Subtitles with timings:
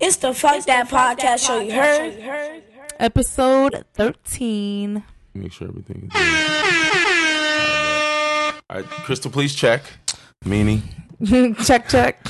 [0.00, 2.62] It's the Fuck That Podcast Show, you heard?
[2.98, 5.02] Episode 13.
[5.34, 6.20] Make sure everything is.
[8.68, 9.82] All right, Crystal, please check.
[10.44, 10.82] Meanie.
[11.66, 12.20] check, check.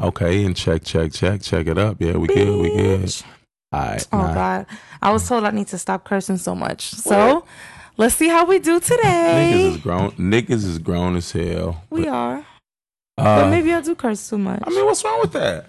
[0.00, 1.96] Okay, and check, check, check, check it up.
[2.00, 3.14] Yeah, we good, we good.
[3.72, 4.06] All right.
[4.12, 4.34] Oh, nah.
[4.34, 4.66] God.
[5.02, 6.90] I was told I need to stop cursing so much.
[6.90, 7.44] So
[7.96, 9.52] let's see how we do today.
[9.54, 10.10] Niggas is grown.
[10.12, 11.82] Niggas is grown as hell.
[11.90, 12.38] We But, are.
[13.18, 14.62] uh, But maybe I do curse too much.
[14.64, 15.66] I mean, what's wrong with that?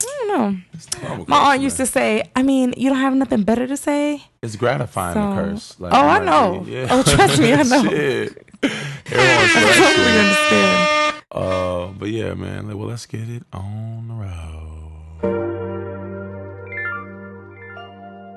[0.00, 0.56] I don't know.
[0.74, 3.42] It's not wrong with My aunt used to say, I mean, you don't have nothing
[3.42, 4.22] better to say?
[4.42, 5.74] It's gratifying So- to curse.
[5.80, 6.60] Like, Oh, I know.
[6.60, 7.82] be- Oh, trust me, I know.
[7.82, 8.46] Shit.
[8.62, 8.76] Everyone's
[9.56, 11.24] I totally understand.
[11.32, 12.68] Uh, but yeah, man.
[12.68, 14.34] Like, well, let's get it on the road.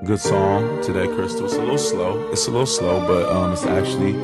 [0.07, 1.45] Good song today, Crystal.
[1.45, 2.27] It's a little slow.
[2.31, 4.15] It's a little slow, but um, it's actually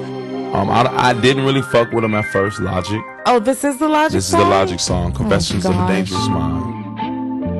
[0.54, 2.60] um, I, I didn't really fuck with him at first.
[2.60, 3.00] Logic.
[3.28, 5.88] Oh, this is the Logic This is the Logic song, Confessions of a.
[5.88, 6.77] Dangerous Mind.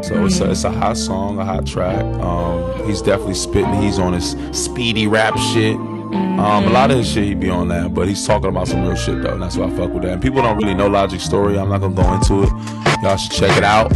[0.04, 2.04] So it's a, it's a hot song, a hot track.
[2.22, 3.82] Um, he's definitely spitting.
[3.82, 5.76] He's on his speedy rap shit.
[5.76, 8.84] Um, a lot of his shit he be on that, but he's talking about some
[8.84, 10.14] real shit though, and that's why I fuck with that.
[10.14, 11.58] And people don't really know Logic's story.
[11.58, 13.04] I'm not gonna go into it.
[13.04, 13.90] Y'all should check it out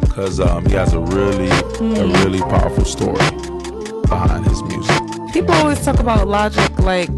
[0.00, 1.48] because um, he has a really
[1.98, 3.18] a really powerful story
[4.02, 5.02] behind his music.
[5.32, 7.10] People always talk about Logic like,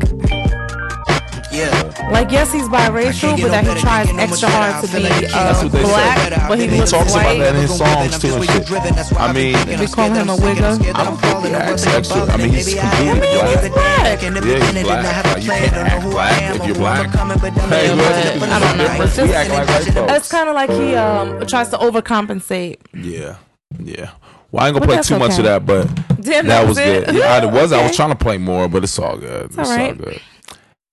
[1.57, 2.09] Yeah.
[2.13, 4.93] like yes, he's biracial, but that he tries can't get no extra hard to be
[4.93, 5.89] feel like uh, That's what they say.
[5.89, 9.19] black, but he He looks talks about that in his songs too and shit.
[9.19, 10.95] I mean, We call him a wigger.
[10.95, 12.23] I don't think he acts extra.
[12.27, 14.23] I mean, he's completely he's black.
[14.23, 15.25] Yeah, he's black.
[15.25, 17.07] Like, you can't act black if you're black.
[17.11, 19.05] Hey, Yeah, but I don't know.
[19.05, 20.13] It's We just- act like white folks.
[20.13, 22.79] That's kind of like he um tries to overcompensate.
[22.95, 23.37] Yeah,
[23.79, 24.11] yeah.
[24.53, 25.87] Well, I ain't gonna But play that's too much of that, but
[26.21, 27.07] Damn, that that was it.
[27.07, 27.15] good.
[27.17, 27.73] Yeah, it was.
[27.73, 29.47] I was trying to play more, but it's all good.
[29.47, 29.97] It's, all all right.
[29.99, 30.21] good.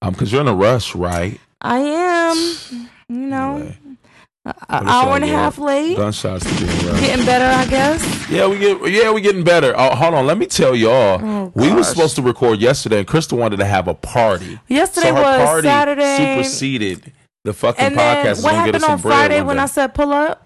[0.04, 1.40] Um, cause you're in a rush, right?
[1.62, 3.78] I am, you know, Anyway,
[4.68, 5.96] an hour and a half late.
[5.96, 6.70] Gunshots being.
[7.00, 8.30] Getting better, I guess.
[8.30, 8.92] Yeah, we get.
[8.92, 9.74] Yeah, we getting better.
[9.78, 10.28] Oh, hold on.
[10.28, 11.22] Let me tell y'all.
[11.24, 14.60] Oh, we were supposed to record yesterday, and Crystal wanted to have a party.
[14.68, 17.14] Yesterday so was party Saturday, superseded
[17.46, 18.24] the fucking and podcast.
[18.24, 19.60] then what gonna get us happened on Friday when.
[19.60, 20.46] I said pull up?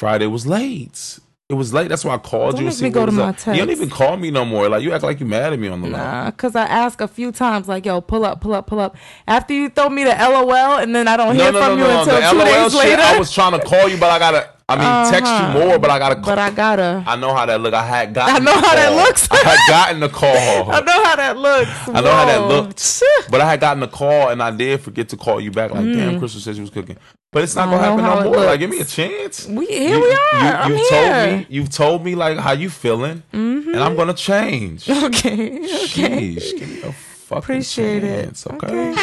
[0.00, 1.20] Friday was late.
[1.50, 1.88] It was late.
[1.88, 2.66] That's why I called Don't you.
[2.66, 3.46] make see me go to my up.
[3.46, 4.68] You don't even call me no more.
[4.68, 6.00] Like you act like you mad at me on the line.
[6.00, 8.96] Nah, cause I ask a few times, like, "Yo, pull up, pull up, pull up."
[9.26, 11.86] After you throw me the LOL, and then I don't No, hear no, from no,
[11.86, 12.90] you until two LOL days shit.
[12.90, 13.02] later.
[13.02, 14.48] I was trying to call you, but I gotta.
[14.70, 15.58] I mean, text Uh-huh.
[15.58, 16.14] you more, but I gotta.
[16.16, 16.24] Call.
[16.24, 17.04] but I gotta.
[17.06, 17.74] I know how that look.
[17.74, 18.36] I had gotten.
[18.36, 19.28] I know how that looks.
[19.30, 20.30] I had gotten the call.
[20.72, 21.70] I know how that looks.
[21.88, 23.02] I know how that looked.
[23.30, 25.70] But I had gotten the call and I did forget to call you back.
[25.72, 26.96] Like, damn, Crystal said she was cooking.
[27.32, 27.72] But it's not Mm.
[27.74, 28.44] I gonna happen no it more.
[28.46, 29.46] Like, give me a chance.
[29.46, 30.18] We here we are.
[30.34, 30.88] I'm you here.
[30.90, 34.88] told me you've told me like how you feeling, and I'm gonna change.
[34.90, 35.58] Okay.
[35.60, 36.34] Okay.
[36.34, 38.24] Jeez, give me a fucking Appreciate it.
[38.24, 38.90] chance, okay?
[38.90, 38.94] Okay.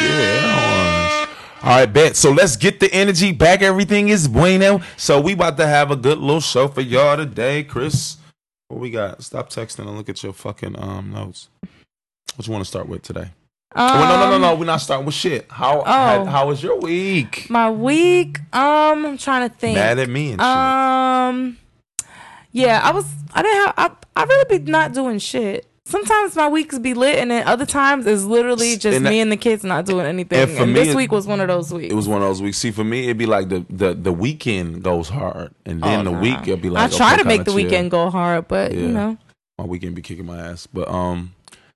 [0.00, 0.79] Shit.
[1.62, 2.16] All right, bet.
[2.16, 3.60] So let's get the energy back.
[3.60, 4.80] Everything is bueno.
[4.96, 8.16] So we about to have a good little show for y'all today, Chris.
[8.68, 9.22] What we got?
[9.22, 11.48] Stop texting and look at your fucking um notes.
[12.36, 13.28] What you want to start with today?
[13.74, 14.58] Um, well, no, no, no, no.
[14.58, 15.46] We're not starting with shit.
[15.50, 16.24] How how, Oh.
[16.24, 17.48] how was your week?
[17.50, 18.38] My week.
[18.54, 19.76] Um, I'm trying to think.
[19.76, 20.46] Mad at me and shit.
[20.46, 21.58] Um,
[22.52, 23.04] yeah, I was.
[23.34, 23.74] I didn't have.
[23.76, 23.90] I.
[24.16, 25.66] I really be not doing shit.
[25.90, 29.20] Sometimes my weeks be lit, and then other times it's literally just And that- me
[29.20, 30.38] and the kids not doing anything.
[30.38, 31.90] and And, me, this week was one of those weeks.
[31.92, 32.58] it was one of those weeks.
[32.58, 36.04] See, for me, it'd be like the the, the weekend goes hard, and then Oh,
[36.04, 36.20] the nah.
[36.20, 37.54] week it'd be like I try okay, to make the chill.
[37.56, 38.80] weekend go hard, but Yeah.
[38.80, 39.18] you know.
[39.58, 41.34] My weekend be kicking my ass, but um,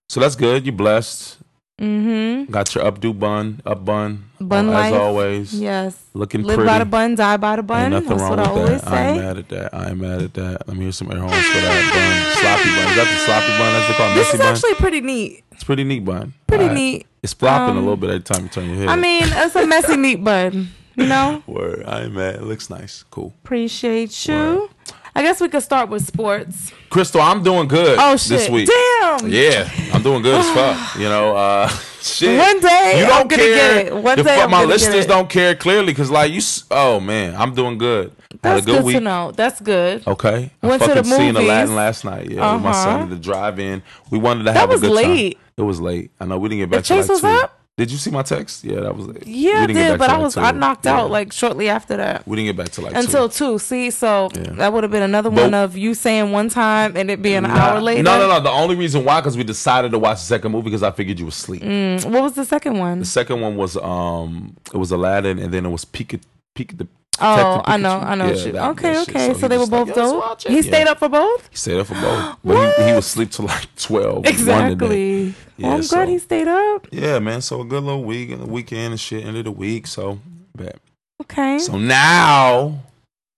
[0.08, 0.64] so that's good.
[0.64, 1.38] You're blessed.
[1.80, 2.52] Mm-hmm.
[2.52, 4.94] Got your updo bun, up bun, Bun as life.
[4.94, 5.52] always.
[5.60, 6.00] Yes.
[6.14, 6.68] Looking Live pretty.
[6.68, 7.82] by the bun, die by the bun.
[7.82, 8.92] Ain't nothing That's wrong what with I that.
[8.92, 9.22] I ain't say.
[9.24, 9.74] mad at that.
[9.74, 10.68] I am mad at that.
[10.68, 12.42] Let me hear some air horns for that bun.
[12.42, 12.88] Sloppy bun.
[12.90, 13.72] Is that the sloppy bun?
[13.72, 14.54] That's the called This messy is bun.
[14.54, 15.44] actually pretty neat.
[15.50, 16.32] it's pretty neat bun.
[16.46, 16.76] Pretty Alright.
[16.76, 17.06] neat.
[17.24, 18.88] It's flopping a Um, little bit every time you turn your head.
[18.88, 20.68] I mean, it's a messy neat bun.
[20.94, 21.42] You know.
[21.48, 21.82] word.
[21.86, 22.36] I ain't mad.
[22.36, 23.04] It looks nice.
[23.10, 23.32] Cool.
[23.42, 24.70] Appreciate you.
[25.16, 26.72] I guess we could start with sports.
[26.90, 27.98] Crystal, I'm doing good.
[28.00, 28.30] Oh shit!
[28.38, 28.68] This week.
[28.68, 29.28] Damn.
[29.28, 30.96] Yeah, I'm doing good as fuck.
[31.00, 31.68] You know, uh,
[32.00, 32.36] shit.
[32.38, 33.38] One day you don't care.
[33.38, 33.94] get it.
[33.96, 36.40] One day fuck- my listeners don't care clearly because, like, you.
[36.70, 38.12] Oh man, I'm doing good.
[38.42, 38.96] That's good good, week.
[38.96, 39.30] to know.
[39.30, 40.06] That's good.
[40.06, 41.48] Okay, Went I to fucking the seen movies.
[41.48, 42.30] Aladdin last night.
[42.30, 43.02] Yeah, with my son Uh-huh.
[43.04, 43.82] at the drive-in.
[44.10, 45.34] We wanted to That have a good late.
[45.36, 45.42] time.
[45.56, 46.10] It was late.
[46.20, 47.26] I know we didn't get back The to like was two.
[47.28, 47.60] up?
[47.76, 48.62] Did you see my text?
[48.62, 49.26] Yeah, that was late.
[49.26, 50.40] Yeah, I did, but I was two.
[50.40, 51.00] I knocked Yeah.
[51.00, 52.24] out like shortly after that.
[52.26, 53.54] We didn't get back to like Until two.
[53.54, 53.58] two.
[53.58, 54.42] See, so Yeah.
[54.58, 57.38] that would have been another But- one of you saying one time and it being
[57.38, 57.56] an Nah.
[57.58, 58.04] hour later.
[58.04, 58.38] No, no, no.
[58.38, 61.18] The only reason why because we decided to watch the second movie because I figured
[61.18, 61.62] you were asleep.
[61.64, 63.00] Mm, what was the second one?
[63.00, 66.20] The second one was um it was Aladdin and then it was Pika
[66.56, 66.86] Pika the
[67.20, 68.30] Oh, I know, I know.
[68.32, 69.32] Yeah, that- okay, that okay.
[69.32, 70.42] So So, they were just like, both dope.
[70.42, 70.62] He Yeah.
[70.62, 71.48] stayed up for both.
[71.50, 72.36] He stayed up for both.
[72.44, 74.26] But he, he was asleep till like twelve.
[74.26, 75.34] Exactly.
[75.56, 76.88] Yeah, well, I'm so- glad he stayed up.
[76.90, 77.40] Yeah, man.
[77.40, 79.86] So a good little week and the weekend and shit, end of the week.
[79.86, 80.18] So
[80.56, 80.78] bet.
[81.22, 81.58] Okay.
[81.58, 82.80] So now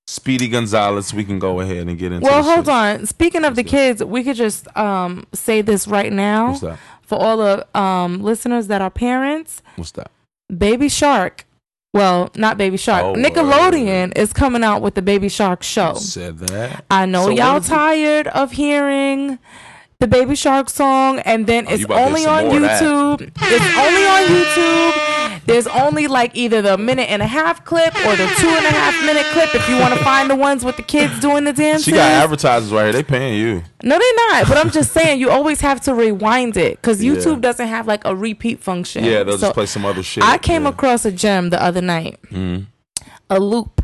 [0.08, 2.24] Speedy Gonzalez, we can go ahead and get into.
[2.24, 2.74] Well, hold shit.
[2.74, 3.06] on.
[3.06, 6.78] Speaking of the kids, we could just um say this right now What's that?
[7.02, 9.62] for all the um listeners that are parents.
[9.76, 10.10] What's that?
[10.56, 11.44] Baby Shark.
[11.96, 13.04] Well, not Baby Shark.
[13.04, 15.94] Oh, Nickelodeon is coming out with the Baby Shark show.
[15.94, 16.84] Said that.
[16.90, 19.38] I know So y'all tired of hearing
[19.98, 22.82] the Baby Shark song, and then Oh, it's only on more of that.
[22.82, 23.30] YouTube.
[23.40, 25.42] It's only on YouTube.
[25.46, 28.70] There's only like either the minute and a half clip or the two and a
[28.70, 31.52] half minute clip if you want to find the ones with the kids doing the
[31.52, 31.84] dances.
[31.84, 32.92] She got advertisers right here.
[32.92, 33.62] They paying you.
[33.84, 34.48] No, they're not.
[34.48, 37.12] But I'm just saying, you always have to rewind it because Yeah.
[37.12, 39.04] YouTube doesn't have like a repeat function.
[39.04, 40.24] Yeah, they'll So just play some other shit.
[40.24, 40.70] I came yeah.
[40.70, 42.66] across a gem the other night, Mhm.
[43.30, 43.82] a loop,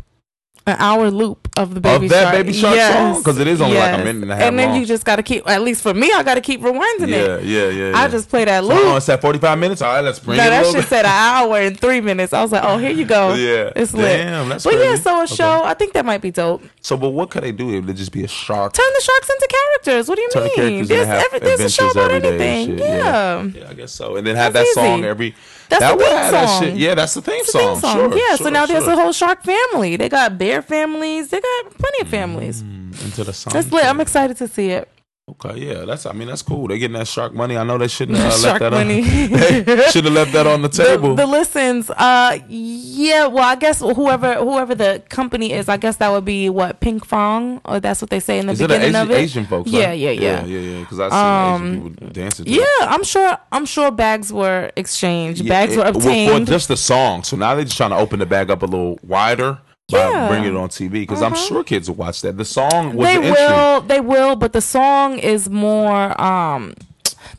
[0.67, 2.33] an hour loop of the baby Of that shark.
[2.35, 3.23] Baby Shark song?
[3.23, 4.79] 'Cause it is only like a minute and a half And then long.
[4.79, 5.47] you just got to keep.
[5.47, 7.43] At least for me, I got to keep rewinding Yeah, it.
[7.45, 7.97] yeah, yeah, yeah.
[8.01, 8.77] I just play that So, loop.
[8.79, 9.81] Uh, oh, it's at 45 minutes.
[9.83, 12.33] All right, let's bring no, it that shit said an hour and three minutes.
[12.33, 13.33] I was like, oh, here you go.
[13.43, 13.69] Yeah.
[13.75, 14.17] it's lit.
[14.17, 15.35] Damn, that's but yeah, so a Okay.
[15.35, 15.63] show.
[15.63, 16.63] I think that might be dope.
[16.81, 17.69] So, but what could they do?
[17.73, 18.73] It would just be a shark.
[18.73, 20.09] Turn the sharks into characters.
[20.09, 20.55] What do you Turn the mean?
[20.55, 22.77] characters There's, have every, there's a show about every day and anything.
[22.77, 22.87] shit.
[22.87, 23.43] Yeah.
[23.43, 24.15] Yeah, I guess so.
[24.15, 25.35] And then have That's that song every.
[25.79, 26.63] That's that the theme song.
[26.63, 26.75] shit.
[26.77, 27.79] Yeah, that's the theme It's a theme song.
[27.81, 28.11] song.
[28.11, 29.95] Sure, yeah, sure, so now there's a whole shark family.
[29.95, 31.29] They got bear families.
[31.29, 32.61] They got plenty of mm, families.
[32.61, 33.53] into the song.
[33.53, 33.85] That's lit.
[33.85, 34.89] I'm excited to see it.
[35.29, 36.05] Okay, yeah, that's.
[36.05, 36.67] I mean, that's cool.
[36.67, 37.55] They're getting that shark money.
[37.55, 38.99] I know they shouldn't have Shark left that money.
[39.03, 39.89] on.
[39.91, 41.15] should have left that on the The, table.
[41.15, 43.27] the listens, uh, yeah.
[43.27, 47.61] Well, I guess whoever whoever the company is, I guess that would be what Pinkfong,
[47.63, 49.15] or that's what they say in the Is it beginning Asian, of it.
[49.17, 49.71] Asian folks?
[49.71, 49.97] Yeah, right?
[49.97, 50.43] yeah, yeah.
[50.43, 50.79] yeah, yeah.
[50.81, 52.45] Because I seen Um, Asian people dancing.
[52.49, 52.91] Yeah, it.
[52.91, 53.37] I'm sure.
[53.53, 55.41] I'm sure bags were exchanged.
[55.41, 56.47] Yeah, bags it- were well, obtained.
[56.47, 57.23] for just the song.
[57.23, 59.57] So now they're just trying to open the bag up a little wider
[59.97, 60.27] Yeah.
[60.27, 60.91] bringing it on TV.
[61.01, 61.41] Because I'm Uh-huh.
[61.47, 62.37] sure kids will watch that.
[62.37, 63.31] The song was they the entry.
[63.31, 63.81] will.
[63.81, 64.35] They will.
[64.35, 66.19] But the song is more.
[66.21, 66.73] Um,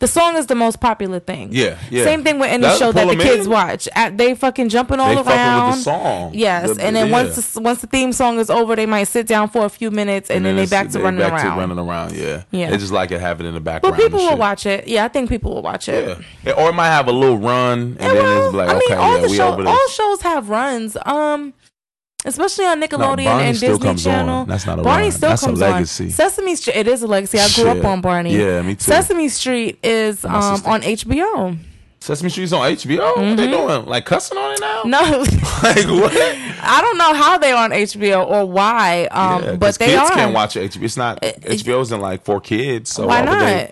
[0.00, 1.50] the song is the most popular thing.
[1.52, 2.04] Yeah, yeah.
[2.04, 3.52] Same thing with any That'll show that the kids in.
[3.52, 3.86] watch.
[3.94, 5.24] At, they fucking jumping all They around.
[5.24, 6.30] fucking with the song.
[6.34, 7.12] Yes, The- and then yeah.
[7.12, 9.90] once the, once the theme song is over, they might sit down for a few
[9.90, 11.54] minutes, and, then, they back to they running back around.
[11.54, 12.42] To running around, yeah.
[12.50, 12.70] Yeah.
[12.70, 13.96] They just like it having it in the but background.
[13.98, 14.88] people will watch it.
[14.88, 16.18] Yeah, I think people will watch it.
[16.44, 16.52] Yeah.
[16.52, 18.94] Or it might have a little run, and then well, it's like, I mean, okay,
[18.94, 19.70] all yeah, the we show, over this.
[19.70, 20.96] all shows have runs.
[21.04, 21.52] Um,
[22.24, 24.34] especially on No, Nickelodeon Barney and still Disney comes Channel.
[24.40, 24.48] on.
[24.48, 25.12] That's not a Barney run.
[25.12, 26.04] still That's a legacy.
[26.04, 26.10] on.
[26.10, 26.76] Sesame Street.
[26.76, 27.38] It is a legacy.
[27.38, 27.78] I grew Shit.
[27.78, 28.36] up on Barney.
[28.36, 28.80] Yeah, me too.
[28.82, 31.56] Sesame Street is um on HBO.
[32.00, 33.16] Sesame Street's on HBO.
[33.16, 33.86] What they doing?
[33.86, 34.82] Like cussing on it now?
[34.82, 34.90] Mm-hmm.
[34.90, 35.00] No,
[35.62, 36.12] Like what?
[36.66, 39.06] I don't know how they're on HBO or why.
[39.10, 40.10] Um, Yeah, but they kids are.
[40.10, 40.82] can't watch HBO.
[40.82, 42.90] It's not HBO isn't like for kids.
[42.92, 43.40] So why not?
[43.40, 43.70] they-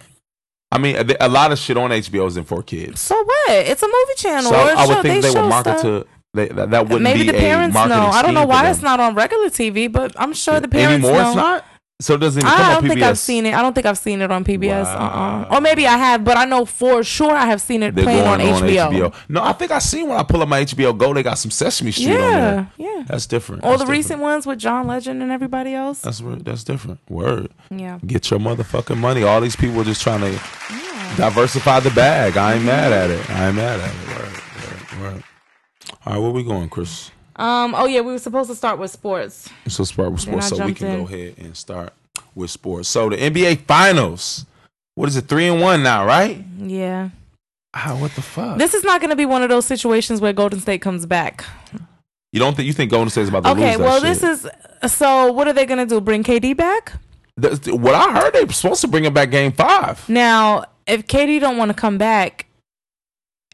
[0.74, 2.98] I mean, a, a lot of shit on HBO isn't for kids.
[3.02, 3.50] So what?
[3.50, 4.50] It's a movie channel.
[4.50, 5.82] So I would think they, show would market stuff.
[5.82, 6.70] to they, that.
[6.70, 7.80] That wouldn't Maybe be the parents know.
[7.82, 11.22] I don't know why it's not on regular TV, but I'm sure the parents anymore.
[11.22, 11.28] know.
[11.28, 11.64] It's not.
[12.00, 13.54] So it doesn't come I don't think I've seen it.
[13.54, 14.86] I don't think I've seen it on PBS.
[14.86, 14.98] Uh-uh.
[14.98, 15.46] Wow.
[15.48, 15.56] Uh-uh.
[15.56, 18.24] Or maybe I have, but I know for sure I have seen it They're playing
[18.24, 19.14] going on, HBO.
[19.28, 21.52] No, I think I seen when I pull up my HBO Go, they got some
[21.52, 22.72] Sesame Street on Yeah, there.
[22.76, 23.04] yeah.
[23.06, 23.62] That's different.
[23.62, 23.98] All That's the different.
[23.98, 26.00] recent ones with John Legend and everybody else.
[26.00, 26.98] That's that's different.
[27.08, 27.52] Word.
[27.70, 28.00] Yeah.
[28.04, 29.22] Get your motherfucking money.
[29.22, 30.40] All these people are just trying to
[31.16, 32.36] diversify the bag.
[32.36, 33.30] I ain't mad at it.
[33.30, 34.21] I ain't mad at it.
[36.04, 37.10] All right, where we going, Chris?
[37.36, 37.74] Um.
[37.76, 39.48] Oh yeah, we were supposed to start with sports.
[39.68, 40.98] So start with sports, so we can in.
[41.00, 41.92] go ahead and start
[42.34, 42.88] with sports.
[42.88, 44.44] So the NBA Finals.
[44.94, 45.22] What is it?
[45.22, 46.44] Three and one now, right?
[46.58, 47.08] Yeah.
[47.72, 48.58] Ah, what the fuck?
[48.58, 51.44] This is not going to be one of those situations where Golden State comes back.
[52.32, 53.68] you don't think you think Golden State's about to Okay.
[53.70, 54.20] lose that Well, shit?
[54.20, 54.22] this
[54.84, 54.92] is.
[54.92, 56.00] So what are they going to do?
[56.02, 56.92] Bring KD back?
[57.38, 58.34] That's- what I heard.
[58.34, 60.06] They were supposed to bring him back Game Five.
[60.10, 62.44] Now, if KD don't want to come back,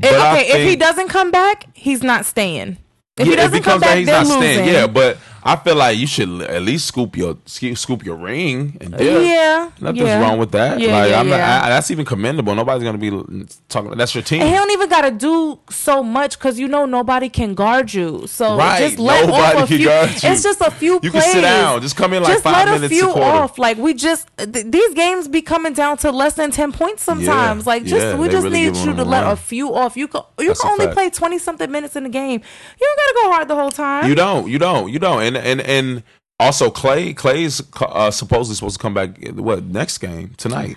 [0.02, 2.78] if, okay, if he doesn't come back, he's not staying.
[3.16, 4.40] If yeah, he doesn't if he come back, back, he's they're not losing.
[4.40, 4.68] staying.
[4.68, 8.76] Yeah, but I feel like you should at least scoop your scoop your ring.
[8.80, 9.22] And uh, dip.
[9.24, 10.20] yeah, Nothing's yeah.
[10.20, 10.78] wrong with that.
[10.78, 11.40] Yeah, like yeah, I'm not.
[11.40, 12.54] I, that's even commendable.
[12.54, 13.90] Nobody's gonna be talking.
[13.96, 14.42] That's your team.
[14.42, 18.26] And he don't even gotta do so much because you know nobody can guard you.
[18.26, 19.86] So Right, just let nobody off a can few.
[19.86, 20.28] guard you.
[20.30, 21.00] It's just a few.
[21.02, 21.24] You plays.
[21.24, 21.80] can sit down.
[21.80, 23.58] Just come in like just five let a minutes few a off.
[23.58, 27.66] Like we just th- these games be coming down to less than ten points sometimes.
[27.66, 29.96] Like just we just really need you to let a few off.
[29.96, 30.94] You can you That's can only fact.
[30.96, 32.42] play twenty something minutes in the game.
[32.80, 34.08] You don't gotta go hard the whole time.
[34.08, 34.48] You don't.
[34.50, 34.92] You don't.
[34.92, 35.22] You don't.
[35.22, 36.02] And and and
[36.40, 37.12] also Clay.
[37.14, 39.18] Clay's uh, supposedly supposed to come back.
[39.34, 40.76] What next game tonight?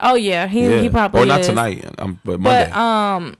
[0.00, 0.80] oh yeah, he yeah.
[0.80, 1.46] he probably or not is.
[1.46, 1.84] tonight.
[1.98, 2.70] Um, but Monday.
[2.70, 3.36] But um,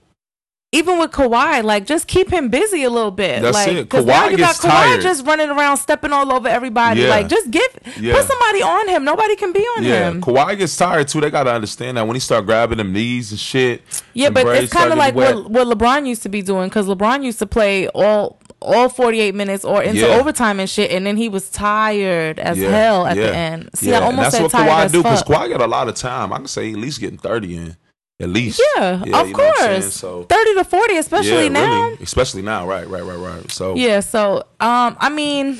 [0.71, 3.41] even with Kawhi, like just keep him busy a little bit.
[3.41, 3.89] That's like, it.
[3.89, 5.01] 'cause now Kawhi you gets got Kawhi tired.
[5.01, 7.01] just running around, stepping all over everybody.
[7.01, 7.09] Yeah.
[7.09, 7.63] Like just give
[7.99, 8.13] Yeah.
[8.13, 9.03] put somebody on him.
[9.03, 10.21] Nobody can be on yeah, him.
[10.21, 11.21] Kawhi gets tired too.
[11.21, 13.81] They gotta understand that when he start grabbing them knees and shit.
[14.13, 17.23] Yeah, but it's kind of like what what LeBron used to be doing because LeBron
[17.23, 20.17] used to play all all 48 minutes or into Yeah.
[20.19, 23.69] overtime and shit, and then he was tired as Yeah, hell at yeah, the end.
[23.73, 23.99] See, yeah.
[23.99, 25.27] I almost that's said what tired Kawhi as do because fuck.
[25.41, 26.33] Kawhi got a lot of time.
[26.33, 27.77] I can say at least getting thirty in,
[28.19, 28.61] at least.
[28.75, 29.81] yeah, you of know what I'm saying?
[29.83, 31.83] course, So 30 to 40, especially yeah, now.
[31.83, 32.67] really, especially now.
[32.67, 33.49] Right, right, right, right.
[33.51, 35.59] So Yeah, so um I mean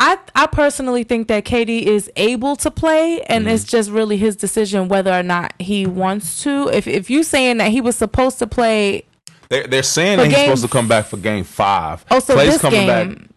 [0.00, 3.54] I I personally think that KD is able to play, and Mm-hmm.
[3.54, 6.68] it's just really his decision whether or not he wants to.
[6.72, 9.04] If if you saying that he was supposed to play,
[9.48, 12.04] They're, they're saying that he's game- supposed to come back for game five.
[12.10, 13.28] oh, so Clay's this coming game.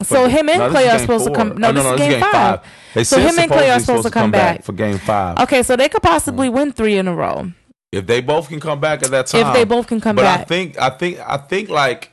[0.00, 0.06] back.
[0.06, 1.56] so him and no, Clay are game supposed to come.
[1.58, 2.60] No, Oh, this no, is this game, five.
[2.94, 4.62] They So him and Clay are supposed to come back.
[4.64, 5.38] for game five.
[5.40, 6.52] Okay, so they could possibly mm.
[6.52, 7.50] win three in a row
[7.92, 10.24] If they both can come back at that time, if they both can come but
[10.26, 10.48] I back.
[10.48, 12.12] think I think I think like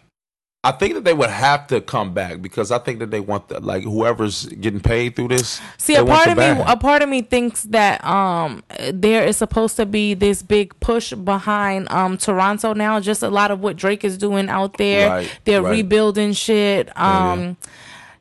[0.65, 3.49] I think that they would have to come back because I think that they want
[3.49, 5.61] the, like whoever's getting paid through this.
[5.77, 9.75] See, a part of me, a part of me thinks that um there is supposed
[9.77, 12.99] to be this big push behind um Toronto now.
[12.99, 15.07] Just a lot of what Drake is doing out there.
[15.09, 15.69] Right, They're right.
[15.71, 16.87] rebuilding shit.
[16.95, 17.31] yeah.
[17.33, 17.57] Um,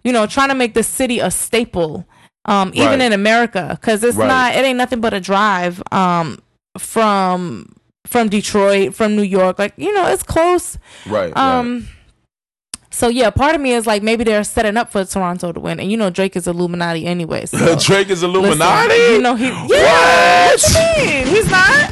[0.04, 2.06] you know, trying to make the city a staple.
[2.44, 3.00] Um, even Right.
[3.00, 4.54] in America, because it's not.
[4.54, 5.82] It ain't nothing but a drive.
[5.90, 6.40] Um,
[6.76, 7.74] from
[8.06, 10.76] from Detroit, from New York, like you know, it's close.
[11.06, 11.34] right.
[11.36, 11.88] Um.
[12.94, 15.80] So yeah, part of me is like maybe they're setting up for Toronto to win,
[15.80, 17.44] and you know Drake is Illuminati anyway.
[17.44, 17.76] So.
[17.80, 18.88] Drake is Illuminati.
[18.88, 19.46] Listen, you know he.
[19.46, 21.26] Yeah, what mean?
[21.26, 21.90] He's not.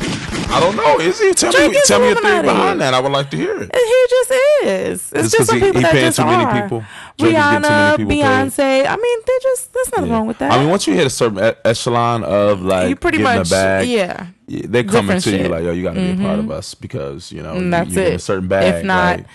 [0.54, 1.00] I don't know.
[1.00, 1.34] Is he?
[1.34, 1.80] Tell Drake me.
[1.86, 2.94] Tell me a theory behind that.
[2.94, 3.74] I would like to hear it.
[3.74, 4.30] He just
[4.62, 5.12] is.
[5.12, 6.62] It's Just just some he- people he that just too many are.
[6.62, 6.78] people?
[7.18, 8.22] Drake too many Rihanna, people paid.
[8.22, 8.86] Beyonce.
[8.86, 9.72] I mean, they're just.
[9.72, 10.14] There's nothing Yeah.
[10.14, 10.52] wrong with that.
[10.52, 13.48] I mean, once you hit a certain e- echelon of like you pretty getting much.
[13.48, 14.26] a bag, Yeah.
[14.46, 16.44] yeah, they're coming different to you like, yo, you got to be a part of
[16.44, 16.52] mm-hmm.
[16.52, 18.20] us because you know you, you get a it.
[18.20, 18.76] certain bag.
[18.76, 19.26] If not, right?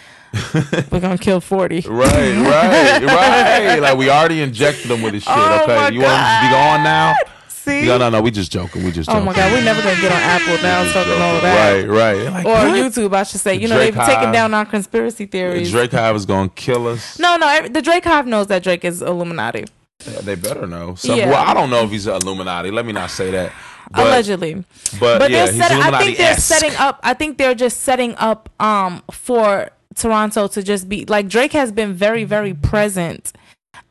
[0.91, 1.81] We're gonna kill forty.
[1.87, 3.79] Right, right, right.
[3.79, 5.33] Like we already injected them with this shit.
[5.35, 7.15] Oh okay, you want to be gone now?
[7.47, 7.85] See.
[7.85, 8.21] No, no, no.
[8.21, 8.83] We just joking.
[8.85, 11.21] We just Oh my god, we're never gonna get on Apple now talking joking.
[11.21, 11.85] all that.
[11.85, 12.31] Right, right.
[12.31, 12.77] Like, Or what?
[12.77, 13.55] YouTube, I should say.
[13.55, 15.71] You know, Drake they've taken down our conspiracy theories.
[15.71, 17.19] Drake Hive is gonna kill us.
[17.19, 19.65] No, no, the Drake Hive knows that Drake is Illuminati.
[20.05, 20.95] Yeah, they better know.
[20.95, 21.29] Some, Yeah.
[21.29, 22.71] Well, I don't know if he's an Illuminati.
[22.71, 23.51] Let me not say that.
[23.91, 24.63] But, allegedly.
[24.99, 26.99] but, But yeah, they're setting, I think they're setting up.
[27.03, 31.71] I think they're just setting up um for Toronto to just be like Drake has
[31.71, 33.33] been very very present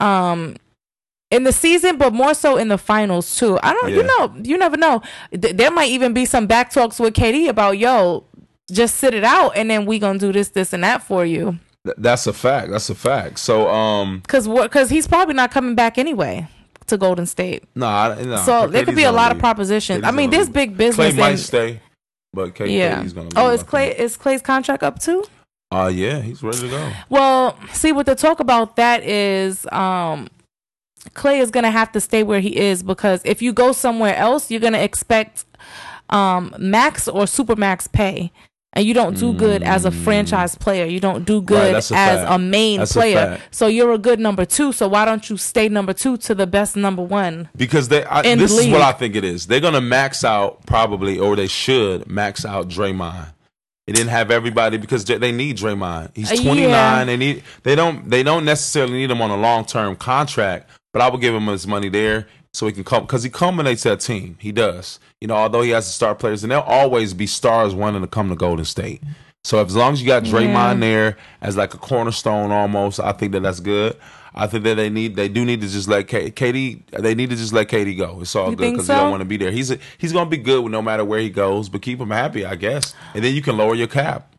[0.00, 0.56] um
[1.32, 3.58] in the season, but more so in the finals too.
[3.60, 5.02] I don't, you know, you never know.
[5.32, 8.24] Th- there might even be some back talks with KD about yo,
[8.70, 11.58] just sit it out, and then we gonna do this, this, and that for you.
[11.84, 12.70] Th- That's a fact.
[12.70, 13.40] That's a fact.
[13.40, 14.70] So, um, what?
[14.70, 16.46] Cause he's probably not coming back anyway
[16.86, 17.64] to Golden State.
[17.74, 18.36] no, I- no.
[18.38, 19.42] so there could be a lot of leave.
[19.42, 20.04] propositions.
[20.04, 20.54] I mean, this leave.
[20.54, 21.80] big business Clay might and- stay,
[22.32, 23.02] but K- yeah.
[23.02, 23.30] KD's gonna.
[23.34, 23.64] Oh, is.
[23.64, 25.24] Clay is Clay's contract up too?
[25.70, 26.92] Uh, yeah, he's ready to go.
[27.08, 30.28] Well, see what the talk about that is um
[31.14, 34.50] Clay is gonna have to stay where he is because if you go somewhere else,
[34.50, 35.44] you're gonna expect
[36.10, 38.30] um max or super max pay.
[38.72, 40.84] And you don't do good as a franchise player.
[40.84, 43.16] You don't do good that's as a a, main That's player.
[43.38, 43.54] fact.
[43.54, 44.70] so you're a good number two.
[44.70, 47.48] So why don't you stay number two to the best number one?
[47.56, 48.82] Because they, I, this the is what.
[48.82, 49.46] I think it is.
[49.46, 53.32] They're gonna max out probably, or they should max out Draymond.
[53.86, 56.10] They didn't have everybody because they- need Draymond.
[56.14, 56.42] He's Uh, yeah.
[56.42, 57.06] 29.
[57.06, 57.42] They need.
[57.62, 58.10] They don't.
[58.10, 60.68] They don't necessarily need him on a long term contract.
[60.92, 63.82] But I would give him his money there so he can come because he culminates
[63.84, 64.36] that team.
[64.40, 64.98] He does.
[65.20, 68.06] You know, although he has to start players, and there'll always be stars wanting to
[68.08, 69.02] come to Golden State.
[69.44, 73.30] So as long as you got Draymond there as like a cornerstone almost, I think
[73.32, 73.96] that that's good.
[74.38, 77.30] I think that they need they do need to just let K- KD they need
[77.30, 78.18] to just let KD go.
[78.20, 78.96] It's all You good because he so?
[79.00, 79.50] don't want to be there.
[79.50, 82.44] He's a, he's gonna be good no matter where he goes, but keep him happy,
[82.44, 82.94] I guess.
[83.14, 84.32] And then you can lower your cap.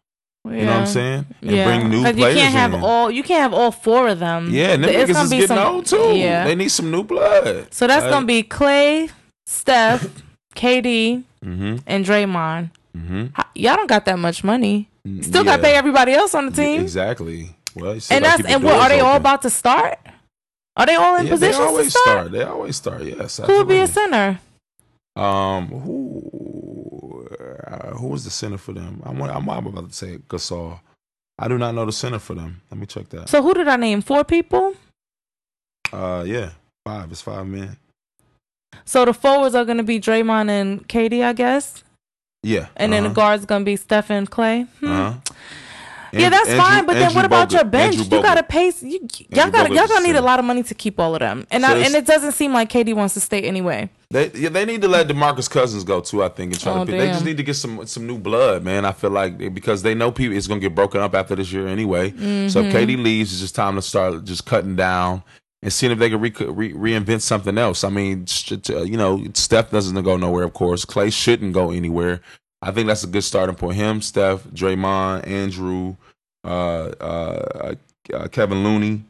[0.46, 1.25] You know what I'm saying?
[1.42, 2.82] And bring new players you can't have in.
[2.82, 4.50] all you can't have all four of them.
[4.51, 6.13] yeah, and them It's gonna be getting some- old too.
[6.16, 6.46] Yeah.
[6.46, 7.74] They need some new blood.
[7.74, 9.10] So that's gonna be Clay,
[9.46, 10.08] Steph,
[10.56, 11.77] KD, Mm-hmm.
[11.86, 12.72] and Draymond.
[12.98, 13.25] Mm-hmm.
[13.34, 14.89] How- Y'all don't got that much money.
[15.22, 16.82] Still got to pay everybody else on the team.
[16.82, 17.56] Exactly.
[17.80, 20.00] Well, And that's and what are they all about to start?
[20.76, 22.32] Are they all in Yeah, they positions to always start?
[22.32, 23.04] They always start.
[23.04, 23.38] Yes.
[23.38, 24.40] Who would be a center?
[25.16, 27.28] Um, who
[27.66, 29.02] uh, who was the center for them?
[29.04, 30.80] I'm I'm, I'm about to say Gasol.
[31.40, 32.62] I do not know the center for them.
[32.70, 33.30] Let me check that.
[33.30, 34.02] So who did I name?
[34.02, 34.76] Four people.
[35.92, 36.52] Uh, yeah,
[36.86, 37.12] five.
[37.12, 37.78] It's five men.
[38.86, 41.84] So the forwards are gonna be Draymond and KD, I guess,
[42.44, 43.16] Yeah, and then the uh-huh.
[43.16, 44.68] guards gonna be Steph and Clay.
[44.80, 44.86] Hmm.
[44.92, 45.34] Uh-huh.
[46.14, 46.86] Yeah, that's Andrew- fine.
[46.86, 47.98] But then Andrew what about your bench?
[47.98, 48.48] Andrew You gotta Bogut.
[48.50, 48.66] pay.
[48.82, 49.00] You,
[49.30, 51.20] y'all Andrew got Bogut's y'all gonna need a lot of money to keep all of
[51.20, 53.90] them, and So I, and it doesn't seem like KD wants to stay anyway.
[54.10, 56.24] They yeah, they need to let Demarcus Cousins go too.
[56.24, 57.00] I think and try Oh, to pick.
[57.00, 58.86] They just need to get some some new blood, man.
[58.86, 61.68] I feel like because they know people it's gonna get broken up after this year
[61.68, 62.12] anyway.
[62.12, 62.58] So Mm-hmm.
[62.68, 65.24] if KD leaves, it's just time to start just cutting down
[65.62, 67.84] and seeing if they can re- re- reinvent something else.
[67.84, 68.26] I mean,
[68.68, 70.86] you know, Steph doesn't go nowhere, of course.
[70.86, 72.22] Clay shouldn't go anywhere.
[72.62, 73.76] I think that's a good starting point.
[73.76, 75.96] Him, Steph, Draymond, Andrew,
[76.44, 77.76] uh, uh,
[78.14, 79.04] uh, Kevin Looney.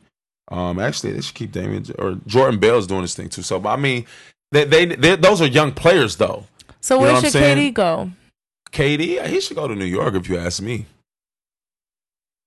[0.50, 3.42] Um, actually, they should keep Damian or Jordan Bell's doing this thing too.
[3.42, 4.06] So, but I mean,
[4.52, 6.46] they, they, they those are young players though.
[6.80, 7.58] So You know where should saying?
[7.58, 8.12] KD go?
[8.72, 10.86] KD, he should go to New York if you ask me.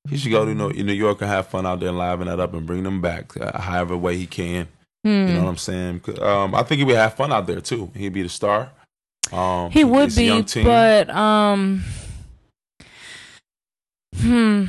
[0.09, 2.41] He should go to New New York and have fun out there and liven that
[2.41, 4.69] up and bring them back uh, however way he can.
[5.05, 5.09] Hmm.
[5.09, 6.03] You know what I'm saying?
[6.21, 7.91] Um, I think he would have fun out there too.
[7.95, 8.71] He'd be the star.
[9.33, 11.85] Um, He would be, but um,
[14.17, 14.65] hmm.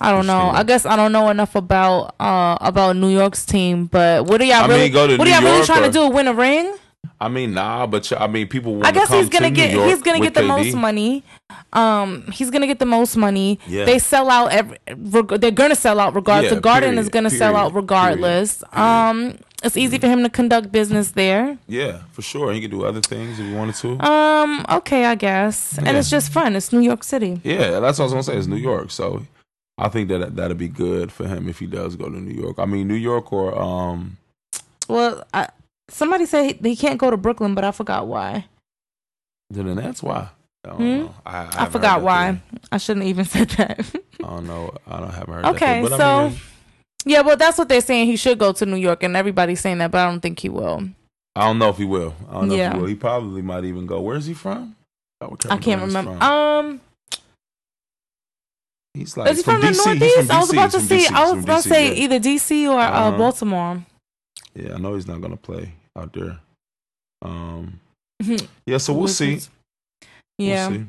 [0.00, 0.50] I don't know.
[0.50, 3.86] I guess I don't know enough about uh about New York's team.
[3.86, 5.08] But what are y'all I mean, really?
[5.08, 6.14] to what are y'all really trying to or- do?
[6.14, 6.74] Win a ring?
[7.20, 8.74] I mean, nah, but I mean, people.
[8.74, 10.46] Want I guess to he's gonna to get he's gonna get the KD.
[10.46, 11.24] most money.
[11.72, 13.58] Um, he's gonna get the most money.
[13.66, 13.86] Yeah.
[13.86, 14.78] They sell out every.
[14.96, 16.50] reg- They're gonna sell out regardless.
[16.52, 18.58] Yeah, the Garden period, is gonna sell out regardless.
[18.58, 19.10] period, period.
[19.10, 21.58] Um, it's easy for him to conduct business there.
[21.66, 22.52] Yeah, for sure.
[22.52, 23.98] He could do other things if he wanted to.
[24.06, 26.54] Um, okay, I guess, and it's just fun.
[26.56, 27.40] It's New York City.
[27.44, 28.36] Yeah, that's what I was gonna say.
[28.36, 29.26] It's New York, so
[29.76, 32.58] I think that that'd be good for him if he does go to New York.
[32.58, 34.16] I mean, New York or um,
[34.88, 35.48] Well, I,
[35.88, 38.46] somebody said he, he can't go to Brooklyn, but I forgot why.
[39.50, 40.02] the Nets.
[40.02, 40.28] Why?
[40.64, 40.84] I don't Hmm?
[41.04, 41.14] know.
[41.24, 42.26] I, I, I, forgot why.
[42.32, 42.42] theory.
[42.72, 43.80] I shouldn't even said that.
[44.22, 44.74] I don't know.
[44.86, 45.44] I don't haven't heard.
[45.46, 45.88] Okay, that theory.
[45.88, 46.36] But I so-
[47.04, 48.06] yeah, well, that's what they're saying.
[48.06, 50.48] He should go to New York, and everybody's saying that, but I don't think he
[50.48, 50.88] will.
[51.36, 52.14] I don't know if he will.
[52.28, 52.86] I don't know if he will.
[52.86, 54.00] He probably might even go.
[54.00, 54.76] Where's he from?
[55.20, 56.16] I can't remember.
[56.18, 56.22] from.
[56.22, 56.80] Um,
[58.94, 59.84] He's like is he he's from, the DC.
[59.86, 60.16] Northeast?
[60.26, 60.88] from I was about to from.
[60.88, 61.10] DC.
[61.12, 62.04] I was about to say yeah.
[62.04, 63.18] either DC or uh, Uh-huh.
[63.18, 63.84] Baltimore.
[64.54, 66.38] Yeah, I know he's not gonna play out there.
[67.22, 67.80] Um,
[68.66, 69.40] yeah, so we'll see.
[70.38, 70.68] Yeah.
[70.68, 70.86] We'll see.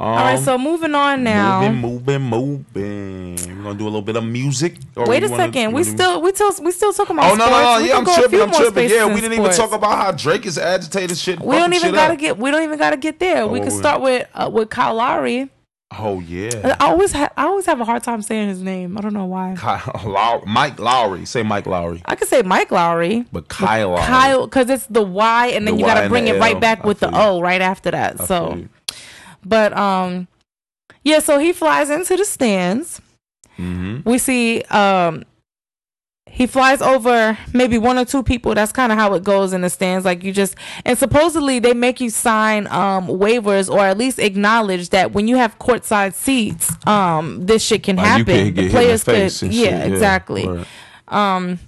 [0.00, 0.38] All right.
[0.38, 1.60] Um, So moving on now.
[1.60, 3.36] Moving, moving, moving.
[3.58, 4.76] We're gonna do a little bit of music.
[4.96, 5.68] Or Wait a second.
[5.72, 7.50] We wanna do- still we still we still talking about Oh sports.
[7.50, 7.82] no, no!
[7.82, 8.40] We Yeah, I'm tripping.
[8.40, 8.88] I'm tripping.
[8.90, 11.40] Yeah, we didn't even talk about how Drake is agitating shit.
[11.40, 12.18] We don't even gotta up.
[12.18, 12.38] get.
[12.38, 13.42] We don't even gotta get there.
[13.42, 15.50] Oh, we what could start with uh, with Kyle Lowry.
[15.98, 18.96] Oh yeah, I always ha- I always have a hard time saying his name.
[18.96, 19.54] I don't know why.
[19.58, 21.24] Kyle Low- Mike Lowry.
[21.26, 23.24] Say Mike Lowry, I could say Mike Lowry.
[23.32, 24.04] but Kyle Lowry.
[24.06, 26.84] Kyle, because it's the Y, and then The you gotta and bring it right back
[26.84, 27.10] with the.
[27.12, 28.20] O right after that.
[28.20, 28.62] I so.
[29.44, 30.28] But um,
[31.04, 31.18] yeah.
[31.20, 33.00] So he flies into the stands.
[33.58, 34.04] Mhm.
[34.04, 35.24] We see um,
[36.26, 38.54] he flies over maybe one or two people.
[38.54, 40.04] That's kind of how it goes in the stands.
[40.04, 40.54] Like you just
[40.84, 45.36] and supposedly they make you sign um waivers or at least acknowledge that when you
[45.36, 48.24] have courtside seats, um, this shit can Like, happen.
[48.26, 49.92] the the players face could, yeah, shit.
[49.92, 50.46] exactly.
[50.46, 50.66] word.
[51.08, 51.58] Um,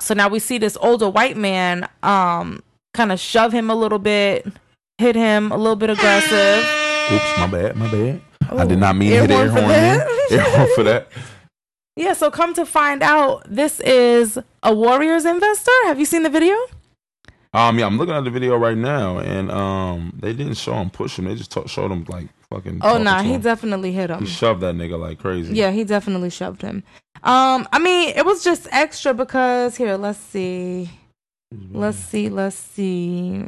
[0.00, 2.62] so now we see this older white man, um,
[2.94, 4.46] kind of shove him a little bit,
[4.98, 6.64] hit him a little bit aggressive.
[7.12, 8.20] Oops, my bad, my bad.
[8.42, 10.08] I Oh, did not mean to hit air horn for that.
[10.30, 11.08] Air for that.
[11.96, 15.72] Yeah, so come to find out, this is a Warriors investor.
[15.84, 16.54] Have you seen the video?
[17.54, 20.90] Um, yeah, I'm looking at the video right now, and um, they didn't show him
[20.90, 21.24] push him.
[21.24, 22.80] They just t- showed him like fucking.
[22.82, 23.40] Oh nah, he him.
[23.40, 24.20] definitely hit him.
[24.20, 25.54] he shoved that nigga like crazy.
[25.54, 26.84] Yeah, he definitely shoved him.
[27.22, 30.90] Um, I mean, it was just extra because here, let's see,
[31.72, 33.44] let's see, let's see,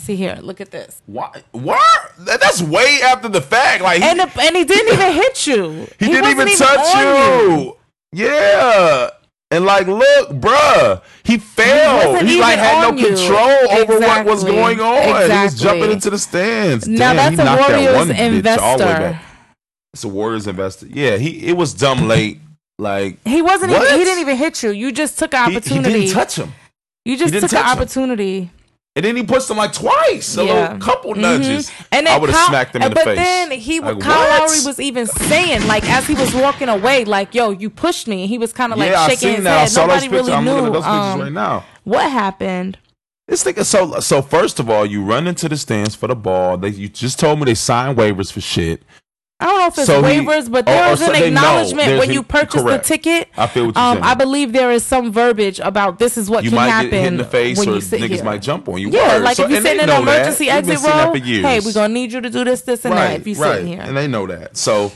[0.00, 0.38] see here.
[0.40, 1.42] Look at this, Why?
[1.52, 2.12] What?
[2.18, 3.82] That's way after the fact.
[3.82, 5.86] Like he, and the, and he didn't even hit you.
[5.98, 7.76] he, didn't even touch on you.
[8.12, 9.10] Yeah.
[9.52, 12.12] And like, look, bruh, he failed.
[12.12, 13.06] wasn't He, like even had no on you.
[13.08, 14.96] control over what was going on.
[15.08, 15.36] Exactly.
[15.36, 16.86] He was jumping into the stands.
[16.86, 19.20] Now Damn, that's a that Warriors one bitch all the way investor.
[19.92, 20.86] It's a Warriors investor.
[20.86, 22.40] Yeah, he it was dumb late.
[22.78, 23.72] Like He wasn't.
[23.72, 24.70] Even, he didn't even hit you.
[24.70, 26.00] You just took an he, he opportunity.
[26.00, 26.52] didn't touch him.
[27.04, 28.42] you just took an opportunity.
[28.42, 28.50] him.
[29.00, 30.36] And then he pushed him like twice.
[30.36, 30.52] A Yeah.
[30.72, 31.20] little couple Mhm.
[31.22, 31.70] nudges.
[31.90, 33.16] And I then would have Kyle- smacked him in the but face.
[33.16, 34.40] then he, Like, Kyle what?
[34.50, 38.26] Lowry was even saying, like, as he was walking away, like, "Yo, you pushed me."
[38.26, 39.56] He was kind of like yeah, I shaking his that.
[39.56, 39.72] I head.
[39.88, 41.64] Nobody really I'm looking knew at those pictures um, right now.
[41.84, 42.76] what happened.
[43.26, 46.58] This nigga, so so first of all, you run into the stands for the ball.
[46.58, 48.82] They you just told me they signed waivers for shit.
[49.40, 51.18] I don't know if it's So he- waivers, but or- there or was so an
[51.20, 51.26] know.
[51.26, 53.28] acknowledgement when you purchase the ticket.
[53.36, 54.04] I feel what you're Um, saying.
[54.04, 56.98] I believe there is some verbiage about this is what you can might happen get
[57.00, 58.24] hit in the face, when or you sit niggas here.
[58.24, 58.90] might jump on you.
[58.90, 61.60] Yeah, like So- if you and they sit in an emergency We've exit row, hey,
[61.60, 63.80] we're gonna need you to do this, this, and that if you sit in here.
[63.80, 64.56] And they know that.
[64.58, 64.92] So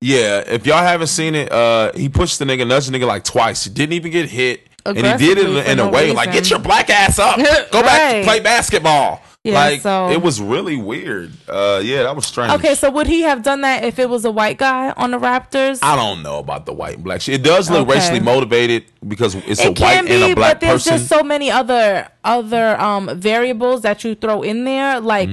[0.00, 3.24] yeah, if y'all haven't seen it, uh, he pushed the nigga, nudged the nigga like
[3.24, 3.64] twice.
[3.64, 4.60] He didn't even get hit.
[4.84, 7.36] And he did it in, in a way like, get your black ass up.
[7.72, 8.24] Go back Right.
[8.24, 9.22] play basketball.
[9.44, 11.30] Yeah, like so- it was really weird.
[11.46, 12.50] Uh, yeah, that was strange.
[12.54, 15.18] Okay, so would he have done that if it was a white guy on the
[15.18, 15.80] Raptors?
[15.82, 17.34] I don't know about the white and black shit.
[17.34, 17.98] It does look Okay.
[17.98, 20.96] racially motivated because it's a white can and a black but there's person.
[20.96, 24.98] just so many other other um variables that you throw in there.
[25.00, 25.28] Like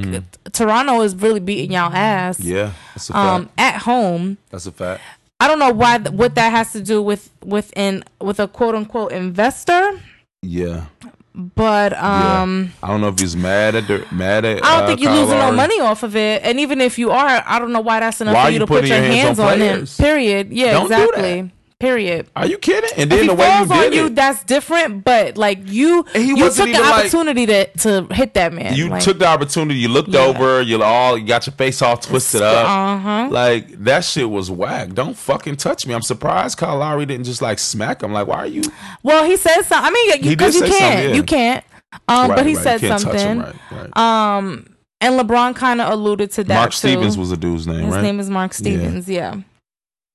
[0.52, 2.38] Toronto is really beating y'all ass.
[2.42, 2.46] Mm.
[2.46, 3.26] yeah, that's a fact.
[3.34, 4.38] Um, at home.
[4.50, 5.02] that's a fact.
[5.40, 8.76] I don't know why what that has to do with with an with a quote
[8.76, 10.02] unquote investor,
[10.42, 10.88] Yeah.
[11.34, 12.42] But Yeah.
[12.42, 12.74] um.
[12.84, 14.64] I don't know if he's mad at the mad at.
[14.66, 17.00] I don't uh, think you're Kyle losing no money off of it, and even if
[17.00, 18.98] you are, I don't know why that's enough Why for you you to put your
[18.98, 19.86] hands hands on on him.
[19.98, 20.52] Period.
[20.52, 21.52] Yeah, Don't do exactly.
[21.82, 22.30] Period.
[22.36, 22.92] Are you kidding?
[22.96, 25.04] And If then he the way you did you, it, that's different.
[25.04, 28.76] But like you, you took the even, like- opportunity to to hit that man.
[28.76, 29.80] you like, took the opportunity.
[29.80, 30.20] You looked Yeah.
[30.26, 30.62] over.
[30.62, 32.68] You all you got your face all twisted up.
[32.68, 33.28] Uh-huh.
[33.32, 34.94] Like that shit was whack.
[34.94, 35.96] Don't fucking touch me.
[35.96, 38.14] I'm surprised Kyle Lowry didn't just like smack him.
[38.14, 38.62] Like, why are you?
[39.02, 39.92] Well, he said something.
[39.92, 41.16] I mean, because you say can't, yeah.
[41.16, 41.66] you can't.
[42.08, 42.64] Um, Right, but he right.
[42.64, 43.60] said You can't touch him, something.
[43.96, 43.98] right.
[44.38, 46.54] Um, and LeBron kind of alluded to that.
[46.54, 46.78] Mark too.
[46.78, 49.10] Stevens was a dude's name, His name is Mark Stevens.
[49.10, 49.38] Yeah,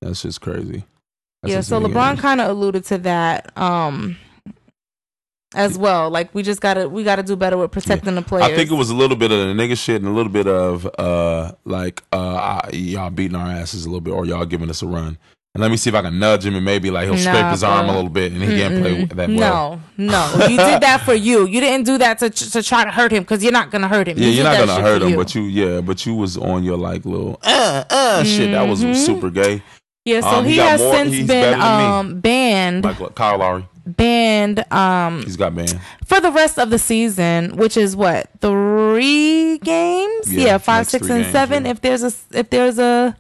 [0.00, 0.85] That's just crazy.
[1.42, 1.61] That's yeah.
[1.61, 1.81] So.
[1.81, 3.57] LeBron kind of alluded to that.
[3.59, 4.16] Um,
[5.55, 6.11] as well.
[6.11, 8.44] Like we just gotta we gotta do better with protecting the players.
[8.51, 10.46] I think it was a little bit of the nigga shit and a little bit
[10.46, 14.83] of uh like uh y'all beating our asses a little bit or y'all giving us
[14.83, 15.16] a run.
[15.55, 17.51] And let me see if I can nudge him and maybe like he'll scrape Nah,
[17.53, 19.81] his arm a little bit and he can't play that well.
[19.96, 21.46] No, no, you did that for you.
[21.46, 24.09] You didn't do that to to try to hurt him because you're not gonna hurt
[24.09, 24.18] him.
[24.18, 25.16] Yeah, You you're not gonna hurt him, you.
[25.16, 28.51] but you yeah, but you was on your like little uh uh shit.
[28.51, 28.94] That was Mhm.
[28.94, 29.62] super gay.
[30.07, 30.21] Yeah.
[30.23, 31.85] So um, he he, has more- since been better than me.
[31.85, 35.79] um banned Like Kyle Lowry, banned um he's got banned.
[36.07, 40.33] for the rest of the season, which is what three games?
[40.33, 41.64] Yeah, Yeah, five, six, and games, seven.
[41.64, 41.71] yeah.
[41.73, 43.14] If there's a if there's a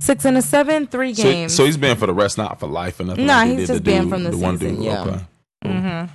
[0.00, 1.54] six and a seven, three games.
[1.54, 3.26] so he's banned for the rest, not for life or nothing.
[3.26, 4.84] Nah, like he's just the banned dude- from the one season, dude.
[4.84, 5.00] yeah.
[5.02, 5.20] Okay.
[5.64, 6.10] Mhm.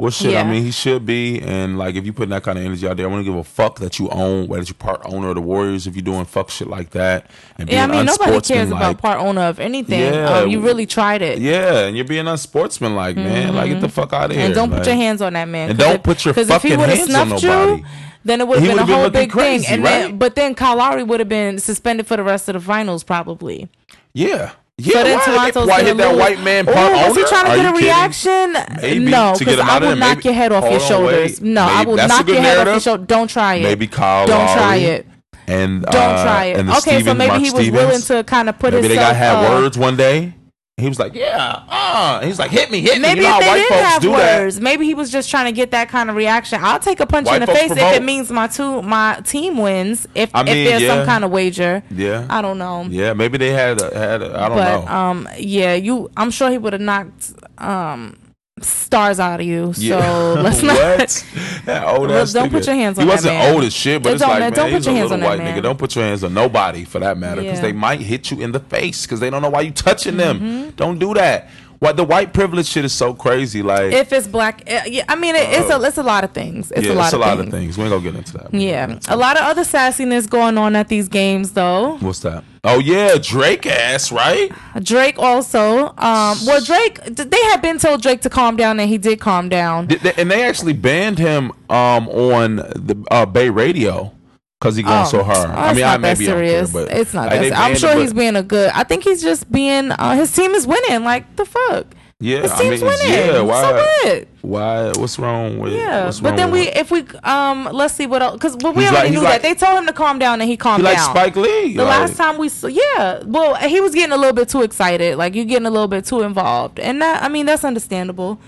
[0.00, 0.32] Well, shit.
[0.32, 0.40] Yeah.
[0.40, 2.96] I mean, he should be, and like, if you putting that kind of energy out
[2.96, 5.34] there, I want to give a fuck that you own, whether you're part owner of
[5.34, 8.40] the Warriors, if you're doing fuck shit like that, and being Yeah, I mean nobody
[8.40, 10.12] cares about part owner of anything.
[10.14, 10.38] Yeah.
[10.38, 11.38] um, you really tried it.
[11.38, 13.54] Yeah, and you're being unsportsmanlike, man.
[13.54, 14.40] Like, get the fuck out of here.
[14.40, 14.46] Mm-hmm.
[14.46, 15.70] And don't put like- your hands on that man.
[15.70, 17.82] And don't if- put your 'cause if he fucking hands on snuffed nobody.
[17.82, 17.86] You,
[18.24, 19.74] then it would have been a been whole big crazy, thing.
[19.74, 19.90] And right?
[20.02, 23.02] then, but then Kyle Lowry would have been suspended for the rest of the finals,
[23.02, 23.68] probably.
[24.12, 24.52] Yeah,
[24.86, 25.20] yeah.
[25.24, 27.74] so why, Toronto's why hit that white man part was he trying to Are get
[27.74, 28.52] a reaction?
[28.82, 31.40] Maybe, no, because I will knock maybe- your head off your hold shoulders.
[31.40, 31.42] wait.
[31.42, 33.06] No, I Maybe- will that's knock your head off your shoulders.
[33.06, 33.62] Don't try it.
[33.62, 35.06] Maybe Kyle Don't Lowry try it.
[35.46, 36.68] and Don't uh, try it.
[36.78, 37.72] Okay, so maybe Mark he was Stevens.
[37.72, 40.34] willing to kind of put his Maybe they got had uh, words one day.
[40.80, 43.46] He was like, "Yeah, uh," he's like, "Hit me, hit me." Maybe you know they
[43.46, 46.10] white didn't folks have do words, maybe he was just trying to get that kind
[46.10, 46.60] of reaction.
[46.62, 49.58] I'll take a punch White in the face if it means my two my team
[49.58, 50.06] wins.
[50.14, 50.96] If I mean, if there's yeah.
[50.96, 51.82] some kind of wager.
[51.90, 52.84] Yeah, I don't know.
[52.88, 53.12] yeah.
[53.12, 54.22] Maybe they had a, had.
[54.22, 54.88] A, I don't but know.
[54.88, 56.10] um, yeah, you.
[56.16, 58.16] I'm sure he would have knocked um
[58.60, 59.72] stars out of you.
[59.72, 60.76] So let's not.
[61.64, 62.50] That don't nigga.
[62.50, 63.54] put your hands He on that wasn't man.
[63.54, 65.26] old as shit, but It it's don't like, man, Don't put your hands on that
[65.38, 65.62] white nigga.
[65.62, 67.62] Don't put your hands on nobody for that matter, because Yeah.
[67.62, 70.40] they might hit you in the face because they don't know why you touching them.
[70.40, 70.70] Mm-hmm.
[70.70, 71.48] Don't do that.
[71.80, 73.62] What the white privilege shit is so crazy.
[73.62, 76.32] Like, If it's black, uh, yeah, I mean, it, it's a it's a lot of
[76.32, 76.70] things.
[76.70, 77.46] It's yeah, a lot, it's a of, lot things.
[77.46, 77.78] of things.
[77.78, 78.52] We ain't gonna get into that.
[78.54, 81.96] Yeah, a lot of other sassiness going on at these games, though.
[82.00, 82.44] What's that?
[82.64, 84.52] Oh yeah, Drake ass, right?
[84.82, 85.86] Drake also.
[85.96, 89.48] Um, well, Drake, they had been told Drake to calm down, and he did calm
[89.48, 89.88] down.
[90.18, 94.12] And they actually banned him um on the uh, Bay Radio
[94.60, 95.48] because he going Oh, so hard.
[95.50, 96.72] oh, I mean, not I may be unfair, serious.
[96.72, 97.58] but it's not like, that.
[97.58, 98.70] I'm sure he's being a good.
[98.74, 99.90] I think he's just being.
[99.90, 101.02] Uh, his team is winning.
[101.02, 101.86] Like the fuck.
[102.22, 103.12] Yeah, His I team's mean, winning.
[103.14, 103.40] yeah.
[103.40, 103.62] Why?
[103.62, 104.28] So what?
[104.42, 104.86] Why?
[105.00, 105.72] What's wrong with?
[105.72, 108.82] Yeah, what's but wrong then we, if we, um, let's see what else, because we
[108.82, 110.58] He's already like- knew he's that like- they told him to calm down, and he
[110.58, 110.98] calmed he like.
[110.98, 111.74] Spike Lee.
[111.74, 114.60] The like, last time we saw, yeah, well, he was getting a little bit too
[114.60, 115.16] excited.
[115.16, 118.38] Like you're getting a little bit too involved, and that, I mean, that's understandable.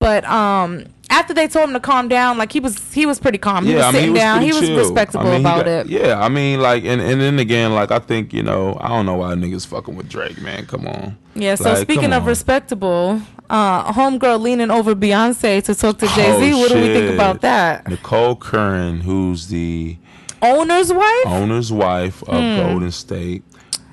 [0.00, 3.36] But um, after they told him to calm down, like he was, he was pretty
[3.38, 3.66] calm.
[3.66, 4.40] He was I mean, sitting down.
[4.42, 4.78] He was chill.
[4.78, 5.86] respectable I mean, about got- it.
[5.88, 9.04] Yeah, I mean, like, and and then again, like, I think you know, I don't
[9.06, 10.66] know why niggas fucking with Drake, man.
[10.66, 11.16] Come on.
[11.34, 11.56] Yeah.
[11.56, 13.20] So Like, speaking of respectable,
[13.50, 16.52] uh, homegirl leaning over Beyonce to talk to Jay Z.
[16.54, 17.86] Oh, what do we think about that?
[17.88, 19.96] Nicole Curran, who's the
[20.42, 21.26] Owner's wife.
[21.26, 22.56] owner's wife of Hmm.
[22.56, 23.42] Golden State.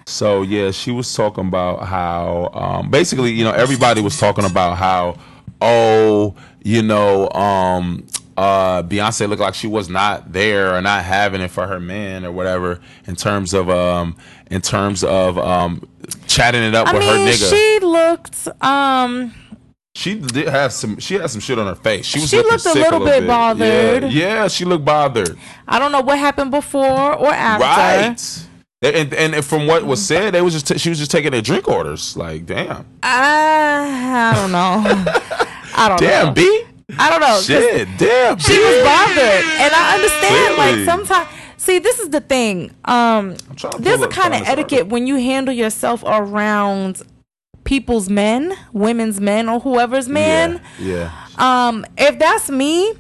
[0.06, 4.78] So yeah, she was talking about how um, basically, you know, everybody was talking about
[4.78, 5.18] how
[5.62, 11.42] oh, you know, um, uh, Beyonce looked like she was not there or not having
[11.42, 14.16] it for her man or whatever in terms of um,
[14.52, 15.88] in terms of um,
[16.28, 17.50] chatting it up I with her mean, nigga.
[17.50, 18.48] she looked.
[18.64, 19.34] Um,
[19.96, 21.00] She did have some.
[21.00, 22.06] She had some shit on her face.
[22.06, 24.04] She was She looked a sick little bit bothered.
[24.04, 24.10] Yeah,
[24.44, 25.36] yeah, she looked bothered.
[25.68, 27.64] I don't know what happened before or after.
[27.66, 28.44] Right.
[28.84, 31.32] And, and and from what was said, they was just t- she was just taking
[31.32, 32.16] their drink orders.
[32.16, 35.14] Like, damn, I, I don't know.
[35.78, 36.34] I don't damn, know.
[36.34, 36.64] Damn, B,
[36.98, 37.40] I don't know.
[37.42, 40.56] shit, damn, She was bothered, and I understand.
[40.56, 40.78] Clearly.
[40.78, 42.72] Like sometimes, see, this is the thing.
[42.86, 43.36] Um,
[43.80, 44.88] there's a kind of etiquette article.
[44.90, 47.02] when you handle yourself around
[47.64, 50.62] people's men, women's men, or whoever's man.
[50.80, 52.94] Yeah, Um, if that's me,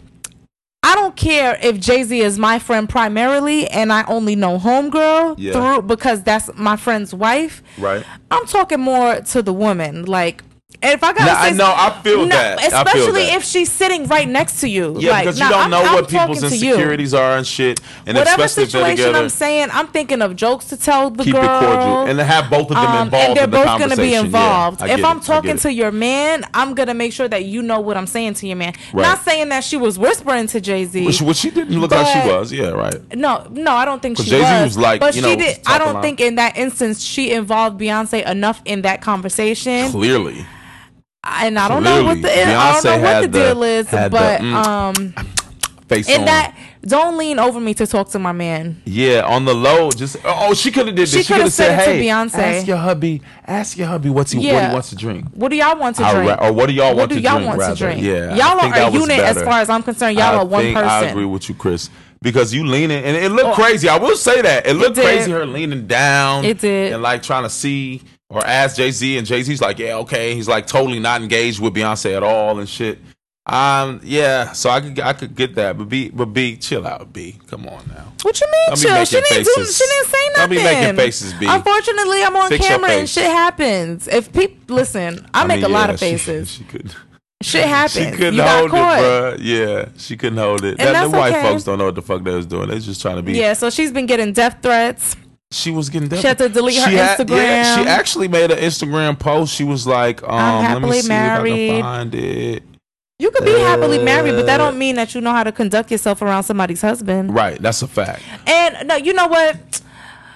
[0.84, 5.36] I don't care if Jay Z is my friend primarily, and I only know homegirl
[5.38, 5.54] Yeah.
[5.54, 7.64] through because that's my friend's wife.
[7.78, 8.04] right.
[8.30, 10.04] I'm talking more to the woman.
[10.06, 10.44] Like,
[10.82, 12.60] if I gotta Nah, I know, I feel that.
[12.60, 13.36] I feel Especially that.
[13.38, 14.96] if she's sitting right next to you.
[15.00, 16.74] Yeah, like, because you don't I'm- know I'm what people's talking you.
[16.74, 17.80] insecurities are and shit.
[18.06, 21.44] And Whatever especially situation I'm saying, I'm thinking of jokes to tell the keep girl.
[21.44, 23.66] it cordial and to have both of them um, involved and they're in the both
[23.66, 24.04] gonna conversation.
[24.06, 24.82] be Yeah, involved.
[24.82, 27.80] I if I'm it, talking to your man, I'm gonna make sure that you know
[27.80, 28.74] what I'm saying to your man.
[28.94, 29.02] Right.
[29.04, 31.06] Not saying that she was whispering to Jay Z.
[31.06, 32.52] which, which she didn't look like she was.
[32.54, 33.16] Yeah, right.
[33.16, 34.64] No, no, I don't think she Jay-Z was.
[34.64, 35.60] was like, but you she know, did.
[35.66, 39.90] I don't think in that instance she involved Beyonce enough in that conversation.
[39.92, 40.46] Clearly,
[41.24, 42.54] and I don't know what the Clearly.
[42.54, 45.14] I don't know what the the- deal is, had the, but mm, um,
[45.88, 46.26] face in on.
[46.26, 48.82] that don't lean over me to talk to my man.
[48.86, 51.12] Yeah, on the low, just oh, she could have did this.
[51.14, 52.36] She She, coulda said, said it to "Hey, Beyonce.
[52.38, 55.58] ask your hubby, ask your hubby what's he, what he wants to drink." What do
[55.58, 56.30] y'all want to drink?
[56.40, 57.48] ra- or what do y'all what want do to y'all drink?
[57.48, 57.76] want rather.
[57.76, 58.02] to drink?
[58.02, 60.18] Yeah, y'all are a unit as far as I'm concerned.
[60.18, 60.90] Y'all I are one person.
[60.90, 61.90] I agree with you, Chris,
[62.22, 63.54] because you leaning and it looked Oh.
[63.64, 63.90] crazy.
[63.90, 65.04] I will say that it looked did.
[65.04, 65.32] crazy.
[65.32, 66.94] Her leaning down, It did.
[66.94, 70.36] and like trying to see or ask Jay Z, and Jay Z's like, "Yeah, okay."
[70.36, 73.00] He's like totally not engaged with Beyonce at all and shit.
[73.48, 77.14] Um, yeah, so I could I could get that, but B, but B, chill out,
[77.14, 77.40] B.
[77.48, 78.12] Come on now.
[78.22, 79.06] What you mean, chill?
[79.06, 79.66] She didn't do.
[79.66, 80.58] She didn't say Don't nothing.
[80.58, 81.46] be making faces, B.
[81.48, 84.10] Unfortunately, I'm on Fix camera and shit happens.
[84.10, 86.52] If people listen, I, make mean, a lot of faces.
[86.52, 86.94] She, couldn't.
[87.42, 88.06] shit happens.
[88.06, 89.38] She couldn't you hold it, bruh.
[89.40, 90.78] Yeah, she couldn't hold it.
[90.78, 91.44] That, that's the white okay.
[91.44, 92.68] folks don't know what the fuck they was doing.
[92.68, 93.32] They was just trying to be.
[93.32, 95.16] Yeah, so she's been getting death threats.
[95.52, 96.10] She was getting.
[96.10, 97.76] She had to delete her yeah, Instagram.
[97.76, 99.54] she actually made an Instagram post.
[99.56, 101.70] She was like, um, I'm "Let happily me see if I married.
[101.70, 102.64] can find it."
[103.20, 105.52] You could be happily married, but that Uh, don't mean that you know how to
[105.52, 107.34] conduct yourself around somebody's husband.
[107.34, 108.22] Right, that's a fact.
[108.46, 109.82] And no, you know what?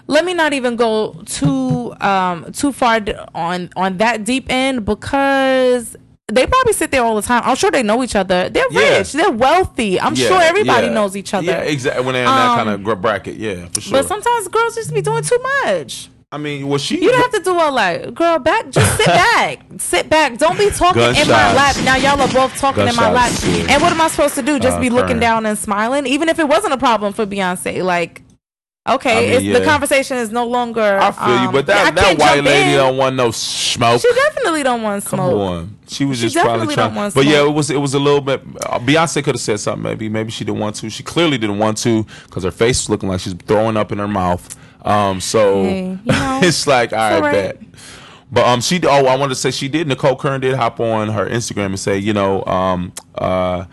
[0.07, 3.01] Let me not even go too um too far
[3.35, 5.95] on on that deep end because
[6.31, 7.41] they probably sit there all the time.
[7.45, 8.49] I'm sure they know each other.
[8.49, 8.97] They're Yeah.
[8.97, 9.11] rich.
[9.13, 9.99] They're wealthy.
[9.99, 10.93] I'm Yeah, sure everybody yeah.
[10.93, 11.45] knows each other.
[11.51, 12.03] Yeah, exactly.
[12.05, 13.91] When they're in that Um, kind of bracket, yeah, for sure.
[13.93, 16.09] But sometimes girls just be doing too much.
[16.33, 16.95] I mean, was she?
[17.03, 18.39] You don't have to do all that, girl.
[18.39, 20.37] Back, just sit back, sit back.
[20.37, 21.75] Don't be talking in my lap.
[21.83, 23.31] Now y'all are both talking in my lap.
[23.43, 23.65] Yeah.
[23.73, 24.57] And what am I supposed to do?
[24.57, 25.19] Just Uh, be looking current.
[25.21, 27.83] down and smiling, even if it wasn't a problem for Beyonce.
[27.83, 28.21] Like,
[28.87, 30.81] okay, I mean, it's, the conversation is no longer.
[30.81, 32.77] I feel you, um, but that that white lady in.
[32.77, 34.01] don't want no smoke.
[34.01, 35.33] She definitely don't want Come smoke.
[35.33, 37.11] on, she was She just probably trying.
[37.11, 38.41] But yeah, it was it was a little bit.
[38.65, 39.83] Uh, Beyonce could have said something.
[39.83, 40.89] Maybe maybe she didn't want to.
[40.89, 43.97] She clearly didn't want to because her face was looking like she's throwing up in
[43.99, 44.55] her mouth.
[44.85, 47.59] Um, so Hey, you know, it's like all right, all right.
[47.59, 47.61] bet.
[48.31, 49.87] But um, she oh, I wanted to say she did.
[49.87, 53.65] Nicole Curran did hop on her Instagram and say, you know, um, uh,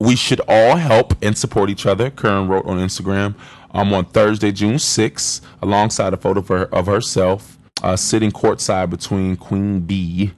[0.00, 2.10] we should all help and support each other.
[2.10, 3.34] Curran wrote on Instagram
[3.72, 8.90] um, on Thursday, June 6th, alongside a photo of, her, of herself uh, sitting courtside
[8.90, 10.32] between Queen Bey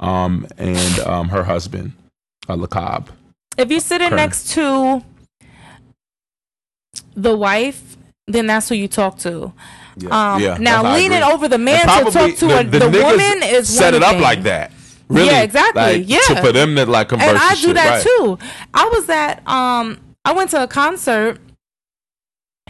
[0.00, 1.92] um, and um, her husband,
[2.48, 3.08] uh, Lacob.
[3.56, 4.20] If you're sitting Correct.
[4.20, 5.04] next to
[7.14, 7.96] the wife,
[8.26, 9.52] then that's who you talk to.
[10.10, 13.42] Um, Yeah, now leaning over the man to talk to the, a, the the, woman
[13.44, 14.20] is set it up thing.
[14.22, 14.72] like that.
[15.08, 15.26] Really?
[15.28, 15.82] Yeah, exactly.
[15.82, 16.18] Like, Yeah.
[16.28, 18.02] to, for them to like converse and I do shit, that right.
[18.02, 18.38] too.
[18.72, 21.38] I was at um I went to a concert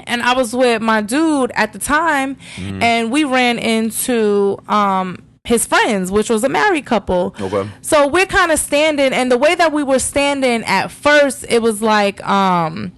[0.06, 2.82] and I was with my dude at the time Mm-hmm.
[2.82, 7.36] and we ran into um his friends, which was a married couple.
[7.38, 7.68] Okay.
[7.82, 11.62] So we're kind of standing and the way that we were standing at first, it
[11.62, 12.92] was like um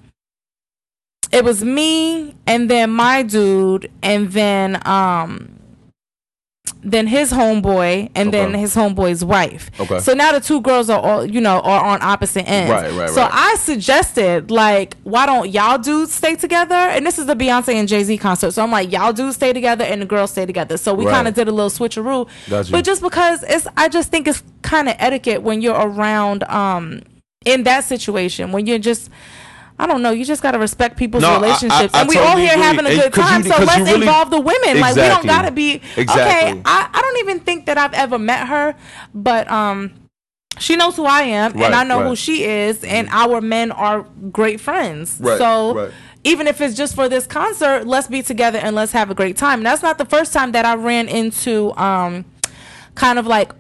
[1.33, 5.56] it was me and then my dude and then um
[6.83, 9.71] then his homeboy and then his homeboy's wife.
[9.81, 9.99] Okay.
[9.99, 12.71] So now the two girls are all you know are on opposite ends.
[12.71, 13.31] Right, right, So right.
[13.33, 16.75] I suggested like, why don't y'all dudes stay together?
[16.75, 18.53] And this is the Beyonce and Jay Z concert.
[18.53, 20.77] So I'm like, y'all dudes stay together and the girls stay together.
[20.77, 21.13] So we Right.
[21.13, 22.29] kind of did a little switcheroo.
[22.49, 22.73] Got you.
[22.73, 27.03] But just because it's, I just think it's kind of etiquette when you're around um
[27.45, 29.11] in that situation when you're just.
[29.79, 30.11] I don't know.
[30.11, 32.63] You just gotta respect people's No, relationships, I- I and we all here agree.
[32.63, 33.59] having a good 'cause you- time.
[33.59, 34.81] so let's really- involve the women.
[34.81, 36.23] Like we don't gotta be Exactly.
[36.51, 36.63] okay.
[36.65, 38.75] I, I don't even think that I've ever met her,
[39.15, 39.93] but um,
[40.59, 43.71] she knows who I am, Right, and I know who she is, and our men
[43.71, 45.19] are great friends.
[45.21, 45.91] Right, so right.
[46.25, 49.37] even if it's just for this concert, let's be together and let's have a great
[49.37, 49.59] time.
[49.59, 52.25] And that's not the first time that I ran into um,
[52.95, 53.53] kind of like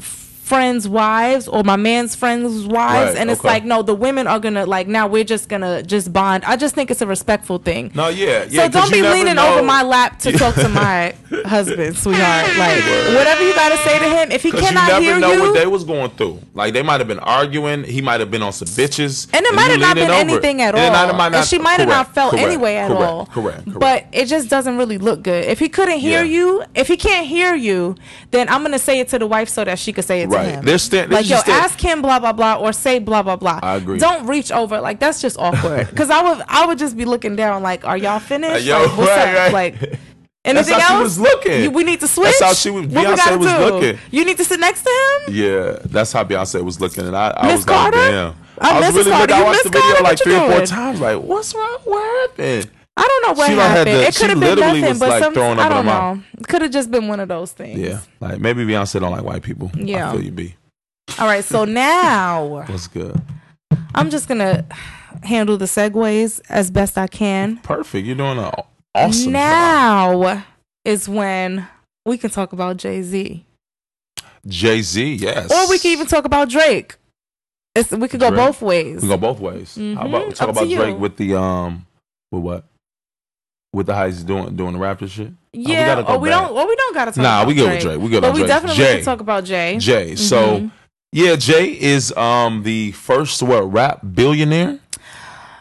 [0.47, 3.49] friends' wives or my man's friends' wives, Right, and it's okay.
[3.49, 6.45] like no, the women are gonna like now we're just gonna just bond.
[6.45, 7.91] I just think it's a respectful thing.
[7.97, 8.63] No, yeah, yeah.
[8.67, 9.55] So don't be leaning know.
[9.55, 12.47] over my lap to talk to my husband, sweetheart.
[12.57, 12.77] Like
[13.17, 14.31] whatever you gotta say to him.
[14.31, 16.41] If he Because you cannot never hear know you, what they was going through.
[16.55, 17.83] Like they might have been arguing.
[17.83, 20.75] He might have been on some bitches, and it might have not been anything at
[20.77, 21.07] And all.
[21.09, 23.27] might- might and she might have not felt correct, anyway at correct, all.
[23.27, 23.79] Correct, correct.
[23.81, 25.45] But it just doesn't really look good.
[25.45, 26.31] If he couldn't hear Yeah.
[26.31, 27.97] you, if he can't hear you,
[28.31, 30.36] then I'm gonna say it to the wife so that she could say it Right.
[30.45, 30.65] To him.
[30.65, 33.61] They're sta- like yo, ask him blah blah blah or say blah blah blah.
[33.63, 33.99] I agree.
[33.99, 34.81] Don't reach over.
[34.81, 35.89] Like that's just awkward.
[35.91, 38.65] Because I would I would just be looking down like, are y'all finished?
[38.65, 39.53] Yo, like, what's right, up?
[39.53, 39.53] right.
[39.53, 39.99] Like
[40.45, 41.03] Anything how she else?
[41.03, 41.63] was looking.
[41.65, 42.27] You- we need to switch.
[42.39, 43.59] That's how she was- What Beyonce was do?
[43.59, 43.99] looking.
[44.13, 44.91] You need to sit next to
[45.27, 45.35] him.
[45.35, 48.35] Yeah, that's how Beyonce was looking, and I, I was like, damn.
[48.61, 49.33] I I was really Carter.
[49.33, 49.35] looking.
[49.35, 50.05] I watched the video Carter?
[50.05, 50.67] like three or four doing?
[50.67, 51.01] times.
[51.01, 51.79] Like, what's wrong?
[51.85, 52.71] What happened?
[52.99, 53.87] I don't know what She happened.
[53.89, 56.23] the- it could have been nothing, but like, some throwing I up in don't know.
[56.39, 57.79] It could have just been one of those things.
[57.79, 59.71] Yeah, like maybe Beyonce don't like white people.
[59.75, 60.09] Yeah.
[60.09, 60.57] I feel you be.
[61.19, 61.45] All right.
[61.45, 63.21] So now What's good?
[63.95, 64.65] I'm just gonna
[65.23, 67.59] handle the segues as best I can.
[67.59, 68.07] Perfect.
[68.07, 68.51] You're doing an
[68.95, 69.33] awesome job.
[69.33, 70.45] now
[70.85, 71.67] is when
[72.07, 73.45] we can talk about Jay Z,
[74.47, 75.51] Jay Z, yes.
[75.53, 76.97] or we can even talk about Drake.
[77.75, 78.39] It's, we could go Drake.
[78.47, 79.03] both ways.
[79.03, 79.77] We go both ways.
[79.77, 80.35] How about Mhm.
[80.35, 80.69] talk Up about.
[80.69, 81.85] Drake with the um
[82.33, 82.65] with what?
[83.77, 85.33] With the he's doing doing the rapper shit?
[85.53, 86.51] yeah, gotta go or we don't.
[86.51, 87.23] Or we don't gotta talk.
[87.23, 87.83] Nah, we good with.
[87.83, 88.01] Drake.
[88.01, 88.49] We good But we Drake.
[88.49, 88.97] definitely Jay.
[88.97, 89.77] can talk about Jay.
[89.79, 90.17] Jay.
[90.17, 90.71] So Mhm.
[91.13, 94.79] yeah, Jay is um the first what rap billionaire.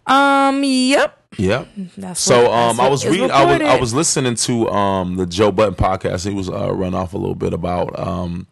[0.08, 0.64] Um.
[0.64, 1.18] Yep.
[1.38, 1.68] Yep.
[1.98, 5.26] That's So what- um, I was reading, I was I was listening to um the
[5.26, 6.26] Joe Budden podcast.
[6.26, 8.48] He was uh, run off a little bit about um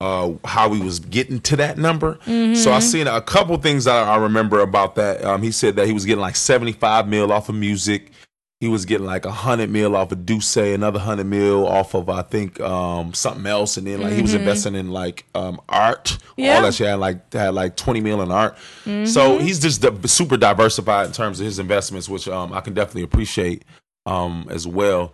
[0.00, 2.14] uh how he was getting to that number.
[2.26, 2.54] Mm-hmm.
[2.54, 5.24] So I seen a couple things that I remember about that.
[5.24, 8.10] Um, he said that he was getting like seventy five mil off of music.
[8.60, 12.08] He was getting like a hundred mil off of D'Ussé, another hundred mil off of
[12.08, 16.04] I think um something else, and then like he was investing in like um art.
[16.06, 16.40] Mm-hmm.
[16.40, 16.56] Yeah.
[16.56, 18.56] All that shit had like had like twenty mil in art.
[18.84, 19.06] Mm-hmm.
[19.06, 23.02] So he's just super diversified in terms of his investments, which um I can definitely
[23.02, 23.64] appreciate
[24.06, 25.12] um as well.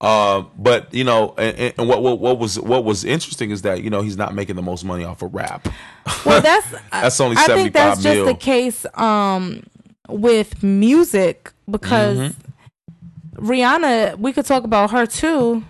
[0.00, 3.82] Uh, but you know, and, and what, what what was what was interesting is that
[3.82, 5.68] you know he's not making the most money off of rap.
[6.24, 8.26] Well, that's That's only I think 75 that's just mil.
[8.26, 9.64] the case um
[10.08, 12.40] with music because Mm-hmm.
[13.46, 15.64] Rihanna, we could talk about her too.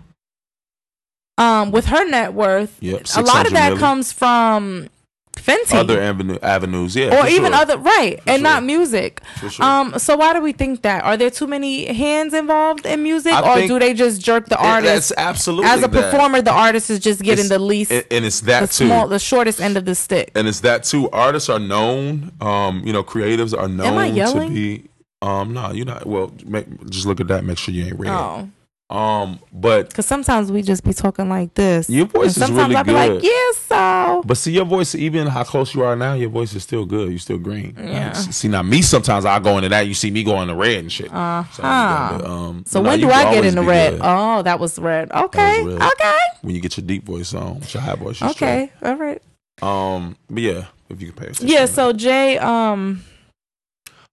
[1.39, 3.79] Um, with her net worth, Yep, a lot of that million.
[3.79, 4.89] comes from
[5.35, 5.75] Fenty.
[5.75, 7.61] Other avenue, avenues, yeah, or even sure.
[7.61, 8.43] other right and sure.
[8.43, 9.65] not music For sure.
[9.67, 13.35] um so why do we think that are there too many hands involved in music
[13.35, 16.11] I or do they just jerk the artist That's absolutely as a that.
[16.11, 18.87] performer the artist is just getting It's- the least and, and it's that the too.
[18.87, 21.11] small the shortest end of the stick and it's that too.
[21.11, 22.33] Artists are known.
[22.41, 24.85] Um, you know, creatives are known to be.
[25.23, 26.07] Um, no, you're not.
[26.07, 27.45] Well, make, just look at that.
[27.45, 28.11] Make sure you ain't red.
[28.11, 28.49] oh
[28.95, 32.77] Um, but because sometimes we just be talking like this Your voice is sometimes really
[32.77, 33.25] i be like good.
[33.25, 36.63] yeah so But see, your voice, even how close you are now, your voice is
[36.63, 37.09] still good.
[37.11, 37.75] You're still green.
[37.77, 38.13] Yeah.
[38.15, 39.89] Like, see, now me, sometimes I go into that.
[39.89, 41.13] You see me go into red and shit.
[41.13, 44.79] uh-huh So, um, so when do i get in the red good oh that was
[44.79, 45.83] red okay red.
[45.83, 49.21] okay When you get your deep voice on, your high voice, okay all right.
[49.63, 51.49] Um, but yeah, if you can pay attention.
[51.49, 53.03] yeah so jay um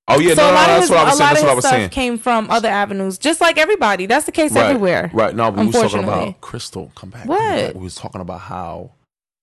[0.07, 1.29] oh yeah, so no, a no, lot no, of that's his, what I was saying.
[1.29, 1.89] That's what I was stuff saying.
[1.89, 4.05] came from other avenues, just like everybody.
[4.05, 5.09] That's the case Right, everywhere.
[5.13, 5.35] Right.
[5.35, 6.91] No, but we was talking about Crystal.
[6.95, 7.25] Come back.
[7.27, 7.39] What?
[7.39, 7.73] Come back.
[7.75, 8.91] We was talking about how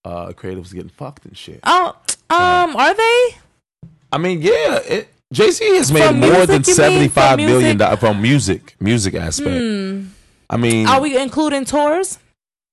[0.05, 1.61] uh creatives getting fucked and shit.
[1.64, 1.96] Oh,
[2.31, 3.37] um, are they?
[4.12, 5.42] I mean, yeah, it, Z
[5.77, 7.79] has made From more music, than seventy five From music?
[7.79, 9.57] dollars from music, music aspect.
[9.61, 10.05] Hmm.
[10.49, 12.18] I mean, Are we including tours?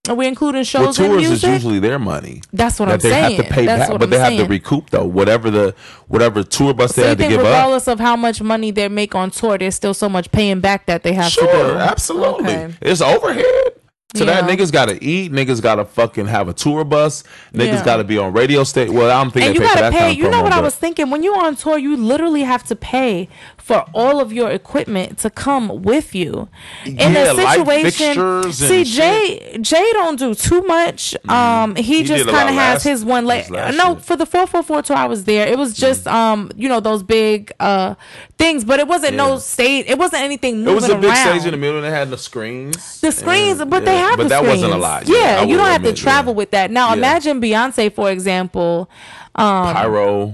[0.10, 1.50] Are we including well, shows and tours is music?
[1.52, 3.36] usually their money That's what that I'm they saying.
[3.38, 5.76] have to pay That's back, what but I'm they have to recoup though whatever the
[6.08, 7.46] whatever tour bus so they had to give up.
[7.46, 10.86] regardless of how much money they make on tour, there's still so much paying back
[10.88, 11.78] that they have Sure, to do.
[11.78, 12.54] absolutely.
[12.56, 12.74] Okay.
[12.82, 13.74] It's overhead.
[14.16, 14.56] So that Yeah.
[14.56, 17.84] niggas gotta eat, niggas gotta fucking have a tour bus, niggas Yeah.
[17.84, 18.90] gotta be on radio state.
[18.90, 20.12] Well, I don't think and you pay gotta that pay.
[20.14, 21.10] you know what I was thinking?
[21.10, 25.30] When you're on tour, you literally have to pay for all of your equipment to
[25.30, 26.48] come with you.
[26.86, 28.86] In Yeah, a situation, see.
[28.86, 31.14] Jay Jay don't do too much.
[31.28, 33.52] Um, he, He just kind of has last- his one leg.
[33.52, 34.06] No, shit.
[34.06, 35.46] for the four four four tour, I was there.
[35.48, 37.96] It was just um, you know, those big uh
[38.38, 39.40] things, but it wasn't no Yeah.
[39.40, 39.86] stage.
[39.90, 41.18] It wasn't anything moving It was a big around.
[41.40, 43.02] stage in the middle and it had the screens.
[43.02, 44.62] The screens, And, but they have But that screens.
[44.62, 45.08] wasn't a lot.
[45.08, 46.38] Yeah, I you don't have to travel yeah.
[46.38, 46.72] with that.
[46.72, 46.94] Now Yeah.
[46.96, 48.90] imagine Beyonce, for example.
[49.36, 50.34] Um, pyro,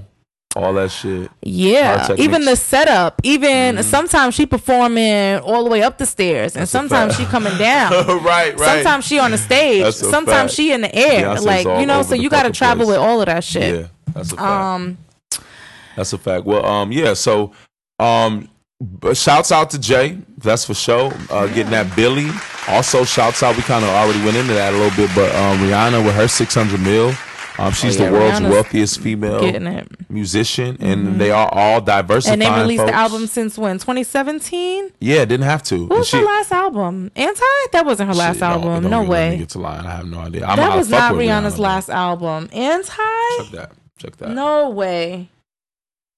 [0.56, 1.30] all that shit.
[1.42, 3.20] Yeah, even the setup.
[3.24, 7.58] Even sometimes she performing all the way up the stairs, and That's sometimes she coming
[7.58, 7.92] down.
[8.24, 8.60] right, right.
[8.60, 9.94] Sometimes she on the stage.
[9.94, 10.54] Sometimes fact.
[10.54, 11.26] she in the air.
[11.28, 12.98] Beyonce's like you know, so you got to travel place.
[12.98, 13.76] with all of that shit.
[13.82, 14.48] Yeah, that's a fact.
[14.48, 14.98] Um,
[15.96, 16.46] That's a fact.
[16.46, 17.14] Well, um, yeah.
[17.14, 17.52] So,
[18.00, 18.48] um,
[18.84, 20.18] but shouts out to Jay.
[20.38, 21.14] That's for sure.
[21.30, 22.30] Uh, getting that Billy.
[22.68, 23.56] Also, shouts out.
[23.58, 26.28] We kind of already went into that a little bit, but um, Rihanna with her
[26.28, 27.14] six hundred mil.
[27.60, 32.34] Um, she's Oh, yeah, the world's Rihanna's wealthiest female musician, and they are all diversified.
[32.34, 33.78] And they released the album since when?
[33.78, 34.90] 2017.
[35.00, 35.86] Yeah, didn't have to.
[35.86, 37.12] What was she- her last album?
[37.16, 37.42] Anti?
[37.72, 38.90] That wasn't her last Shit, album.
[38.90, 39.38] no me way.
[39.38, 39.86] Get to line.
[39.86, 40.46] I have no idea.
[40.48, 42.50] I'm, That was not Rihanna's Rihanna, last album.
[42.52, 42.92] Anti?
[43.38, 43.72] Check that.
[44.00, 44.30] Check that.
[44.32, 45.30] No way.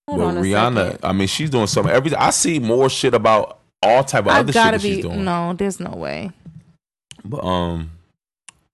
[0.07, 0.99] Hold but Rihanna.
[1.03, 1.91] I mean, she's doing something.
[1.93, 4.95] Every I see more shit about all type of I other shit that be.
[4.95, 5.23] she's doing.
[5.25, 6.31] No, there's no way.
[7.23, 7.91] But um,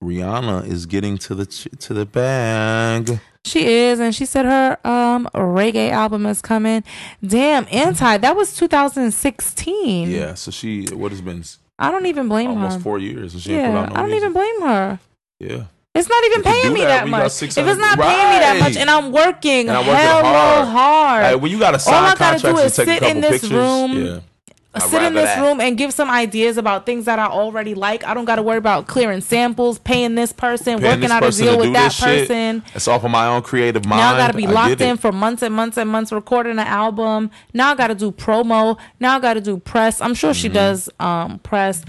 [0.04, 3.20] Rihanna is getting to the to the bag.
[3.46, 6.84] She is, and she said her um reggae album is coming.
[7.26, 8.18] Damn, anti.
[8.18, 10.10] That was 2016.
[10.12, 10.34] Yeah.
[10.34, 11.44] So she what has been?
[11.80, 12.56] I don't even blame her.
[12.56, 13.34] almost four years.
[13.34, 14.18] And she ain't put yeah, no I don't music.
[14.18, 15.00] even blame her.
[15.40, 15.64] Yeah.
[15.94, 17.44] It's not even paying me that that got much.
[17.44, 20.68] If it's not paying me that much and I'm working And I'm working hell hard.
[20.70, 23.16] hard, Like, when you got to All I gotta do is and take a sit
[23.16, 24.20] in this pictures, room, yeah.
[24.74, 25.42] I'd sit in this that.
[25.42, 28.06] room and give some ideas about things that I already like.
[28.06, 31.24] I don't got to worry about clearing samples, paying this person, Paying working this out
[31.26, 32.30] a deal with that this shit.
[32.30, 32.64] person.
[32.74, 34.00] It's off of my own creative mind.
[34.00, 36.60] Now I gotta be I locked in for months and months and months recording an
[36.60, 37.32] album.
[37.54, 38.78] Now I gotta do promo.
[39.02, 40.00] Now I gotta do press.
[40.00, 40.54] I'm sure she Mm-hmm.
[40.56, 41.84] does um press.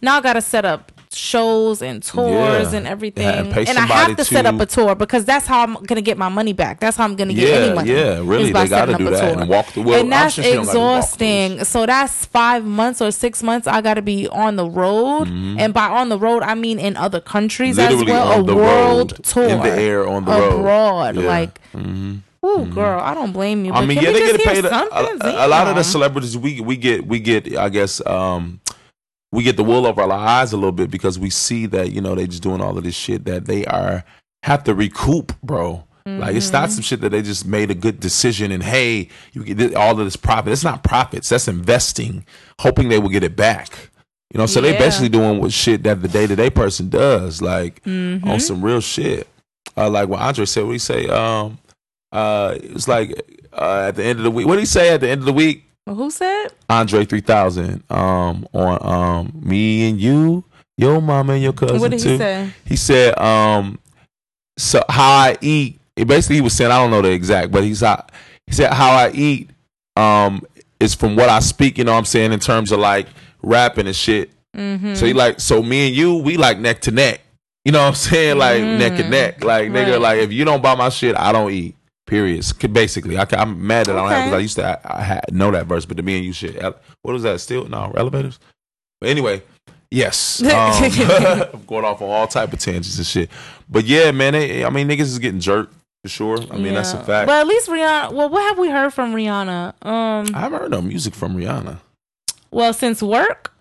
[0.00, 2.78] Now I gotta set up shows and tours Yeah.
[2.78, 3.24] and everything.
[3.24, 5.74] Yeah, and and I have somebody to, set up a tour because that's how I'm
[5.84, 6.80] gonna get my money back.
[6.80, 7.90] That's how I'm gonna get Yeah, any money.
[7.92, 9.40] yeah, really, they gotta do that tour.
[9.40, 10.98] and walk the- well, and that's sure she don't gotta do walkthroughs.
[10.98, 11.64] exhausting.
[11.64, 15.28] So that's five months or six months I gotta be on the road.
[15.28, 17.90] And by on the road I mean in other countries Mm-hmm.
[18.00, 18.40] Literally as well.
[18.40, 19.44] a the world road, tour.
[19.44, 20.58] in the air, on the road.
[20.60, 21.16] abroad.
[21.16, 21.22] Yeah.
[21.74, 22.10] Mm-hmm.
[22.14, 23.72] Like Ooh, girl, I don't blame you.
[23.72, 24.64] I mean, yeah, they get paid.
[24.66, 28.60] A, a, a lot of the celebrities we we get we get I guess um
[29.34, 32.00] we get the wool over our eyes a little bit because we see that you
[32.00, 34.04] know they just doing all of this shit that they are
[34.44, 35.84] have to recoup, bro.
[36.06, 36.52] Like it's Mm-hmm.
[36.56, 39.98] not some shit that they just made a good decision and hey, you get all
[39.98, 40.52] of this profit.
[40.52, 41.30] It's not profits.
[41.30, 42.26] That's investing,
[42.60, 43.88] hoping they will get it back.
[44.32, 44.78] You know, so they Yeah.
[44.78, 48.28] basically doing what shit that the day to day person does, like Mm-hmm.
[48.28, 49.26] on some real shit.
[49.76, 51.08] Uh, like what Andre said, what he say?
[51.08, 51.56] Um,
[52.12, 53.10] uh, it's like
[53.52, 54.46] uh, at the end of the week.
[54.46, 55.64] What did he say at the end of the week?
[55.86, 56.48] Who said?
[56.68, 57.82] Andre three thousand.
[57.90, 60.44] Um, on um, me and you,
[60.78, 62.10] your mama and your cousin What did too.
[62.12, 62.50] he say?
[62.64, 63.78] He said, um,
[64.56, 65.78] so how I eat.
[65.96, 68.04] Basically, he was saying, I don't know the exact, but he's how
[68.46, 69.50] he said how I eat.
[69.96, 70.42] Um,
[70.80, 71.78] is from what I speak.
[71.78, 73.06] You know, what I'm saying in terms of like
[73.42, 74.30] rapping and shit.
[74.56, 74.94] Mm-hmm.
[74.94, 77.20] So he like, so me and you, we like neck to neck.
[77.64, 78.38] You know what I'm saying?
[78.38, 79.44] Like neck and neck.
[79.44, 80.00] Like nigga, Right.
[80.00, 81.76] like if you don't buy my shit, I don't eat.
[82.06, 82.44] Period.
[82.72, 85.24] Basically, I, am mad that I don't have because I used to I, I had,
[85.32, 86.62] know that verse, but the me and you shit.
[86.62, 87.40] What was that?
[87.40, 88.38] Still no elevators.
[89.00, 89.42] But anyway,
[89.90, 90.42] yes.
[90.44, 90.50] Um,
[91.54, 93.30] I'm going off on all type of tangents and shit.
[93.70, 94.34] But yeah, man.
[94.34, 96.38] They, I mean, niggas is getting jerked for sure.
[96.50, 97.26] I mean, that's a fact.
[97.26, 98.12] But at least Rihanna.
[98.12, 99.74] Well, what have we heard from Rihanna?
[99.84, 101.80] Um, I haven't heard no music from Rihanna.
[102.50, 103.53] well, since work,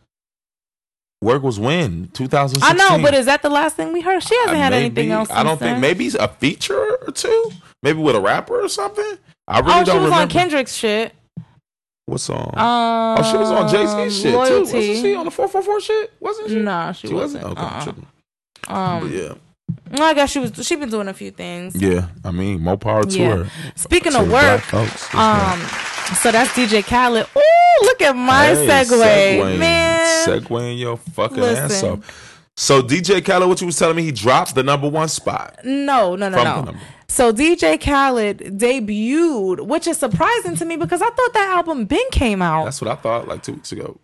[1.24, 2.62] Work was when 2016.
[2.64, 4.22] I know, but is that the last thing we heard?
[4.22, 4.86] She hasn't Uh, had maybe.
[4.86, 5.30] anything else.
[5.32, 5.82] I don't think then.
[5.82, 7.52] maybe a feature or two,
[7.82, 9.18] maybe with a rapper or something.
[9.48, 11.14] I really oh, she don't was remember on Kendrick's shit.
[12.06, 12.52] what song.
[12.58, 14.72] Um, oh, she was on Jay Z shit loyalty.
[14.72, 14.78] too.
[14.78, 16.14] Wasn't she on the four four four shit?
[16.20, 16.56] Wasn't she?
[16.60, 17.44] Nah, she, she wasn't.
[17.44, 17.62] wasn't.
[17.90, 18.02] Okay,
[18.70, 18.76] Uh-uh.
[18.76, 19.34] Um, But yeah,
[19.92, 20.52] I guess she was.
[20.66, 21.76] She been doing a few things.
[21.76, 22.08] yeah.
[22.24, 23.36] I mean, more power to Yeah.
[23.38, 23.50] her.
[23.76, 25.20] Speaking To of work, folks, um,
[25.60, 25.60] ma'am.
[26.22, 27.28] so that's DJ Khaled.
[27.38, 30.28] Ooh, look at my Hey, segue, segueing, man.
[30.28, 32.00] segueing your fucking ass off.
[32.56, 35.60] So DJ Khaled, what you was telling me, he dropped the number one spot.
[35.64, 36.74] No, no, no, no.
[37.08, 42.00] So DJ Khaled debuted, which is surprising to me because I thought that album been
[42.12, 43.98] came out That's what I thought like two weeks ago.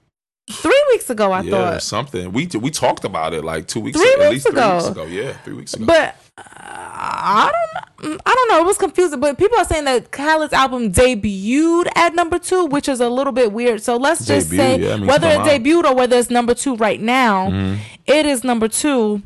[0.52, 1.32] Three weeks ago.
[1.32, 2.32] I yeah, thought, something.
[2.32, 4.88] We we talked about it like two weeks Three ago, at weeks least three weeks
[4.88, 5.06] ago.
[5.06, 5.86] Yeah, three weeks ago.
[5.86, 8.18] but uh, I don't, know.
[8.26, 8.60] I don't know.
[8.60, 12.88] It was confusing, but people are saying that Khaled's album debuted at number two, which
[12.89, 13.82] is a little bit weird.
[13.82, 15.47] So let's just Debut, say yeah, whether it out.
[15.47, 15.64] Mm-hmm.
[15.64, 19.22] debuted or whether it's number two right now, it is number two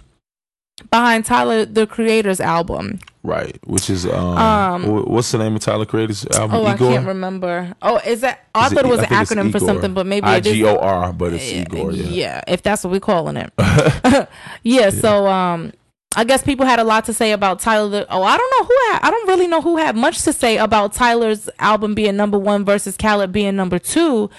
[0.90, 3.00] behind Tyler the Creator's album.
[3.26, 6.58] Right, which is um, Um, what's the name of Tyler Creator's album?
[6.58, 6.92] Oh, I Igor.
[6.92, 7.74] can't remember.
[7.82, 8.46] Oh, is that?
[8.54, 10.42] I Is thought it was I an acronym for something, but maybe I.
[10.42, 11.94] G O R, but it's Igor.
[11.94, 12.04] Yeah.
[12.08, 13.54] yeah, if that's what we're calling it.
[14.64, 15.72] yeah, so um
[16.16, 18.06] I guess people had a lot to say about Tyler.
[18.10, 19.00] Oh, I don't know who had.
[19.04, 22.66] I don't really know who had much to say about Tyler's album being number one
[22.66, 24.30] versus Khaled being number two.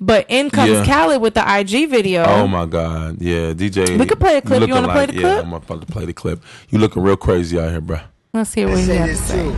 [0.00, 0.84] But in comes Yeah.
[0.86, 2.24] Khaled with the IG video.
[2.24, 3.98] Oh my God, yeah, DJ.
[3.98, 4.66] We could play a clip.
[4.66, 5.44] You wanna play the yeah, clip?
[5.44, 6.42] I'm about to play the clip.
[6.70, 7.98] You looking real crazy out here, bro.
[8.32, 9.42] Let's hear what he say had to say.
[9.42, 9.56] too.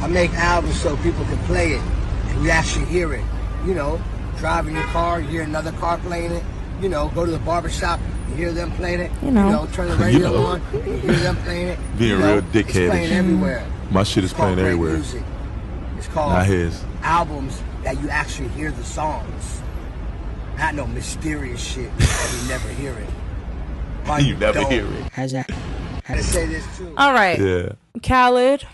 [0.00, 3.24] I make albums so people can play it and you actually hear it.
[3.66, 4.00] You know,
[4.36, 6.44] driving your car, you hear another car playing it.
[6.80, 7.98] You know, go to the barber shop,
[8.28, 9.10] you hear them playing it.
[9.22, 9.66] You know.
[9.72, 10.46] turn the radio know.
[10.46, 11.78] on, you hear them playing it.
[11.98, 12.66] Being you know, real dickhead.
[12.68, 13.66] It's playing everywhere.
[13.90, 14.92] My shit is It's playing everywhere.
[14.94, 15.22] Music.
[15.96, 16.84] It's called Not his.
[17.02, 19.60] albums that you actually hear the songs.
[20.56, 23.08] Not no mysterious shit that you never hear it.
[24.08, 24.70] Why You never don't?
[24.72, 25.12] hear it.
[25.12, 25.50] How's that?
[26.08, 26.94] I say this too.
[26.96, 28.66] All right, Yeah, Khaled,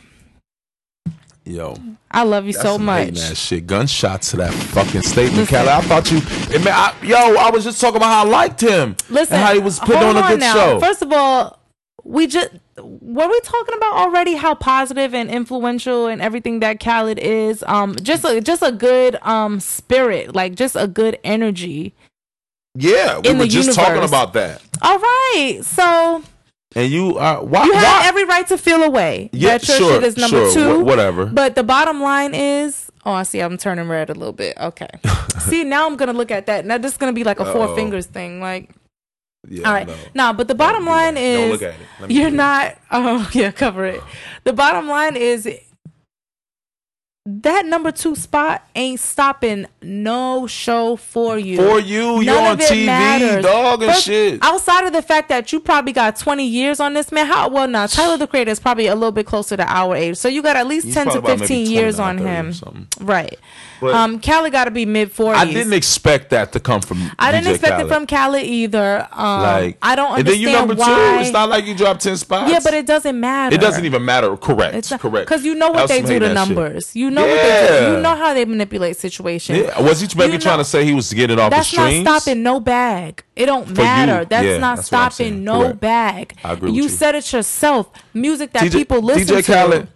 [1.44, 1.76] yo.
[2.10, 3.06] I love you That's so some much.
[3.06, 3.66] hating ass shit.
[3.66, 5.56] Gunshots to that fucking statement, Listen.
[5.56, 5.68] Khaled.
[5.68, 6.18] I thought you,
[6.54, 8.94] it, man, I, yo, I was just talking about how I liked him.
[9.10, 10.54] Listen, and how he was putting hold on a good now.
[10.54, 10.78] show.
[10.80, 11.58] First of all,
[12.04, 17.18] we just were we talking about already how positive and influential and everything that Khaled
[17.18, 17.64] is.
[17.66, 21.94] Um, just a just a good um spirit, like just a good energy.
[22.74, 24.62] Yeah, we in were the just talking about that.
[24.82, 26.22] All right, so
[26.74, 27.64] And you, are why?
[27.64, 28.08] you have why?
[28.08, 30.80] every right to feel away Yeah, that your sure, shit is number sure, two.
[30.82, 31.26] wh- whatever.
[31.26, 33.40] But the bottom line is, Oh, I see.
[33.40, 34.56] I'm turning red a little bit.
[34.58, 34.88] Okay.
[35.40, 36.64] see, now I'm gonna look at that.
[36.64, 37.74] Now this is gonna be like a 4 Uh-oh.
[37.76, 38.40] fingers thing.
[38.40, 38.70] Like,
[39.46, 39.86] Yeah, all right.
[39.86, 39.94] no.
[40.14, 42.10] No, but the bottom line is Don't look at it.
[42.10, 42.76] You're not.
[42.90, 44.00] Oh yeah, cover it.
[44.44, 45.46] The bottom line is
[47.26, 51.56] that number two spot ain't stopping no show for you.
[51.56, 53.42] For you, you're on TV, matters.
[53.42, 54.40] dog, and First, shit.
[54.42, 57.66] Outside of the fact that you probably got 20 years on this man, how well
[57.66, 60.42] now Tyler the Creator is probably a little bit closer to our age, so you
[60.42, 63.38] got at least He's 10 to probably about maybe 15 years on him, right?
[63.84, 65.34] But- um, Cali got to be mid 40s.
[65.34, 67.10] I didn't expect that to come from.
[67.18, 67.86] I didn't DJ expect Khaled.
[67.86, 69.08] it from Khaled either.
[69.12, 70.86] Um, Like I don't And then understand you number why.
[71.18, 71.20] two.
[71.22, 72.50] It's not like you dropped ten spots.
[72.50, 73.54] yeah, but it doesn't matter.
[73.54, 74.36] it doesn't even matter.
[74.36, 74.74] Correct.
[74.74, 75.28] It's not, correct.
[75.28, 76.34] because you know what they do to ass shit.
[76.34, 76.96] numbers.
[76.96, 77.92] You know what they do.
[77.92, 79.58] You know how they manipulate situations.
[79.58, 79.80] Yeah.
[79.80, 81.92] Was he maybe You trying know- to say he was getting it off That's not
[82.22, 83.22] stopping no bag.
[83.36, 84.24] It don't For you, matter.
[84.24, 85.80] That's yeah, not that's stopping no Correct.
[85.80, 86.34] bag.
[86.44, 86.88] I agree with you you.
[86.88, 87.88] said it yourself.
[88.14, 89.88] Music that DJ people listen DJ to.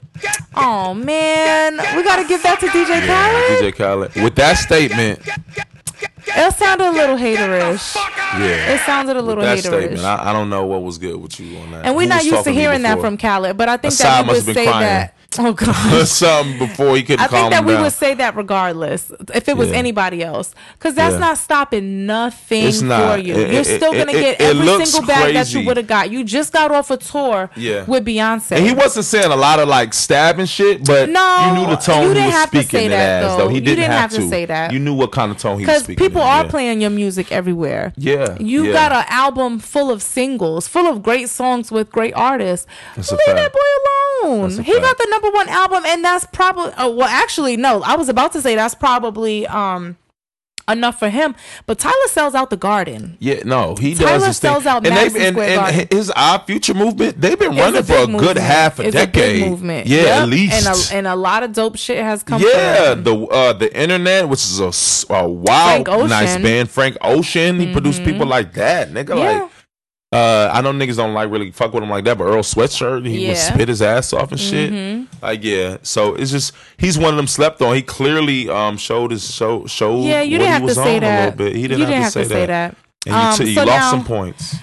[0.56, 3.72] Oh man, we gotta give that to DJ Khaled.
[3.72, 4.14] DJ Khaled.
[4.22, 5.20] With that statement,
[6.30, 7.94] It sounded a little haterish.
[7.96, 8.74] yeah.
[8.74, 9.62] It sounded a little that haterish.
[9.66, 11.84] statement, I, I don't know what was good with you on that.
[11.86, 14.54] and we're not used to hearing that from Khaled, but I think that must would
[14.54, 14.80] say crying.
[14.86, 15.14] that.
[15.38, 16.06] Oh god.
[16.08, 17.82] something before he couldn't I think that we down.
[17.82, 19.76] would say that regardless if it was Yeah.
[19.76, 21.18] anybody else, because that's Yeah.
[21.20, 23.12] not stopping nothing not.
[23.12, 23.34] for you.
[23.34, 26.10] It- You're it- still gonna it- get every single bag that you would have got.
[26.10, 27.84] You just got off a tour Yeah.
[27.86, 28.52] with Beyonce.
[28.56, 31.76] And he wasn't saying a lot of like stabbing shit, but No, you knew the
[31.76, 33.36] tone you he didn't was have to speaking say that, as, though.
[33.44, 33.48] though.
[33.50, 34.72] He didn't, didn't have, have to say that.
[34.72, 36.06] You knew what kind of tone he was because speaking.
[36.06, 36.50] people in, are yeah.
[36.50, 37.92] playing your music everywhere.
[37.98, 42.66] Yeah, You got an album full of singles, full of great songs with great artists.
[42.96, 43.97] That's a Leave that boy alone.
[44.24, 46.72] A He got the number one album, and that's probably.
[46.78, 47.82] Oh, well, actually, no.
[47.82, 49.96] I was about to say that's probably um
[50.70, 51.34] enough for him.
[51.64, 53.16] But Tyler sells out the Garden.
[53.20, 54.50] Yeah, no, he Tyler does thing.
[54.50, 55.88] sells out and Madison and, Square and Garden.
[55.90, 58.92] his Odd Future movement, they've been It's running for a big good half a It's
[58.94, 59.44] decade.
[59.44, 59.86] A movement.
[59.86, 60.22] Yeah, Yep.
[60.24, 60.66] at least.
[60.66, 62.42] And a, and a lot of dope shit has come.
[62.42, 66.68] yeah, the uh, the internet, which is a wild, nice band.
[66.70, 69.16] Frank Ocean, he produced people like that, nigga.
[69.18, 69.42] Yeah.
[69.42, 69.50] Like,
[70.12, 73.04] uh, I know niggas don't like really fuck with him like that, but Earl Sweatshirt,
[73.06, 73.34] he would Yeah.
[73.34, 73.54] Mm-hmm.
[73.54, 75.06] spit his ass off and shit.
[75.20, 75.76] Like, yeah.
[75.82, 77.74] So it's just he's one of them slept on.
[77.74, 80.74] He clearly um showed his show showed Yeah, you what didn't he have to was
[80.76, 81.24] say on a that.
[81.38, 81.56] little bit.
[81.56, 82.76] He didn't, you have, didn't to, say, that.
[83.06, 84.56] And you, Um, t- you so lost now- some points.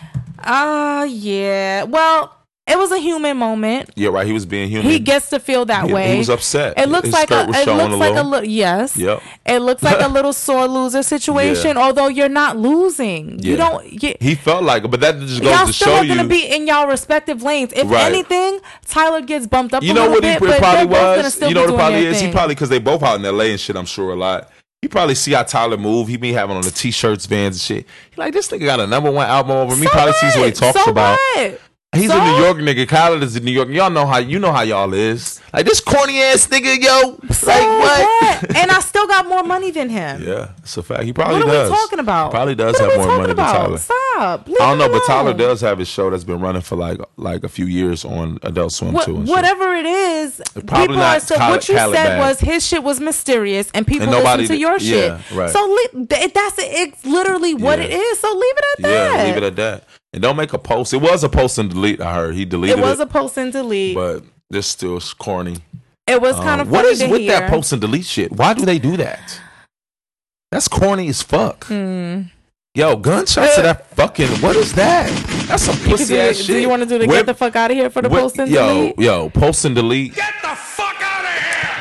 [0.47, 1.83] Ah, yeah.
[1.83, 2.35] Well,
[2.67, 3.91] it was a human moment.
[3.95, 4.25] Yeah, right.
[4.25, 4.89] He was being human.
[4.89, 6.73] He gets to feel that He- he was upset.
[6.79, 7.41] It looks His like a.
[7.41, 8.49] It looks a like a little.
[8.49, 8.97] Yes.
[8.97, 9.21] Yep.
[9.45, 11.77] It looks like a little sore loser situation.
[11.77, 13.37] Although you're not losing.
[13.43, 14.01] You don't.
[14.03, 16.15] You, He felt like it, but that just goes y'all to still show are you.
[16.15, 17.71] gonna be in y'all respective lanes.
[17.73, 18.05] If Right.
[18.11, 19.83] anything, Tyler gets bumped up.
[19.83, 21.41] you a know what he bit, it probably they're both gonna was.
[21.41, 22.19] You know what it probably is.
[22.19, 23.51] He probably because they both out in L.A.
[23.51, 23.75] and shit.
[23.75, 24.49] I'm sure a lot.
[24.81, 26.07] He probably see how Tyler move.
[26.07, 27.85] He be having on the t-shirts, vans, and shit.
[28.11, 29.85] He like this nigga got a number one album over me.
[29.87, 31.17] So Probably sees what he talks So about.
[31.35, 31.59] what?
[31.95, 32.19] He's So?
[32.19, 32.87] a New York nigga.
[32.87, 33.69] Khaled is a New York.
[33.69, 35.41] Y'all know how you know how y'all is.
[35.53, 37.17] Like this corny ass nigga, yo.
[37.33, 38.21] So like what?
[38.41, 38.55] what?
[38.57, 40.21] and I still got more money than him.
[40.23, 41.03] yeah, it's a fact.
[41.03, 41.69] He probably What are does.
[41.71, 42.31] we talking about?
[42.31, 43.53] Probably does What have more money about?
[43.53, 43.77] than Tyler.
[43.77, 44.47] Stop.
[44.47, 46.75] Leave I don't it know, but Tyler does have his show that's been running for
[46.75, 49.17] like like a few years on Adult Swim What, too.
[49.17, 49.35] and shit.
[49.35, 51.37] whatever it is, Probably people not are still.
[51.37, 52.19] Khaled- what you Khaled said bad.
[52.19, 55.11] was his shit was mysterious, and people And nobody listen to your shit.
[55.33, 55.49] right.
[55.49, 57.85] So th- that's it's literally what Yeah.
[57.85, 58.19] it is.
[58.19, 58.89] So leave it at that.
[58.91, 59.27] Yeah, that.
[59.27, 59.83] leave it at that.
[60.15, 60.93] And don't make a post.
[60.93, 61.99] It was a post and delete.
[61.99, 62.85] I heard he deleted It it.
[62.85, 63.95] was a post and delete.
[63.95, 65.57] but this still is corny.
[66.07, 67.31] it was Um, kind of what funny is to with hear.
[67.39, 68.31] that post and delete shit?
[68.31, 69.39] Why do they do that?
[70.51, 71.65] That's corny as fuck.
[71.65, 72.21] Hmm.
[72.75, 74.27] Yo, gunshots to that fucking.
[74.41, 75.09] What is that?
[75.47, 76.47] That's some pussy do, ass shit.
[76.47, 78.09] do you want to do the Whip- get the fuck out of here for the
[78.09, 78.99] whip- post and yo, delete?
[78.99, 80.13] Yo, yo, post and delete.
[80.15, 80.47] Get the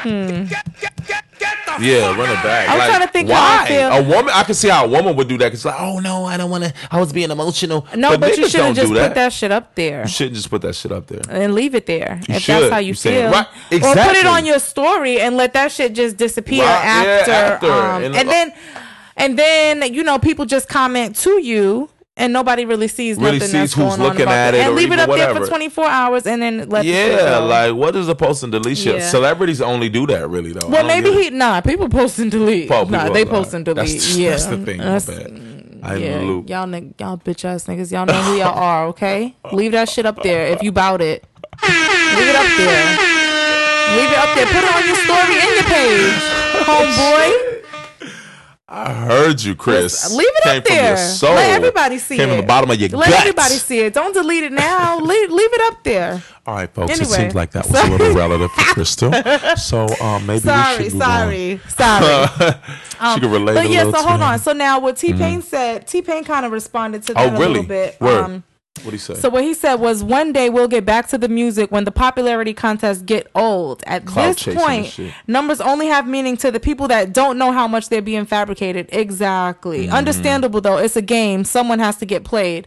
[0.04, 0.44] Hmm.
[1.82, 2.68] Yeah, run it out back.
[2.68, 3.88] I'm like, trying to think how I why feel.
[3.88, 4.32] a woman.
[4.32, 5.50] I can see how a woman would do that.
[5.50, 6.72] Cause like, oh no, I don't want to.
[6.88, 7.84] I was being emotional.
[7.96, 10.02] No, but, you should have don't just do put that shit up there.
[10.02, 11.22] You shouldn't just put that shit up there.
[11.28, 12.62] and leave it there You if should.
[12.62, 13.32] that's how you You saying- feel.
[13.32, 13.46] right,
[13.82, 17.32] Or put it on your story and let that shit just disappear Right, yeah, after.
[17.32, 17.72] after.
[17.72, 18.52] Um, And- and, then,
[19.16, 21.90] and then you know people just comment to you.
[22.16, 24.72] And nobody really sees Really nothing sees that's who's going on looking at it, and
[24.72, 27.96] or leave it up there for 24 hours, and then let the Yeah, like what
[27.96, 28.96] is a post and delete shit?
[28.96, 29.08] Yeah.
[29.08, 30.68] Celebrities only do that, really though.
[30.68, 31.60] Well, maybe he nah.
[31.60, 32.70] People post and delete.
[32.70, 33.88] Oh, nah, they post and delete.
[33.88, 34.78] That's, yeah, that's the thing.
[34.78, 36.48] That's- mm, I yeah, loop.
[36.48, 39.34] y'all y'all bitch ass niggas, y'all know who y'all are, okay?
[39.52, 41.24] Leave that shit up there if you bout it.
[41.62, 42.86] Leave it up there.
[43.98, 44.46] Leave it up there.
[44.46, 46.22] Put it on your story and your page,
[46.64, 47.43] homeboy.
[48.76, 50.12] I heard you, Chris.
[50.12, 50.96] Leave it Came up from your there.
[50.96, 51.34] soul.
[51.34, 52.32] Let everybody see Came it.
[52.32, 53.20] from the bottom of your Let guts.
[53.20, 53.94] everybody see it.
[53.94, 54.98] Don't delete it now.
[55.00, 56.22] leave, leave it up there.
[56.46, 56.98] All right, folks.
[57.00, 59.12] It seems like that was a little relative for Crystal.
[59.56, 62.28] So um, maybe Sorry, we should move sorry, sorry.
[63.00, 63.14] on.
[63.14, 63.54] she could relate.
[63.54, 64.38] But a yeah, so to hold on.
[64.40, 67.38] So now what T Pain said, T Pain kind of responded to Oh, that a
[67.38, 68.00] little bit.
[68.00, 68.24] Word.
[68.24, 68.44] Um,
[68.82, 69.14] What he say?
[69.14, 71.92] So what he said was, one day we'll get back to the music when the
[71.92, 73.82] popularity contests get old.
[73.86, 77.68] At Clout this point, numbers only have meaning to the people that don't know how
[77.68, 78.88] much they're being fabricated.
[78.92, 79.86] Exactly.
[79.86, 79.94] Mm-hmm.
[79.94, 80.78] Understandable though.
[80.78, 81.44] It's a game.
[81.44, 82.66] Someone has to get played.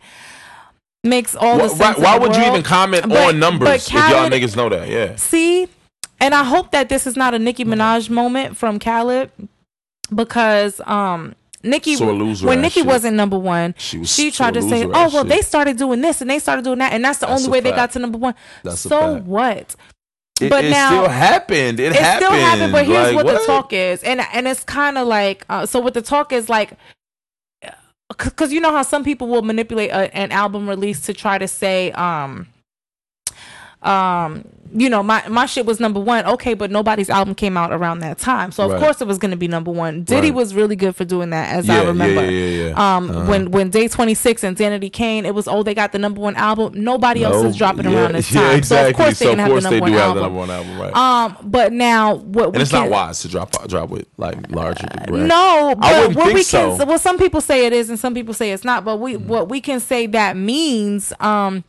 [1.04, 2.00] Makes all the sense.
[2.00, 4.88] why why the would you even comment But- on numbers if y'all niggas know that?
[4.88, 5.16] Yeah.
[5.18, 5.68] See,
[6.20, 9.30] and I hope that this is not a Nicki Minaj moment from Khaled
[10.14, 14.86] because um Sore loser when Nikki wasn't number one, She was she tried to say,
[14.86, 15.28] "Oh well, shit.
[15.30, 17.60] they started doing this and they started doing that, and that's the That's only way
[17.62, 19.76] they got to number one." That's so what?
[20.40, 21.80] It, But it now- still happened.
[21.80, 22.26] It, It happened.
[22.28, 25.46] still happened, but here's Like, what, the talk is, and and it's kind of like
[25.50, 25.80] uh, so.
[25.80, 26.74] What the talk is like,
[28.10, 31.48] because you know how some people will manipulate a, an album release to try to
[31.48, 32.48] say, um,
[33.84, 36.26] um, you know, my my shit was number one.
[36.26, 38.82] Okay, but nobody's album came out around that time, so of Right.
[38.82, 40.04] course it was going to be number one.
[40.04, 40.36] Diddy Right.
[40.36, 42.24] was really good for doing that, as Yeah, I remember.
[42.26, 42.96] yeah, yeah, yeah.
[42.98, 43.26] Um, Uh-huh.
[43.30, 46.20] when when Day Twenty Six and Danity Kane, it was oh they got the number
[46.20, 46.74] one album.
[46.76, 48.84] Nobody else is dropping yeah, around this yeah, time, exactly.
[48.84, 50.22] so of course they So can of have the number they one do have the
[50.22, 50.36] album.
[50.36, 50.96] number one album, right?
[50.96, 54.88] Um, but now what we and it's not wise to drop drop with like larger.
[55.08, 55.22] Right?
[55.22, 56.76] no, but what think we so.
[56.78, 58.84] can well, some people say it is, and some people say it's not.
[58.84, 59.28] But we Mm-hmm.
[59.30, 61.64] what we can say that means, um,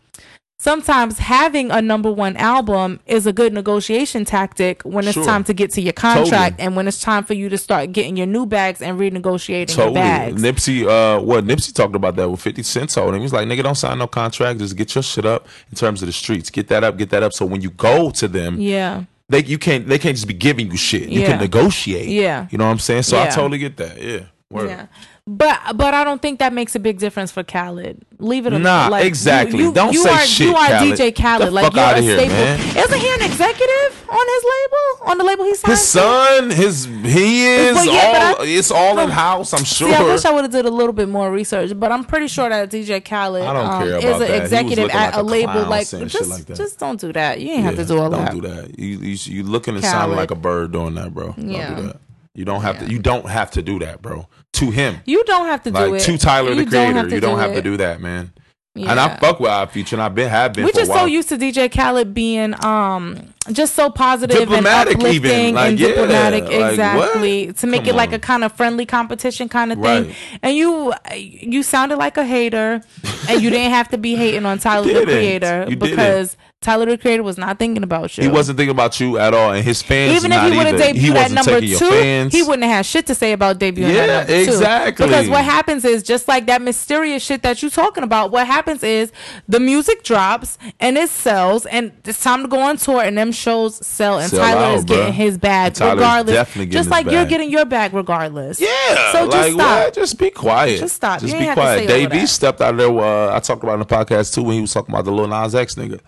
[0.59, 5.25] sometimes having a number one album is a good negotiation tactic when it's Sure.
[5.25, 6.67] time to get to your contract, Totally.
[6.67, 9.87] and when it's time for you to start getting your new bags and renegotiating your
[9.87, 9.95] Totally.
[9.95, 10.43] bags.
[10.43, 13.21] Nipsey, uh, what Nipsey talked about that with 50 Cent told him.
[13.21, 14.59] He was like, nigga, don't sign no contract.
[14.59, 16.51] Just get your shit up in terms of the streets.
[16.51, 17.33] Get that up, get that up.
[17.33, 20.71] So when you go to them, yeah, they you can't they can't just be giving
[20.71, 21.09] you shit.
[21.09, 21.27] You Yeah.
[21.33, 22.09] can negotiate.
[22.09, 22.47] Yeah.
[22.51, 23.03] You know what I'm saying?
[23.05, 24.03] So I totally get that.
[24.03, 24.21] Yeah.
[24.51, 24.71] Word.
[24.71, 24.87] yeah.
[25.31, 28.03] But but I don't think that makes a big difference for Khaled.
[28.18, 28.62] Leave it alone.
[28.62, 29.59] Nah, like, exactly.
[29.59, 30.99] You, you, Don't you say are, shit, You are Khaled.
[30.99, 31.49] DJ Khaled.
[31.49, 32.35] The like fuck you're a here, staple.
[32.35, 32.59] man.
[32.79, 35.11] Isn't he an executive on his label?
[35.11, 35.70] On the label he signed?
[35.70, 35.87] His to?
[35.87, 39.53] son, his he is Well, yeah, all I- it's all in house.
[39.53, 39.91] I'm sure.
[39.91, 42.29] See, I wish I would have did a little bit more research, but I'm pretty
[42.29, 44.43] sure that DJ Khaled don't um, is an that.
[44.43, 45.66] Executive at like a a label.
[45.66, 46.57] Like just, like that.
[46.57, 47.39] just don't do that.
[47.41, 48.33] You ain't have to do all that.
[48.33, 48.57] don't that.
[48.66, 48.79] do that.
[48.79, 50.16] You, you you looking and sounding Khaled.
[50.16, 51.35] like a bird doing that, bro.
[51.37, 51.66] Yeah.
[51.68, 52.01] Don't do that.
[52.35, 52.87] You don't have Yeah.
[52.87, 52.93] to.
[52.93, 54.26] You don't have to do that, bro.
[54.55, 56.05] To him, You don't have to do like it.
[56.05, 58.32] to Tyler You the Creator, you don't do have to do that, man.
[58.74, 58.92] Yeah.
[58.92, 60.64] And I fuck with Odd Future, and I've been have been.
[60.64, 65.30] We're just so used to DJ Khaled being um just so positive Diplomatic and uplifting
[65.30, 65.55] even.
[65.55, 67.57] Like, and yeah, diplomatic like, exactly what?
[67.57, 70.07] to make Come it like a kind of friendly competition kind of thing.
[70.07, 70.16] Right.
[70.42, 72.80] And you you sounded like a hater
[73.28, 75.05] and you didn't have to be hating on Tyler the.
[75.05, 78.25] Creator because Tyler the Creator was not thinking about you.
[78.25, 80.81] He wasn't thinking about you at all, and his fans even if he would have
[80.81, 84.09] debuted at number two, he wouldn't have had shit to say about debuting Yeah, at
[84.29, 84.51] number two.
[84.53, 85.07] exactly.
[85.07, 88.33] Because what happens is just like that mysterious shit that you're talking about.
[88.33, 89.13] What happens is
[89.47, 93.31] the music drops and it sells, and it's time to go on tour, and them
[93.31, 96.55] shows sell, and Sell Tyler out, is getting his bag regardless.
[96.71, 97.29] just like you're bag.
[97.29, 98.61] getting your bag regardless.
[98.61, 99.13] Yeah.
[99.13, 99.95] So just like, stop.
[99.95, 100.81] Just be quiet.
[100.81, 101.21] Just stop.
[101.21, 101.89] Just You be ain't have to quiet.
[101.89, 102.23] say all Dave.
[102.25, 102.89] E stepped out of there.
[102.89, 105.29] Uh, I talked about in the podcast too when he was talking about the Lil
[105.29, 106.01] Nas X nigga.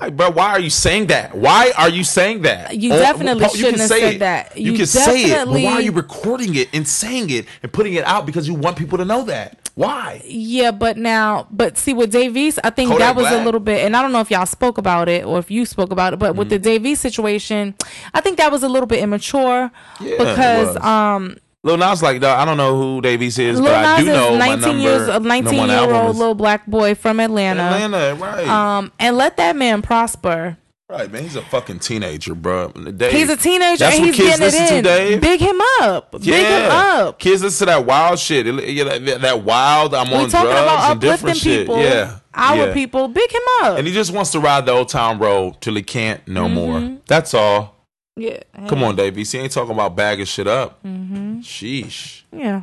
[0.00, 1.36] Like, bro, why are you saying that?
[1.36, 2.76] Why are you saying that?
[2.76, 4.18] You On- definitely you can shouldn't have say said it.
[4.18, 4.56] that.
[4.58, 7.72] You, You can say it, but why are you recording it and saying it and
[7.72, 9.70] putting it out because you want people to know that?
[9.76, 10.20] Why?
[10.24, 13.40] Yeah, but now, but see with Dave East, I think Kodak that was Black.
[13.40, 15.64] a little bit, and I don't know if y'all spoke about it or if you
[15.64, 16.62] spoke about it, but with the Mm-hmm.
[16.64, 17.74] Dave East situation,
[18.12, 19.70] I think that was a little bit immature
[20.00, 23.84] Yeah, because um Lil Nas like, I don't know who Dave East is, Lil but
[23.84, 24.82] I Nas do know is my 19 number.
[24.82, 28.46] years, a number 19 year old little black boy from Atlanta, Atlanta, right?
[28.46, 30.58] um, and let that man prosper.
[30.90, 31.22] right, man.
[31.22, 32.68] He's a fucking teenager, bro.
[32.68, 34.84] Dave, He's a teenager That's and what he's kids getting it listen in.
[34.84, 35.20] to, Dave.
[35.22, 37.18] Big him up, big him up.
[37.18, 38.44] Kids listen to that wild shit.
[38.46, 39.94] Yeah, that, that wild.
[39.94, 41.60] I'm We on talking drugs about and different shit.
[41.60, 42.74] people, Yeah, our yeah.
[42.74, 43.08] people.
[43.08, 43.78] Big him up.
[43.78, 46.54] And he just wants to ride the old town road till he can't no Mm-hmm.
[46.54, 46.98] more.
[47.06, 47.73] That's all.
[48.16, 49.16] Yeah, Come on, Dave.
[49.16, 50.80] He ain't talking about bagging shit up.
[50.84, 51.40] Mm-hmm.
[51.40, 52.22] Sheesh.
[52.32, 52.62] yeah,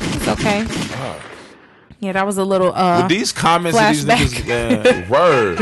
[0.00, 0.66] it's okay.
[2.00, 4.44] Yeah, that was a little uh With these comments, of these flashback.
[4.44, 5.60] niggas, man, word.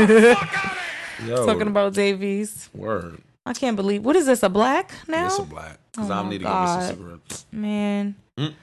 [1.27, 2.69] Yo, talking about Dave East.
[2.73, 3.19] word.
[3.45, 5.25] I can't believe what is this a black now?
[5.27, 5.79] It's a black.
[5.91, 6.79] Because Oh I my need to God.
[6.79, 7.45] give me some cigarettes.
[7.51, 8.53] Man, Mm.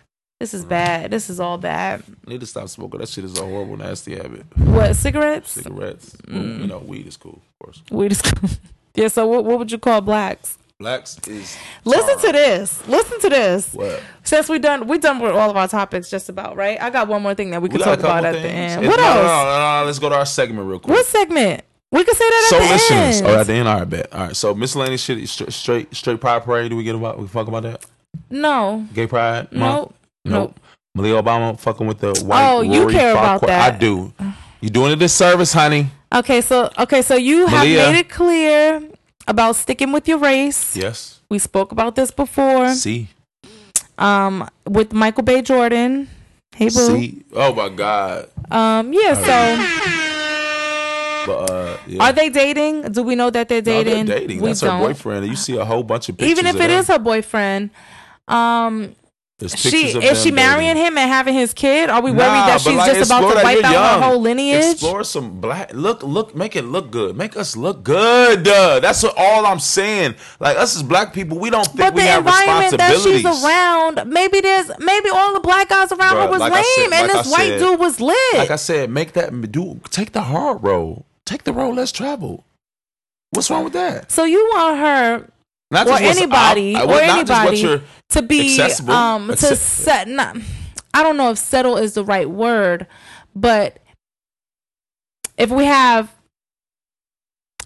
[0.41, 1.11] this is bad.
[1.11, 2.03] This is all bad.
[2.27, 3.01] I need to stop smoking.
[3.01, 4.45] That shit is a horrible, nasty habit.
[4.57, 5.51] What cigarettes?
[5.51, 6.17] Cigarettes.
[6.29, 6.61] Mm.
[6.61, 7.83] you know, weed is cool, of course.
[7.91, 8.61] Weed is just
[8.95, 9.09] yeah.
[9.09, 10.59] So what what would you call blacks?
[10.81, 11.57] Blacks is.
[11.85, 12.87] Listen to this.
[12.89, 13.73] Listen to this.
[13.75, 14.03] What?
[14.25, 16.81] Since we done we done with all of our topics just about right.
[16.81, 18.87] I got one more thing that we could talk about at the end.
[18.87, 19.17] What else?
[19.17, 20.95] No, no, no, no, Let's go to our segment real quick.
[20.97, 21.65] What segment?
[21.93, 23.27] We could say that so at the listeners, end.
[23.29, 24.13] oh, at the end, all right, bet.
[24.13, 26.71] All right, so miscellaneous shit, straight, straight, straight pride parade.
[26.71, 27.21] Do we get about?
[27.21, 27.87] We fuck about that?
[28.31, 29.53] no, Gay pride?
[29.53, 30.59] nope, nope.
[30.97, 32.51] Malia Obama fucking with the white.
[32.51, 33.75] Oh, you care about that.
[33.75, 34.13] I do.
[34.61, 35.87] You doing a disservice, honey?
[36.15, 37.81] Okay, so okay, so you Malia.
[37.81, 38.83] have made it clear
[39.27, 40.77] about sticking with your race.
[40.77, 41.21] Yes.
[41.29, 42.69] We spoke about this before.
[42.75, 43.09] See,
[43.99, 45.43] Um, with Michael B.
[45.43, 46.09] Jordan,
[46.55, 46.71] Hey boo.
[46.99, 48.29] See, oh my god.
[48.51, 49.15] Um, yeah.
[49.15, 49.39] So,
[51.27, 52.03] But uh, yeah.
[52.05, 52.93] are they dating?
[52.93, 54.07] Do we know that they're No, they're dating?
[54.07, 54.41] dating.
[54.41, 54.81] We That's her don't.
[54.83, 55.27] boyfriend.
[55.27, 56.31] You see a whole bunch of pictures.
[56.39, 57.71] Even if it is her boyfriend,
[58.29, 58.95] um,
[59.49, 60.93] she is she marrying dating.
[60.93, 61.91] him and having his kid?
[61.91, 64.01] Are we worried that she's like, just about to wipe out young.
[64.03, 64.73] her whole lineage?
[64.73, 65.73] Explore some black.
[65.75, 67.17] Look, look, make it look good.
[67.17, 68.47] Make us look good.
[68.47, 70.15] Uh, that's what all I'm saying.
[70.39, 73.25] Like us as black people, we don't think But we the have environment that she's
[73.25, 76.91] around, maybe there's maybe all the black guys around her was like lame, said- and
[76.93, 78.17] like I this white said- dude was lit.
[78.37, 79.81] Like I said, make that do.
[79.91, 81.03] Take the hard road.
[81.25, 82.45] Take the road less traveled.
[83.31, 84.13] What's wrong with that?
[84.13, 85.29] so you want her
[85.75, 90.37] Not or anybody out- or anybody to be um to set not
[90.95, 92.87] I don't know if settle is the right word,
[93.35, 93.79] but
[95.37, 96.11] if we have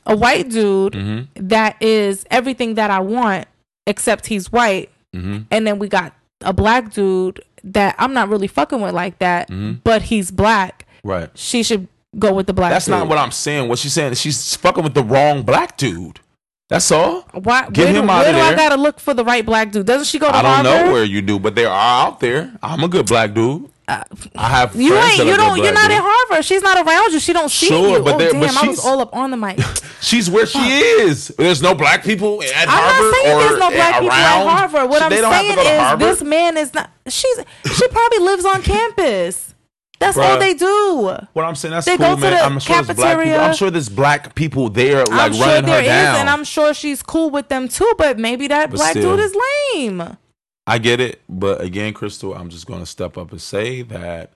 [0.07, 3.47] a white dude Mhm, that is everything that I want
[3.87, 5.45] except he's white mhm.
[5.51, 9.51] and then we got a black dude that I'm not really fucking with like that,
[9.51, 9.81] Mhm.
[9.85, 10.87] but he's black.
[11.05, 11.29] Right.
[11.35, 11.89] She should
[12.19, 12.93] go with the black That's dude.
[12.93, 13.69] not what I'm saying.
[13.69, 16.21] What she's saying is she's fucking with the wrong black dude.
[16.69, 17.23] That's all.
[17.33, 18.57] Why, Get where do, him outta where do I there.
[18.57, 19.87] gotta look for the right black dude?
[19.87, 20.51] Doesn't she go to Harvard?
[20.51, 20.87] I don't Harvard?
[20.89, 22.53] know where you do, but they are out there.
[22.63, 23.71] I'm a good black dude.
[23.91, 24.05] I
[24.37, 25.17] have Uh, You ain't.
[25.25, 25.57] You don't.
[25.57, 26.03] You're not in dudes.
[26.05, 26.45] Harvard.
[26.45, 27.21] She's not around you.
[27.21, 28.05] She don't see Sure, you.
[28.05, 28.39] but oh damn!
[28.39, 29.59] but I was all up on the mic.
[30.03, 31.29] She's where she is.
[31.29, 32.69] There's no black people at Harvard.
[32.69, 34.91] I'm not saying there's no black people at Harvard.
[34.91, 36.07] What I'm saying is Harvard.
[36.07, 36.91] this man is not.
[37.09, 37.41] She's.
[37.77, 39.55] She probably lives on campus.
[39.99, 41.17] That's all they do.
[41.33, 42.33] What I'm saying, that's They cool, go to man.
[42.33, 43.05] the I'm sure there's black people.
[43.05, 43.41] cafeteria.
[43.43, 46.17] I'm sure there's black people there, like I'm sure running there her is, down.
[46.17, 47.93] and I'm sure she's cool with them too.
[47.99, 49.17] But maybe that But black still.
[49.17, 49.37] dude is
[49.75, 50.17] lame.
[50.67, 54.33] I get it, but again, Crystal, I'm just going to step up and say that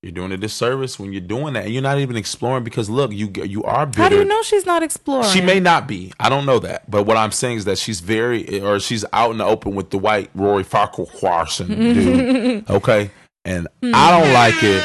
[0.00, 3.12] you're doing a disservice when you're doing that, and you're not even exploring because look,
[3.12, 4.02] you you are bitter.
[4.02, 5.28] How do you know she's not exploring?
[5.28, 6.12] She may not be.
[6.18, 6.90] I don't know that.
[6.90, 9.90] But what I'm saying is that she's very, or she's out in the open with
[9.90, 12.64] the white Rory Farquharson dude.
[12.70, 13.10] okay,
[13.44, 13.92] and hmm.
[13.94, 14.82] I don't like it,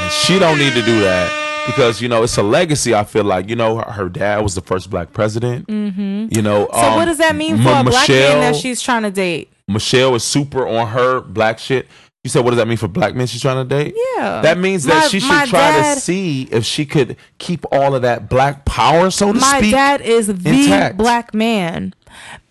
[0.00, 2.94] and she don't need to do that because you know it's a legacy.
[2.94, 5.66] I feel like you know her, her dad was the first black president.
[5.68, 6.28] Mm-hmm.
[6.30, 9.02] You know, So um, what does that mean for a black man that she's trying
[9.02, 9.52] to date?
[9.68, 11.86] Michelle is super on her black shit.
[12.22, 13.94] You said, what does that mean for black men she's trying to date?
[14.16, 14.42] Yeah.
[14.42, 17.94] That means that My- she should try dad- to see if she could keep all
[17.94, 19.70] of that black power, so to My speak.
[19.72, 20.98] dad is the intact.
[20.98, 21.94] black man.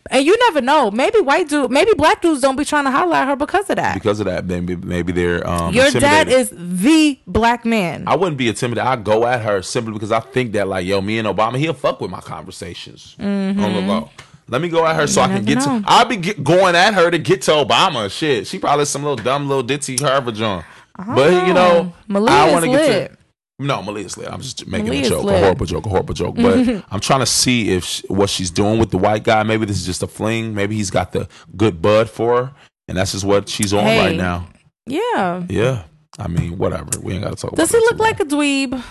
[0.10, 0.90] And you never know.
[0.90, 3.76] Maybe white dude, maybe black dudes don't be trying to holler at her because of
[3.76, 3.94] that.
[3.94, 8.06] because of that, maybe maybe they're um, Your dad is the black man.
[8.08, 8.88] I wouldn't be intimidated.
[8.88, 11.76] I go at her simply because I think that like, yo, me and Obama, he'll
[11.76, 14.10] fuck with my conversations on the low.
[14.50, 15.80] Let me go at her so I can get know.
[15.80, 15.84] to.
[15.86, 18.12] I'll be get, going at her to get to Obama.
[18.12, 20.64] Shit, she probably some little dumb little ditzy Harvard John.
[20.98, 23.18] But you oh, know, Malia I want to get to.
[23.62, 24.32] No, Malia's lit.
[24.32, 25.36] I'm just making Malia's a joke, lit.
[25.36, 26.36] a horrible joke, a horrible joke.
[26.36, 29.44] But I'm trying to see if sh what she's doing with the white guy.
[29.44, 30.56] Maybe this is just a fling.
[30.56, 32.54] Maybe he's got the good bud for her,
[32.88, 34.00] and that's just what she's on Hey.
[34.00, 34.48] right now.
[34.86, 35.44] Yeah.
[35.50, 35.84] Yeah.
[36.18, 37.00] I mean, whatever.
[37.02, 38.82] We ain't got to talk Does he look like a dweeb?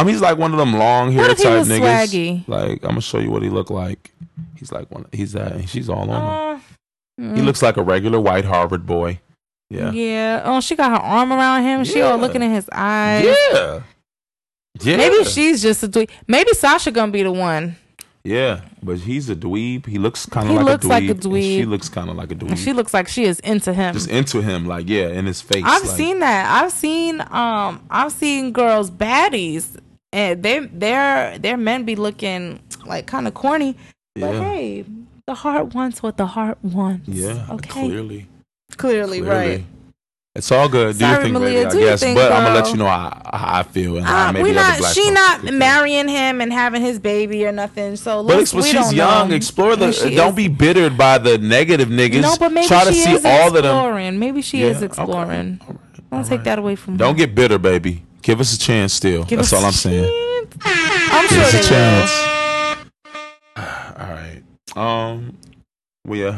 [0.00, 1.80] Um, he's like one of them long hair What if he type was niggas.
[2.08, 2.48] swaggy?
[2.48, 4.12] Like, I'm gonna show you what he look like.
[4.56, 5.06] He's like one.
[5.12, 5.68] He's that.
[5.68, 6.62] She's all on him.
[7.32, 9.20] Uh, He looks like a regular white Harvard boy.
[9.70, 9.90] Yeah.
[9.92, 10.42] yeah.
[10.44, 11.84] Oh, she got her arm around him.
[11.84, 13.24] She all looking in his eyes.
[13.24, 13.80] Yeah.
[14.82, 14.96] Yeah.
[14.98, 16.10] Maybe she's just a dweeb.
[16.26, 17.76] Maybe Sasha gonna be the one.
[18.22, 19.86] Yeah, but he's a dweeb.
[19.86, 21.42] He looks kind of He like, looks a like a dweeb.
[21.58, 22.50] she looks kind of like a dweeb.
[22.50, 23.94] And she looks like she is into him.
[23.94, 25.62] just into him, like yeah, in his face.
[25.64, 26.62] I've like- seen that.
[26.62, 29.78] I've seen um I've seen girls baddies
[30.12, 33.76] and they their their men be looking like kind of corny.
[34.14, 34.40] But Yeah.
[34.40, 34.84] hey,
[35.26, 37.08] the heart wants what the heart wants.
[37.08, 37.46] Yeah.
[37.50, 37.68] Okay.
[37.70, 38.26] Clearly.
[38.76, 39.64] Clearly, right.
[40.34, 40.92] It's all good.
[40.98, 41.82] Do Sorry, your thing, Malia, baby.
[41.84, 42.00] I guess.
[42.00, 44.42] thing, but I'm gonna let you know how, how I feel and how Uh, maybe
[44.44, 47.96] we other not black she not marrying him and having his baby or nothing.
[47.96, 49.30] So But, let's, but we she's don't young.
[49.30, 49.34] know.
[49.34, 49.86] Explore the.
[50.04, 52.20] And Don't is- be bittered by the negative niggas.
[52.20, 53.64] No, but maybe Try she to see is all of them.
[53.64, 54.18] exploring.
[54.18, 54.86] Maybe she Yeah, is okay.
[54.86, 55.60] exploring.
[55.62, 56.10] All right.
[56.10, 56.44] Don't All take right.
[56.44, 56.98] that away from me.
[56.98, 57.18] Don't her.
[57.26, 58.02] get bitter, baby.
[58.26, 58.92] Give us a chance.
[58.92, 60.04] Still, Give that's all I'm saying.
[60.64, 61.68] I'm Give sure us a will.
[61.68, 62.10] chance.
[63.56, 64.42] all right.
[64.74, 65.38] Um.
[66.04, 66.32] We uh.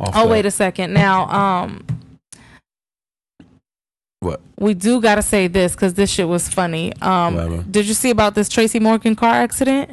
[0.00, 0.28] Off Oh that.
[0.28, 0.94] wait a second.
[0.94, 1.84] Now, um,
[4.20, 4.40] What?
[4.58, 6.94] we do gotta say this because this shit was funny.
[7.02, 7.62] Um, Whatever.
[7.70, 9.90] did you see about this Tracy Morgan car accident?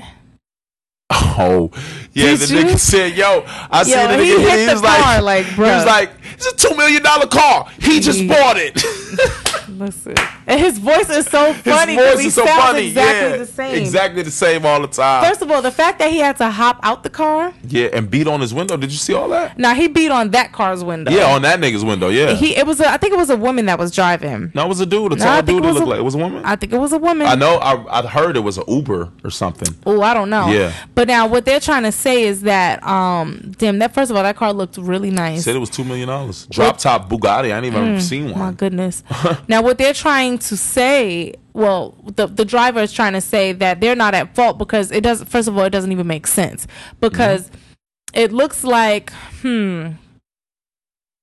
[1.10, 1.70] Oh,
[2.14, 2.28] yeah.
[2.36, 2.64] Did the you?
[2.66, 4.39] nigga said, "Yo, I Yo, seen the he nigga.
[4.50, 7.28] hit He, the was car, like, like, he was like, it's a two million dollar
[7.28, 7.68] car.
[7.82, 8.82] He just He- bought it."
[9.70, 10.16] Listen,
[10.48, 11.96] And his voice is so funny.
[11.96, 12.88] His voice he is so funny.
[12.88, 13.76] exactly yeah, the same.
[13.82, 15.24] exactly the same all the time.
[15.26, 17.54] First of all, the fact that he had to hop out the car.
[17.68, 18.76] yeah, and beat on his window.
[18.78, 19.58] Did you see all that?
[19.58, 21.12] Now he beat on that car's window.
[21.12, 22.10] Yeah, on that nigga's window.
[22.10, 22.34] Yeah.
[22.34, 22.56] he.
[22.56, 22.80] It was.
[22.80, 24.52] A, I think it was a woman that was driving.
[24.54, 25.14] no, it was a dude.
[25.14, 25.56] A No, tall dude.
[25.56, 26.44] it It was looked a- like it was a woman.
[26.46, 27.28] I think it was a woman.
[27.28, 27.58] I know.
[27.58, 29.74] I I heard it was an Uber or something.
[29.86, 30.48] Oh, I don't know.
[30.50, 30.74] Yeah.
[30.96, 34.24] But now what they're trying to say is that, um, damn, that first of all,
[34.24, 35.44] that car looked really nice.
[35.46, 36.48] Said it was two million dollars.
[36.48, 37.52] Drop top Bugatti.
[37.54, 39.04] I ain't even seen Mm, My goodness.
[39.48, 43.80] now what they're trying to say, well, the the driver is trying to say that
[43.82, 45.24] they're not at fault because it does.
[45.24, 46.68] First of all, it doesn't even make sense
[47.00, 47.50] because
[48.14, 49.12] it looks like,
[49.42, 49.90] hmm,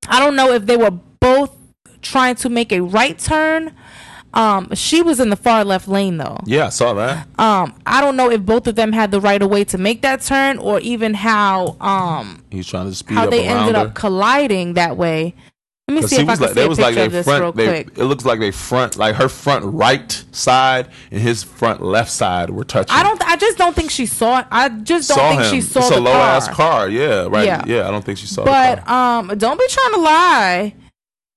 [0.08, 1.56] I don't know if they were both
[2.02, 3.74] trying to make a right turn.
[4.32, 6.38] Um, she was in the far left lane though.
[6.46, 7.26] Yeah, I saw that.
[7.38, 10.02] Um, I don't know if both of them had the right of way to make
[10.02, 13.86] that turn or even how um He was trying to speed how they ended her.
[13.88, 15.34] up colliding that way.
[15.90, 17.42] Let me see if I can like, see a was picture like of this front.
[17.42, 17.98] real They, quick.
[17.98, 22.50] it looks like they front, like her front right side and his front left side
[22.50, 22.94] were touching.
[22.96, 23.20] I don't.
[23.26, 24.46] I just don't think she saw it.
[24.50, 25.50] I just don't saw think him.
[25.50, 26.20] she saw it's the a low car.
[26.36, 26.88] ass car.
[26.88, 27.44] Yeah, right.
[27.44, 27.64] Yeah.
[27.66, 27.88] Yeah.
[27.88, 28.46] I don't think she saw it.
[28.46, 30.74] But um, don't be trying to lie.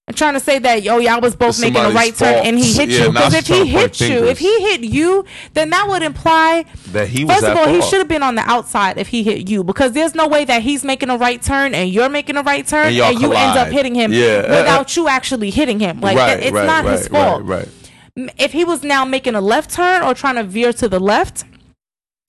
[0.06, 2.60] And trying to say that yo y'all was both making a right somebody's turn and
[2.60, 3.12] he hit Yeah, you.
[3.14, 5.24] because if he trying to point hit you if he hit you
[5.54, 8.36] then that would imply That he was first of all he should have been on
[8.36, 9.64] the outside if he hit you.
[9.64, 12.68] Because there's no way that he's making a right turn and you're making a right
[12.68, 14.42] turn And and, y'all end up hitting him Yeah.
[14.42, 16.02] without you actually hitting him.
[16.02, 17.44] Like right, that, it's right, not right, his fault.
[18.38, 21.46] if he was now making a left turn or trying to veer to the left,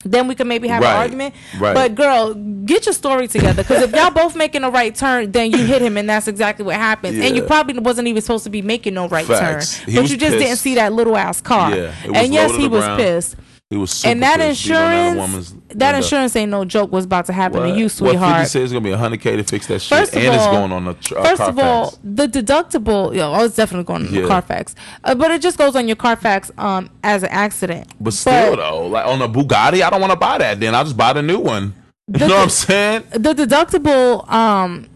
[0.05, 1.35] then we could maybe have Right, an argument.
[1.59, 1.73] right.
[1.73, 5.51] But girl, get your story together because if y'all both making a right turn, then
[5.51, 7.17] you hit him, and that's exactly what happens.
[7.19, 9.79] And you probably wasn't even supposed to be making no right Facts.
[9.79, 11.75] turn, He but you just didn't see that little ass car.
[11.75, 13.01] Yeah, and yes, he was ground.
[13.01, 13.35] pissed.
[13.75, 16.63] He was super And that pissed, beating on that insurance, woman's that insurance ain't no
[16.63, 16.93] joke.
[16.93, 17.67] What's about to happen What?
[17.73, 18.37] to you, What sweetheart.
[18.43, 20.33] 50 said it's gonna be a hundred k to fix that shit, First of and
[20.33, 23.57] it's all- going on the tr- uh, First of all, the deductible, yo, oh, it's
[23.57, 24.27] definitely going on Yeah.
[24.27, 27.87] Carfax, uh, but it just goes on your Carfax um as an accident.
[27.99, 30.61] But still, though, like on a Bugatti, I don't want to buy that.
[30.61, 31.73] Then I'll just buy the new one.
[32.07, 33.03] You The- know what I'm saying?
[33.11, 34.87] the deductible um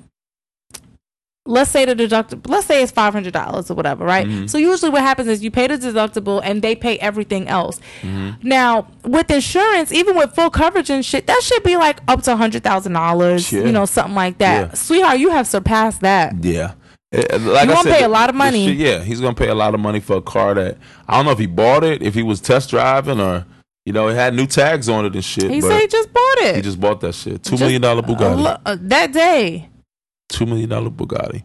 [1.49, 4.27] let's say the deductible let's say it's five hundred dollars or whatever, right?
[4.27, 4.45] Mm-hmm.
[4.47, 7.79] So usually what happens is you pay the deductible and they pay everything else.
[8.01, 8.47] Mm-hmm.
[8.47, 12.33] Now with insurance, even with full coverage and shit, that should be like up to
[12.33, 14.69] a hundred thousand dollars, you know, something like that.
[14.69, 14.73] Yeah.
[14.75, 16.43] Sweetheart, you have surpassed that.
[16.43, 16.73] Yeah.
[17.11, 18.67] Eh, Like You I gonna said, pay a lot of money.
[18.67, 20.77] shit- yeah, he's gonna pay a lot of money for a car that
[21.07, 23.45] I don't know if he bought it, if he was test driving, or
[23.85, 25.49] you know, it had new tags on it and shit.
[25.49, 26.55] He said he just bought it.
[26.57, 27.41] he just bought that shit.
[27.41, 28.61] Two Just- million dollar Bugatti.
[28.63, 29.69] uh, that day.
[30.29, 31.43] Two million dollar Bugatti.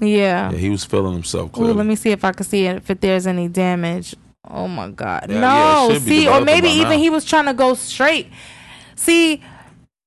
[0.00, 0.52] Yeah.
[0.52, 1.56] Yeah, he was feeling himself.
[1.58, 4.14] Ooh, let me see if I can see it, if there's any damage.
[4.48, 5.26] Oh my god.
[5.28, 6.98] Yeah, yeah, no, be see, or maybe even now.
[6.98, 8.30] he was trying to go straight.
[8.94, 9.42] See,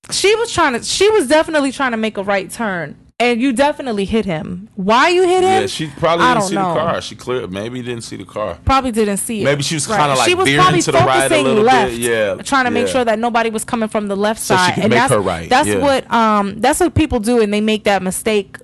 [0.09, 2.97] she was trying to she was definitely trying to make a right turn.
[3.21, 4.67] And you definitely hit him.
[4.75, 5.61] Why you hit him?
[5.61, 6.73] Yeah, she probably didn't see know.
[6.73, 7.01] the car.
[7.01, 7.51] She cleared.
[7.51, 8.57] Maybe didn't see the car.
[8.65, 9.45] Probably didn't see it.
[9.45, 9.99] Maybe she was Right.
[9.99, 11.63] kinda like she was veering probably to the right a little bit.
[11.65, 14.59] left, Yeah, trying to make sure that nobody was coming from the left So she
[14.59, 14.73] side.
[14.79, 15.77] and make that's her right, that's yeah.
[15.77, 18.57] what um that's what people do, and they make that mistake.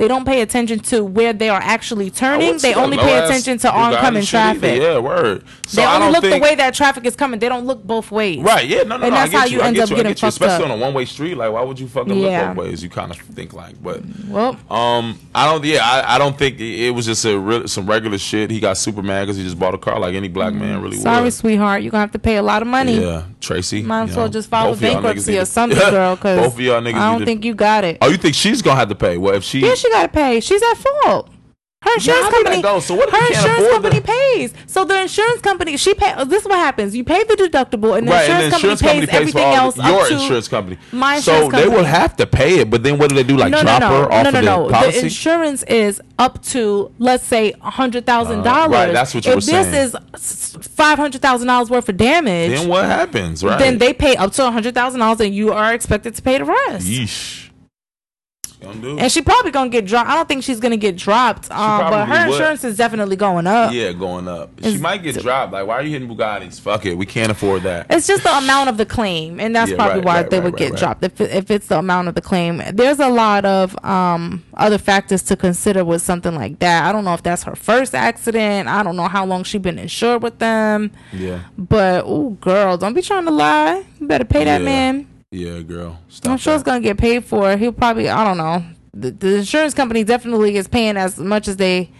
[0.00, 2.56] They don't pay attention to where they are actually turning.
[2.56, 4.80] They only pay attention to oncoming traffic.
[4.80, 5.44] Yeah, word.
[5.66, 7.38] So They I only don't look think, the way that traffic is coming.
[7.38, 8.38] They don't look both ways.
[8.40, 9.10] Right, yeah, no, no, And no.
[9.10, 9.56] that's I get how you.
[9.58, 9.96] you end get up you.
[9.96, 10.26] Getting get you.
[10.30, 10.70] fucked Especially up.
[10.70, 11.34] on a one way street.
[11.36, 12.46] Like, why would you fucking Yeah.
[12.48, 12.82] look both ways?
[12.82, 15.62] You kind of think like, but Well, um, I don't.
[15.66, 18.50] Yeah, I, I don't think it, it was just a real, some regular shit.
[18.50, 20.96] He got super mad because he just bought a car like any black man really
[20.96, 21.34] sorry, would.
[21.34, 21.82] sweetheart.
[21.82, 22.98] You're gonna have to pay a lot of money.
[23.02, 23.82] Yeah, Tracy.
[23.82, 26.16] Might as well just file both for of y'all bankruptcy or something, girl.
[26.16, 26.94] Because both of y'all niggas.
[26.94, 27.98] I don't think you got it.
[28.00, 29.18] Oh, you think she's gonna have to pay?
[29.18, 30.40] Well, if she, Yeah, she got to pay.
[30.40, 31.30] She's at fault.
[31.82, 32.60] Her insurance that company.
[32.60, 32.78] go?
[32.80, 34.52] So what her insurance company the- pays.
[34.66, 36.12] So the insurance company, she pay.
[36.26, 36.94] This is what happens.
[36.94, 39.16] You pay the deductible, and the right, and insurance, the insurance company, company pays pays
[39.34, 40.78] everything else your up to insurance company.
[40.92, 43.34] my so insurance they will have to pay it, but then what do they do?
[43.38, 44.68] Like no, drop no, no, her off no, no, of no.
[44.78, 44.98] policy?
[44.98, 48.72] The insurance is up to let's say a hundred thousand Uh, dollars.
[48.72, 49.70] right, that's what you if were saying.
[49.72, 53.42] this is five hundred thousand dollars worth of damage, then what happens?
[53.42, 53.58] Right?
[53.58, 56.36] then they pay up to a hundred thousand dollars, and you are expected to pay
[56.36, 56.86] the rest.
[56.86, 57.46] Yeesh.
[58.60, 58.98] Gonna do.
[58.98, 60.10] And she probably gonna get dropped.
[60.10, 61.50] I don't think she's gonna get dropped.
[61.50, 62.32] Um, but her would.
[62.34, 63.72] insurance is definitely going up.
[63.72, 64.50] yeah, going up.
[64.62, 65.52] She might get dropped.
[65.52, 66.60] Like, why are you hitting Bugattis?
[66.60, 67.86] Fuck it, we can't afford that.
[67.88, 70.38] It's just the amount of the claim, and that's Yeah, probably right, why right, they
[70.40, 71.02] right, would get dropped.
[71.02, 75.22] If if it's the amount of the claim, there's a lot of um other factors
[75.22, 76.84] to consider with something like that.
[76.84, 78.68] I don't know if that's her first accident.
[78.68, 80.90] I don't know how long she been insured with them.
[81.14, 83.84] Yeah, But oh, girl, don't be trying to lie.
[83.98, 84.64] You better pay that Yeah.
[84.66, 85.06] man.
[85.30, 85.98] Yeah, girl.
[86.08, 87.56] Stop I'm sure it's gonna get paid for.
[87.56, 88.64] He'll probably I don't know.
[88.92, 91.90] The, the insurance company definitely is paying as much as they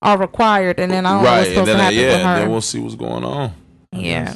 [0.00, 2.06] are required, and then I don't know what's right, supposed then to uh, happen yeah,
[2.06, 2.38] with and her.
[2.40, 3.52] then we'll see what's going on.
[3.92, 4.34] Yeah,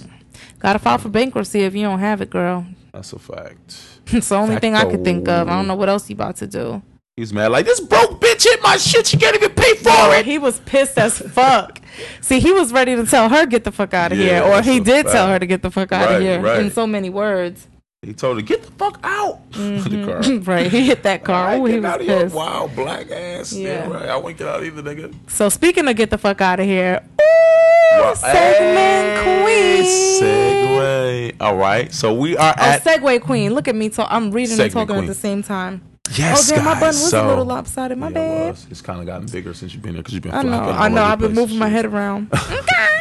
[0.58, 2.66] gotta file for bankruptcy if you don't have it, girl.
[2.92, 3.76] That's a fact.
[4.08, 5.48] it's the only thing I could think of.
[5.48, 6.82] I don't know what else you about to do.
[7.16, 9.06] He's mad like this broke bitch hit my shit.
[9.06, 10.26] She can't even pay for it.
[10.26, 11.80] he was pissed as fuck.
[12.20, 14.60] See, he was ready to tell her get the fuck out of Yeah, here, or
[14.62, 16.60] he did tell her to get the fuck out Right, of here right.
[16.60, 17.68] in so many words.
[18.06, 19.40] He told her get the fuck out.
[19.50, 20.04] the mm-hmm.
[20.04, 20.54] car.
[20.54, 21.48] right, he hit that car.
[21.48, 23.52] I ain't he was out of your wild black ass.
[23.52, 23.88] Yeah.
[23.88, 24.08] Right.
[24.08, 25.12] I won't get out either, nigga.
[25.26, 30.22] So speaking of get the fuck out of here, ooh, Well, segment hey, queen.
[30.22, 31.36] Segue.
[31.40, 31.92] All right.
[31.92, 33.52] So we are Oh, at Segue Queen.
[33.52, 33.88] Look at me.
[33.88, 34.06] talk.
[34.08, 35.00] I'm reading and talking queen.
[35.00, 35.82] at the same time.
[36.12, 36.80] yes, oh, damn, my guys.
[36.80, 37.98] bun was so, a little lopsided.
[37.98, 38.50] My Yeah, bad.
[38.52, 38.66] was.
[38.70, 40.32] It's kind of gotten bigger since you've been here because you've been.
[40.32, 40.70] I know.
[40.70, 41.02] I know.
[41.02, 42.28] I've been moving my head around.
[42.52, 42.95] okay.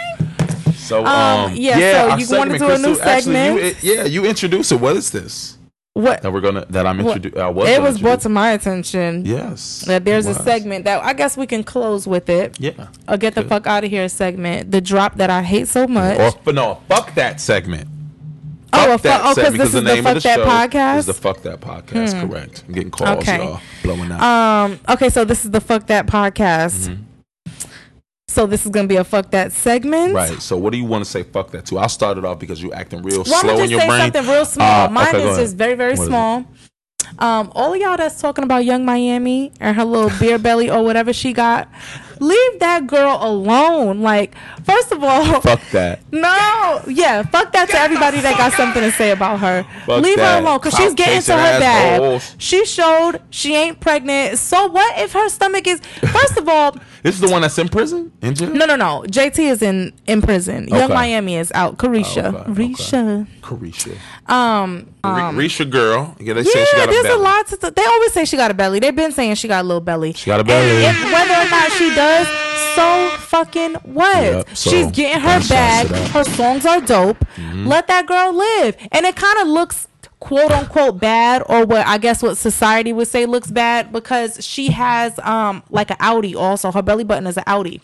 [0.85, 1.07] So, Um,
[1.49, 3.59] um, yeah, yeah, so our you wanna do a new Crystal, actually, you- segment?
[3.65, 4.79] it- yeah, you introduce it.
[4.79, 5.57] What is this
[5.93, 6.21] What?
[6.21, 7.39] that we're gonna that I'm introducing?
[7.39, 11.13] Uh, was it was brought to my attention Yes, that there's a segment that I
[11.13, 12.55] guess we can close with it.
[12.59, 12.71] Yeah.
[13.07, 14.71] A get the fuck out of here segment.
[14.71, 16.19] The drop that I hate so much.
[16.19, 17.87] Or but no, fuck that segment.
[18.73, 20.45] oh, Fuck fu- that oh, because segment, is the, name fuck of the that show
[20.45, 20.91] podcast.
[20.93, 20.99] Hmm.
[20.99, 22.63] Is the fuck that podcast correct?
[22.67, 23.37] I'm getting calls, Okay.
[23.37, 24.21] y'all blowing out.
[24.21, 24.79] Um.
[24.89, 26.89] Okay, so this is the fuck that podcast.
[26.89, 27.01] Mm-hmm.
[28.35, 30.13] So this is gonna be a fuck that segment.
[30.13, 30.41] right.
[30.41, 31.23] So what do you want to say?
[31.23, 31.77] Fuck that to.
[31.77, 33.79] I'll start it off because you're acting real Well, I'm slow gonna in just your
[33.79, 34.01] say brain.
[34.13, 34.85] something real small.
[34.87, 36.07] Uh, Mine okay, is just very, very What is it?
[36.09, 36.45] small.
[37.19, 40.83] Um, all of y'all that's talking about Yung Miami and her little beer belly or
[40.83, 41.69] whatever she got,
[42.19, 44.01] leave that girl alone.
[44.01, 46.01] Like, first of all, Fuck that.
[46.11, 49.63] no, yeah, fuck that to everybody that got something to say about her.
[49.85, 52.01] Fuck Leave her alone because she's getting to her bag.
[52.01, 52.35] assholes.
[52.37, 54.37] She showed she ain't pregnant.
[54.39, 55.79] So what if her stomach is?
[56.01, 56.75] First of all,
[57.05, 58.49] This is the one that's in prison, in jail.
[58.49, 59.03] no, no, no.
[59.07, 60.67] JT is in in prison.
[60.69, 61.77] Yung Miami is out.
[61.77, 63.27] Caresha, Oh, okay, Risha.
[63.41, 63.93] Caresha.
[64.27, 66.15] Um, Um, Risha girl.
[66.19, 67.23] Yeah, they say she got a there's a belly.
[67.23, 67.71] lot to.
[67.75, 68.79] They always say she got a belly.
[68.79, 70.13] They've been saying she got a little belly.
[70.13, 70.83] She got a belly.
[70.83, 72.27] And if, whether or not she does,
[72.75, 74.23] so fucking what?
[74.23, 75.87] Yep, so, She's getting her gunshots bag.
[76.09, 77.23] Her songs are dope.
[77.53, 78.77] Let that girl live.
[78.91, 79.87] And it kind of looks
[80.25, 84.71] quote unquote bad or what I guess what society would say looks bad because she
[84.71, 86.71] has um like an Audi also.
[86.71, 87.79] Her belly button is an Audi.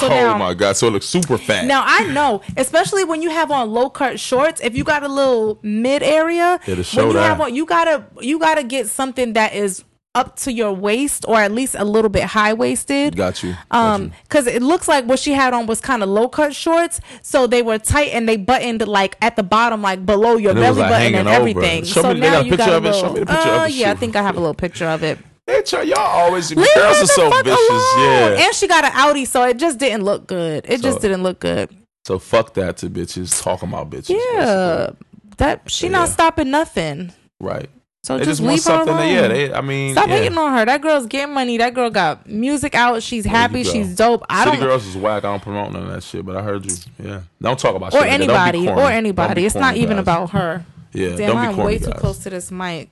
[0.00, 1.66] So oh now, my god, so it looks super fat.
[1.66, 5.08] now I know, especially when you have on low cut shorts, if you got a
[5.08, 7.28] little mid area, It'll show when you that.
[7.28, 9.84] have on, you gotta you gotta get something that is
[10.14, 13.16] up to your waist or at least a little bit high waisted.
[13.16, 13.54] got you.
[13.70, 16.54] Got Um, because it looks like what she had on was kind of low cut
[16.54, 20.50] shorts, so they were tight and they buttoned like at the bottom, like below your
[20.52, 21.36] And it was, belly like, button and over.
[21.36, 21.84] everything.
[21.84, 22.94] Show so me- now you picture got a of it?
[22.94, 23.14] Show little.
[23.14, 23.70] me the picture of uh, it.
[23.72, 25.18] yeah, I think I have a little picture of it.
[25.46, 27.68] Hey, y'all, always Leave girls are so vicious.
[27.68, 27.82] alone.
[27.98, 28.44] Yeah.
[28.46, 30.64] And she got an Audi, so it just didn't look good.
[30.68, 31.68] It just didn't look good.
[32.06, 34.18] So fuck that to bitches talking about bitches.
[34.32, 34.90] Yeah,
[35.38, 36.12] that she not Yeah.
[36.14, 37.12] stopping nothing.
[37.40, 37.68] Right.
[38.04, 38.96] So They just, just want leave her alone.
[38.98, 39.28] That, yeah.
[39.28, 39.52] They.
[39.54, 39.92] I mean.
[39.94, 40.16] Stop yeah.
[40.16, 40.66] hating on her.
[40.66, 41.56] That girl's getting money.
[41.56, 43.02] That girl got music out.
[43.02, 43.62] She's happy.
[43.62, 43.72] go.
[43.72, 44.22] She's dope.
[44.28, 45.24] I City don't girls is whack.
[45.24, 46.76] I don't promote none of that shit, but I heard you.
[47.02, 47.22] Yeah.
[47.40, 48.10] Don't talk about or shit.
[48.10, 48.26] like that.
[48.26, 49.46] Don't be anybody or anybody.
[49.46, 50.02] It's not corny, even guys.
[50.02, 50.66] about her.
[50.92, 51.16] Yeah.
[51.16, 52.90] Damn, don't be I'm way too close to this mic.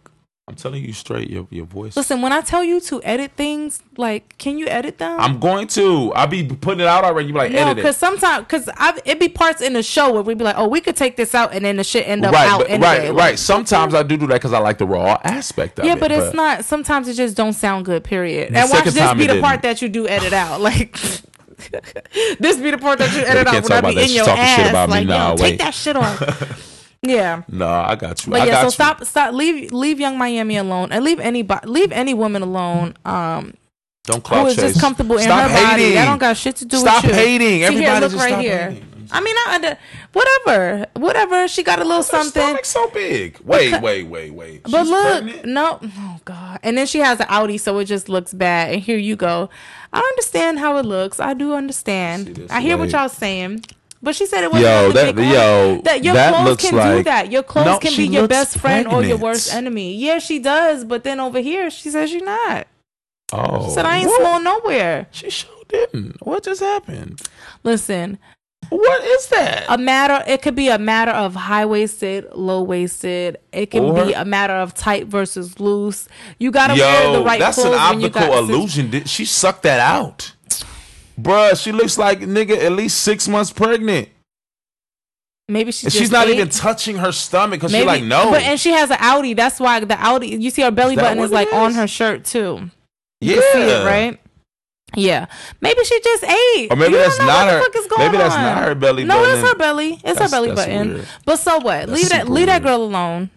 [0.48, 1.30] I'm telling you straight.
[1.30, 1.96] Your your voice.
[1.96, 5.20] Listen, when I tell you to edit things, like, can you edit them?
[5.20, 6.12] I'm going to.
[6.14, 7.28] I'll be putting it out already.
[7.28, 8.68] You be like, no, because sometimes, because
[9.04, 11.32] it be parts in the show where we be like, oh, we could take this
[11.36, 12.88] out, and then the shit end up Right, out but, anyway.
[12.88, 13.38] right, Like, right.
[13.38, 15.94] Sometimes I do do that because I like the raw aspect of Yeah, it.
[15.94, 16.64] Yeah, but it's not.
[16.64, 18.02] Sometimes it just don't sound good.
[18.02, 18.52] Period.
[18.52, 20.60] And watch this be the part that you do edit out.
[20.72, 20.98] Like
[22.40, 24.56] this be the part that you edit out when I be in your ass.
[24.56, 26.68] shit about me like, yo, take that shit off.
[27.02, 27.42] yeah.
[27.48, 28.32] No, I got you.
[28.32, 28.70] But I yeah, so you.
[28.70, 32.94] stop, stop, leave, leave Yung Miami alone, and leave anybody, leave any woman alone.
[33.04, 33.54] Um,
[34.04, 34.64] Don't who clout is chase.
[34.72, 35.82] just comfortable in Stop her body.
[35.82, 35.94] hating.
[35.96, 37.16] That don't got shit to do Stop with you.
[37.18, 37.48] hating.
[37.48, 38.70] See, here, Everybody look just right stop here.
[38.70, 38.88] hating.
[39.14, 39.78] I mean, I under
[40.14, 41.46] whatever, whatever.
[41.48, 42.56] She got a little something.
[42.62, 43.38] so big.
[43.44, 44.62] Wait, wait, wait, wait.
[44.62, 45.44] But look, pregnant?
[45.44, 46.60] no, oh god.
[46.62, 48.72] And then she has an Audi, so it just looks bad.
[48.72, 49.50] And here you go.
[49.92, 51.20] I understand how it looks.
[51.20, 52.46] I do understand.
[52.50, 53.64] I hear what y'all saying.
[54.04, 57.30] But she said it wasn't Yo, that- yo, that your that clothes can do that.
[57.30, 59.94] Your clothes No, can be your best friend or your worst enemy.
[59.94, 60.84] Yeah, she does.
[60.84, 62.66] But then over here, she says she's not.
[63.32, 64.20] Oh, She said I ain't oh, what?
[64.20, 65.06] small nowhere.
[65.12, 66.16] She sure didn't.
[66.26, 67.22] What just happened?
[67.62, 68.18] Listen,
[68.68, 69.64] What is that?
[69.68, 70.22] a matter.
[70.26, 73.38] It could be a matter of high waisted, low waisted.
[73.52, 76.08] It can Or- be a matter of tight versus loose.
[76.38, 78.90] You gotta wear the right that's an clothes when you optical illusion.
[78.90, 80.32] Did- She sucked that out.
[81.20, 84.08] Bruh, she looks like nigga at least six months pregnant.
[85.48, 86.34] Maybe she just she's not ate.
[86.36, 88.30] even touching her stomach because she's like, no.
[88.30, 89.34] But and she has an Audi.
[89.34, 90.28] That's why the Audi.
[90.28, 92.70] You see her belly Is button is, it like on her shirt too.
[93.20, 93.34] yeah.
[93.36, 94.18] You see it, right?
[94.94, 95.26] Yeah.
[95.60, 96.70] Maybe she just ate.
[96.70, 98.34] Or maybe You don't that's know not what the her- fuck is going maybe that's
[98.34, 98.42] on.
[98.42, 99.08] not her belly button.
[99.08, 99.38] No, button.
[99.40, 100.00] it's her belly.
[100.04, 100.94] It's her belly button.
[100.94, 101.08] weird.
[101.24, 101.88] But so what?
[101.88, 102.28] leave that.
[102.28, 103.30] Leave that girl alone.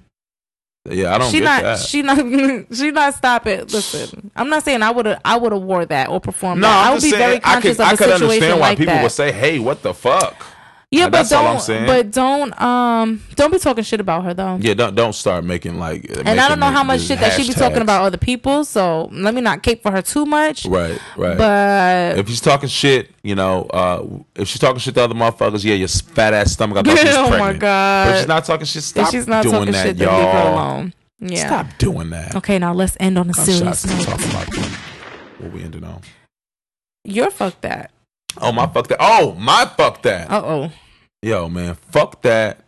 [0.87, 1.63] Yeah, I don't She get not.
[1.63, 1.79] that.
[1.79, 2.17] She not.
[2.75, 3.13] She not.
[3.15, 3.71] Stop it.
[3.71, 5.21] Listen, I'm not saying I would have.
[5.25, 6.87] I would have wore that or performed no, that.
[6.87, 8.69] I would be saying, very I conscious could, I of could a situation understand why
[8.69, 9.03] like people that.
[9.03, 10.45] would say, hey, what the fuck?
[10.91, 11.85] Yeah, Uh, but that's all I'm don't.
[11.87, 12.61] But don't.
[12.61, 14.57] Um, don't be talking shit about her though.
[14.61, 16.05] Yeah, don't don't start making like.
[16.25, 18.63] and I don't know how much shit that she be talking about other people.
[18.63, 20.65] So let me not cape for her too much.
[20.65, 21.37] Right, right.
[21.37, 24.05] But if she's talking shit, you know, uh,
[24.35, 26.77] if she's talking shit to other motherfuckers, yeah, your fat ass stomach.
[26.77, 27.59] I thought she was Oh my pregnant.
[27.61, 28.05] God.
[28.05, 30.17] But if she's not talking shit, if stop she's not doing talking that, shit, y'all.
[30.19, 30.93] leave her alone.
[31.19, 31.47] Yeah.
[31.47, 32.35] Stop doing that.
[32.35, 34.07] Okay, now let's end on a serious note.
[35.39, 36.01] what we ended on.
[37.03, 37.91] You're fuck that.
[38.41, 38.97] Oh my fuck that.
[38.99, 40.29] Oh my fuck that.
[40.29, 40.71] Uh oh.
[41.21, 42.61] Yo man, fuck that.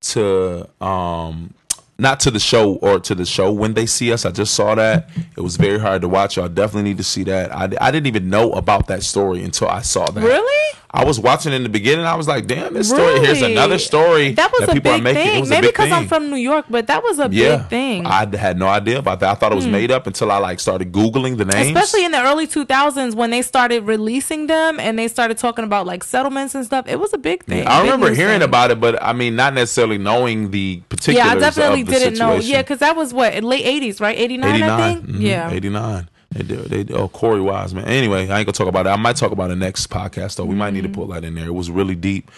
[0.00, 1.54] To um,
[2.00, 4.24] not to the show or to the show when they see us.
[4.24, 5.10] I just saw that.
[5.36, 6.36] It was very hard to watch.
[6.36, 7.52] Y'all definitely need to see that.
[7.52, 10.22] I, I didn't even know about that story until I saw that.
[10.22, 10.78] Really?
[10.90, 12.06] I was watching in the beginning.
[12.06, 13.20] I was like, damn, this story.
[13.20, 15.22] Here's another story That was a people big are making.
[15.22, 15.44] It thing.
[15.44, 18.06] a Maybe because I'm from New York, but that was a yeah, big thing.
[18.06, 19.30] I had no idea about that.
[19.30, 19.72] I thought it was mm.
[19.72, 21.76] made up until I like started googling the names.
[21.76, 25.86] Especially in the early 2000s when they started releasing them and they started talking about
[25.86, 26.88] like settlements and stuff.
[26.88, 27.66] It was a big thing.
[27.66, 28.48] I Big remember hearing thing.
[28.48, 31.26] about it, but I mean, not necessarily knowing the particulars.
[31.26, 32.36] Yeah, I definitely of the didn't know.
[32.36, 34.16] Yeah, because that was what late 80s, right?
[34.18, 34.70] 89, 89.
[34.80, 35.06] I think.
[35.06, 35.50] mhm, Yeah.
[35.50, 36.08] 89.
[36.30, 36.56] They do.
[36.56, 36.94] They do.
[36.94, 37.86] Oh, Korey Wise, man.
[37.86, 38.90] Anyway, I ain't gonna talk about it.
[38.90, 40.44] I might talk about the next podcast though.
[40.44, 40.74] We might Mm-hmm.
[40.74, 41.46] need to put that in there.
[41.46, 42.30] It was really deep.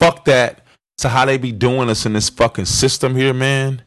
[0.00, 0.60] Fuck that.
[0.98, 3.82] To how they be doing us in this fucking system here, man.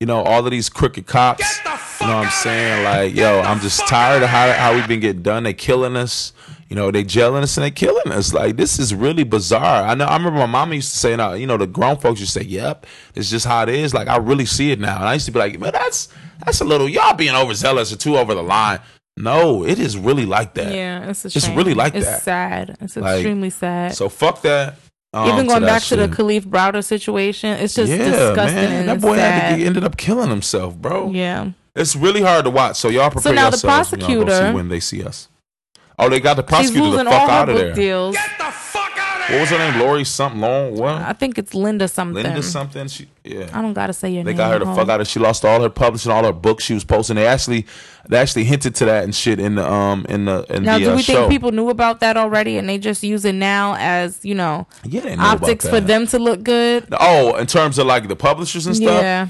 [0.00, 1.40] You know, all of these crooked cops.
[1.58, 2.84] Get the fuck You know what I'm saying?
[2.84, 5.44] Like, yo, I'm just tired of how, how we've been getting done.
[5.44, 6.32] They killing us.
[6.68, 8.34] You know, they jailing us and they killing us.
[8.34, 9.84] Like, this is really bizarre.
[9.84, 10.04] I know.
[10.04, 12.40] I remember my mama used to say, "Now, you know, the grown folks used to
[12.40, 14.96] say, "Yep, it's just how it is." Like, I really see it now.
[14.96, 16.08] And I used to be like, "Man, that's
[16.44, 18.80] that's a little y'all being overzealous or too over the line."
[19.16, 20.72] No, it is really like that.
[20.72, 21.56] Yeah, it's a It's shame.
[21.56, 22.14] really like it's that.
[22.16, 22.76] It's sad.
[22.80, 23.94] It's Like, extremely sad.
[23.94, 24.76] So fuck that.
[25.14, 26.06] um, Even going that back to the.
[26.06, 29.96] Kalief Browder situation, it's just yeah, disgusting man, and that boy had to ended up
[29.96, 31.10] killing himself, bro.
[31.12, 31.50] yeah.
[31.74, 32.76] It's really hard to watch.
[32.76, 33.90] So y'all prepare now the yourselves.
[33.92, 35.28] when y'all go prosecutor- see when they see us.
[35.98, 37.74] Oh, they got the She's prosecutor the fuck out of there.
[37.74, 38.14] deals.
[38.14, 39.80] Get the fuck out of What was her name?
[39.80, 40.76] Lori something long.
[40.76, 40.92] What?
[41.02, 42.22] I think it's Linda something.
[42.22, 42.86] Linda something.
[42.88, 43.50] She yeah.
[43.52, 44.36] I don't gotta say your They name.
[44.36, 45.08] They got her the fuck out of.
[45.08, 47.16] She lost all her publishing, all her books she was posting.
[47.16, 47.66] They actually,
[48.08, 50.84] they actually hinted to that and shit in the um in the in Now, the
[50.84, 51.12] do uh, we show.
[51.14, 54.66] think people knew about that already, and they just use it now as you know
[54.84, 56.86] yeah, know optics for them to look good?
[56.92, 59.02] Oh, in terms of like the publishers and stuff.
[59.02, 59.28] Yeah,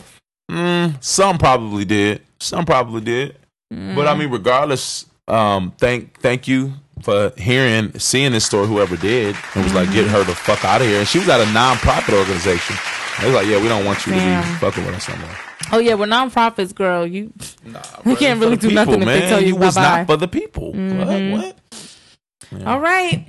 [0.51, 2.23] Mm, some probably did.
[2.41, 3.37] Some probably did.
[3.71, 6.73] But I mean, regardless, um, thank thank you
[7.03, 8.67] for hearing, seeing this story.
[8.67, 10.99] Whoever did, it was like get her the fuck out of here.
[10.99, 12.77] And she was at a non-profit organization.
[13.21, 15.35] They was like, yeah, we don't want you to be fucking with us anymore.
[15.71, 17.07] Oh yeah, we're nonprofits, girl.
[17.07, 17.33] You
[17.65, 20.29] Nah, You can't really do nothing if they tell you He was not for the
[20.29, 20.73] people.
[20.73, 21.57] What?
[22.53, 22.67] What?
[22.67, 23.27] all right?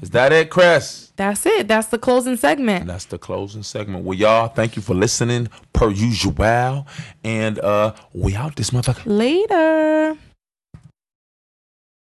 [0.00, 1.12] Is that it, Chris?
[1.16, 1.66] That's it.
[1.66, 2.86] That's the closing segment.
[2.86, 4.04] That's the closing segment.
[4.04, 6.86] Well, y'all, thank you for listening per usual.
[7.24, 9.02] And uh we out this motherfucker.
[9.04, 10.16] Later.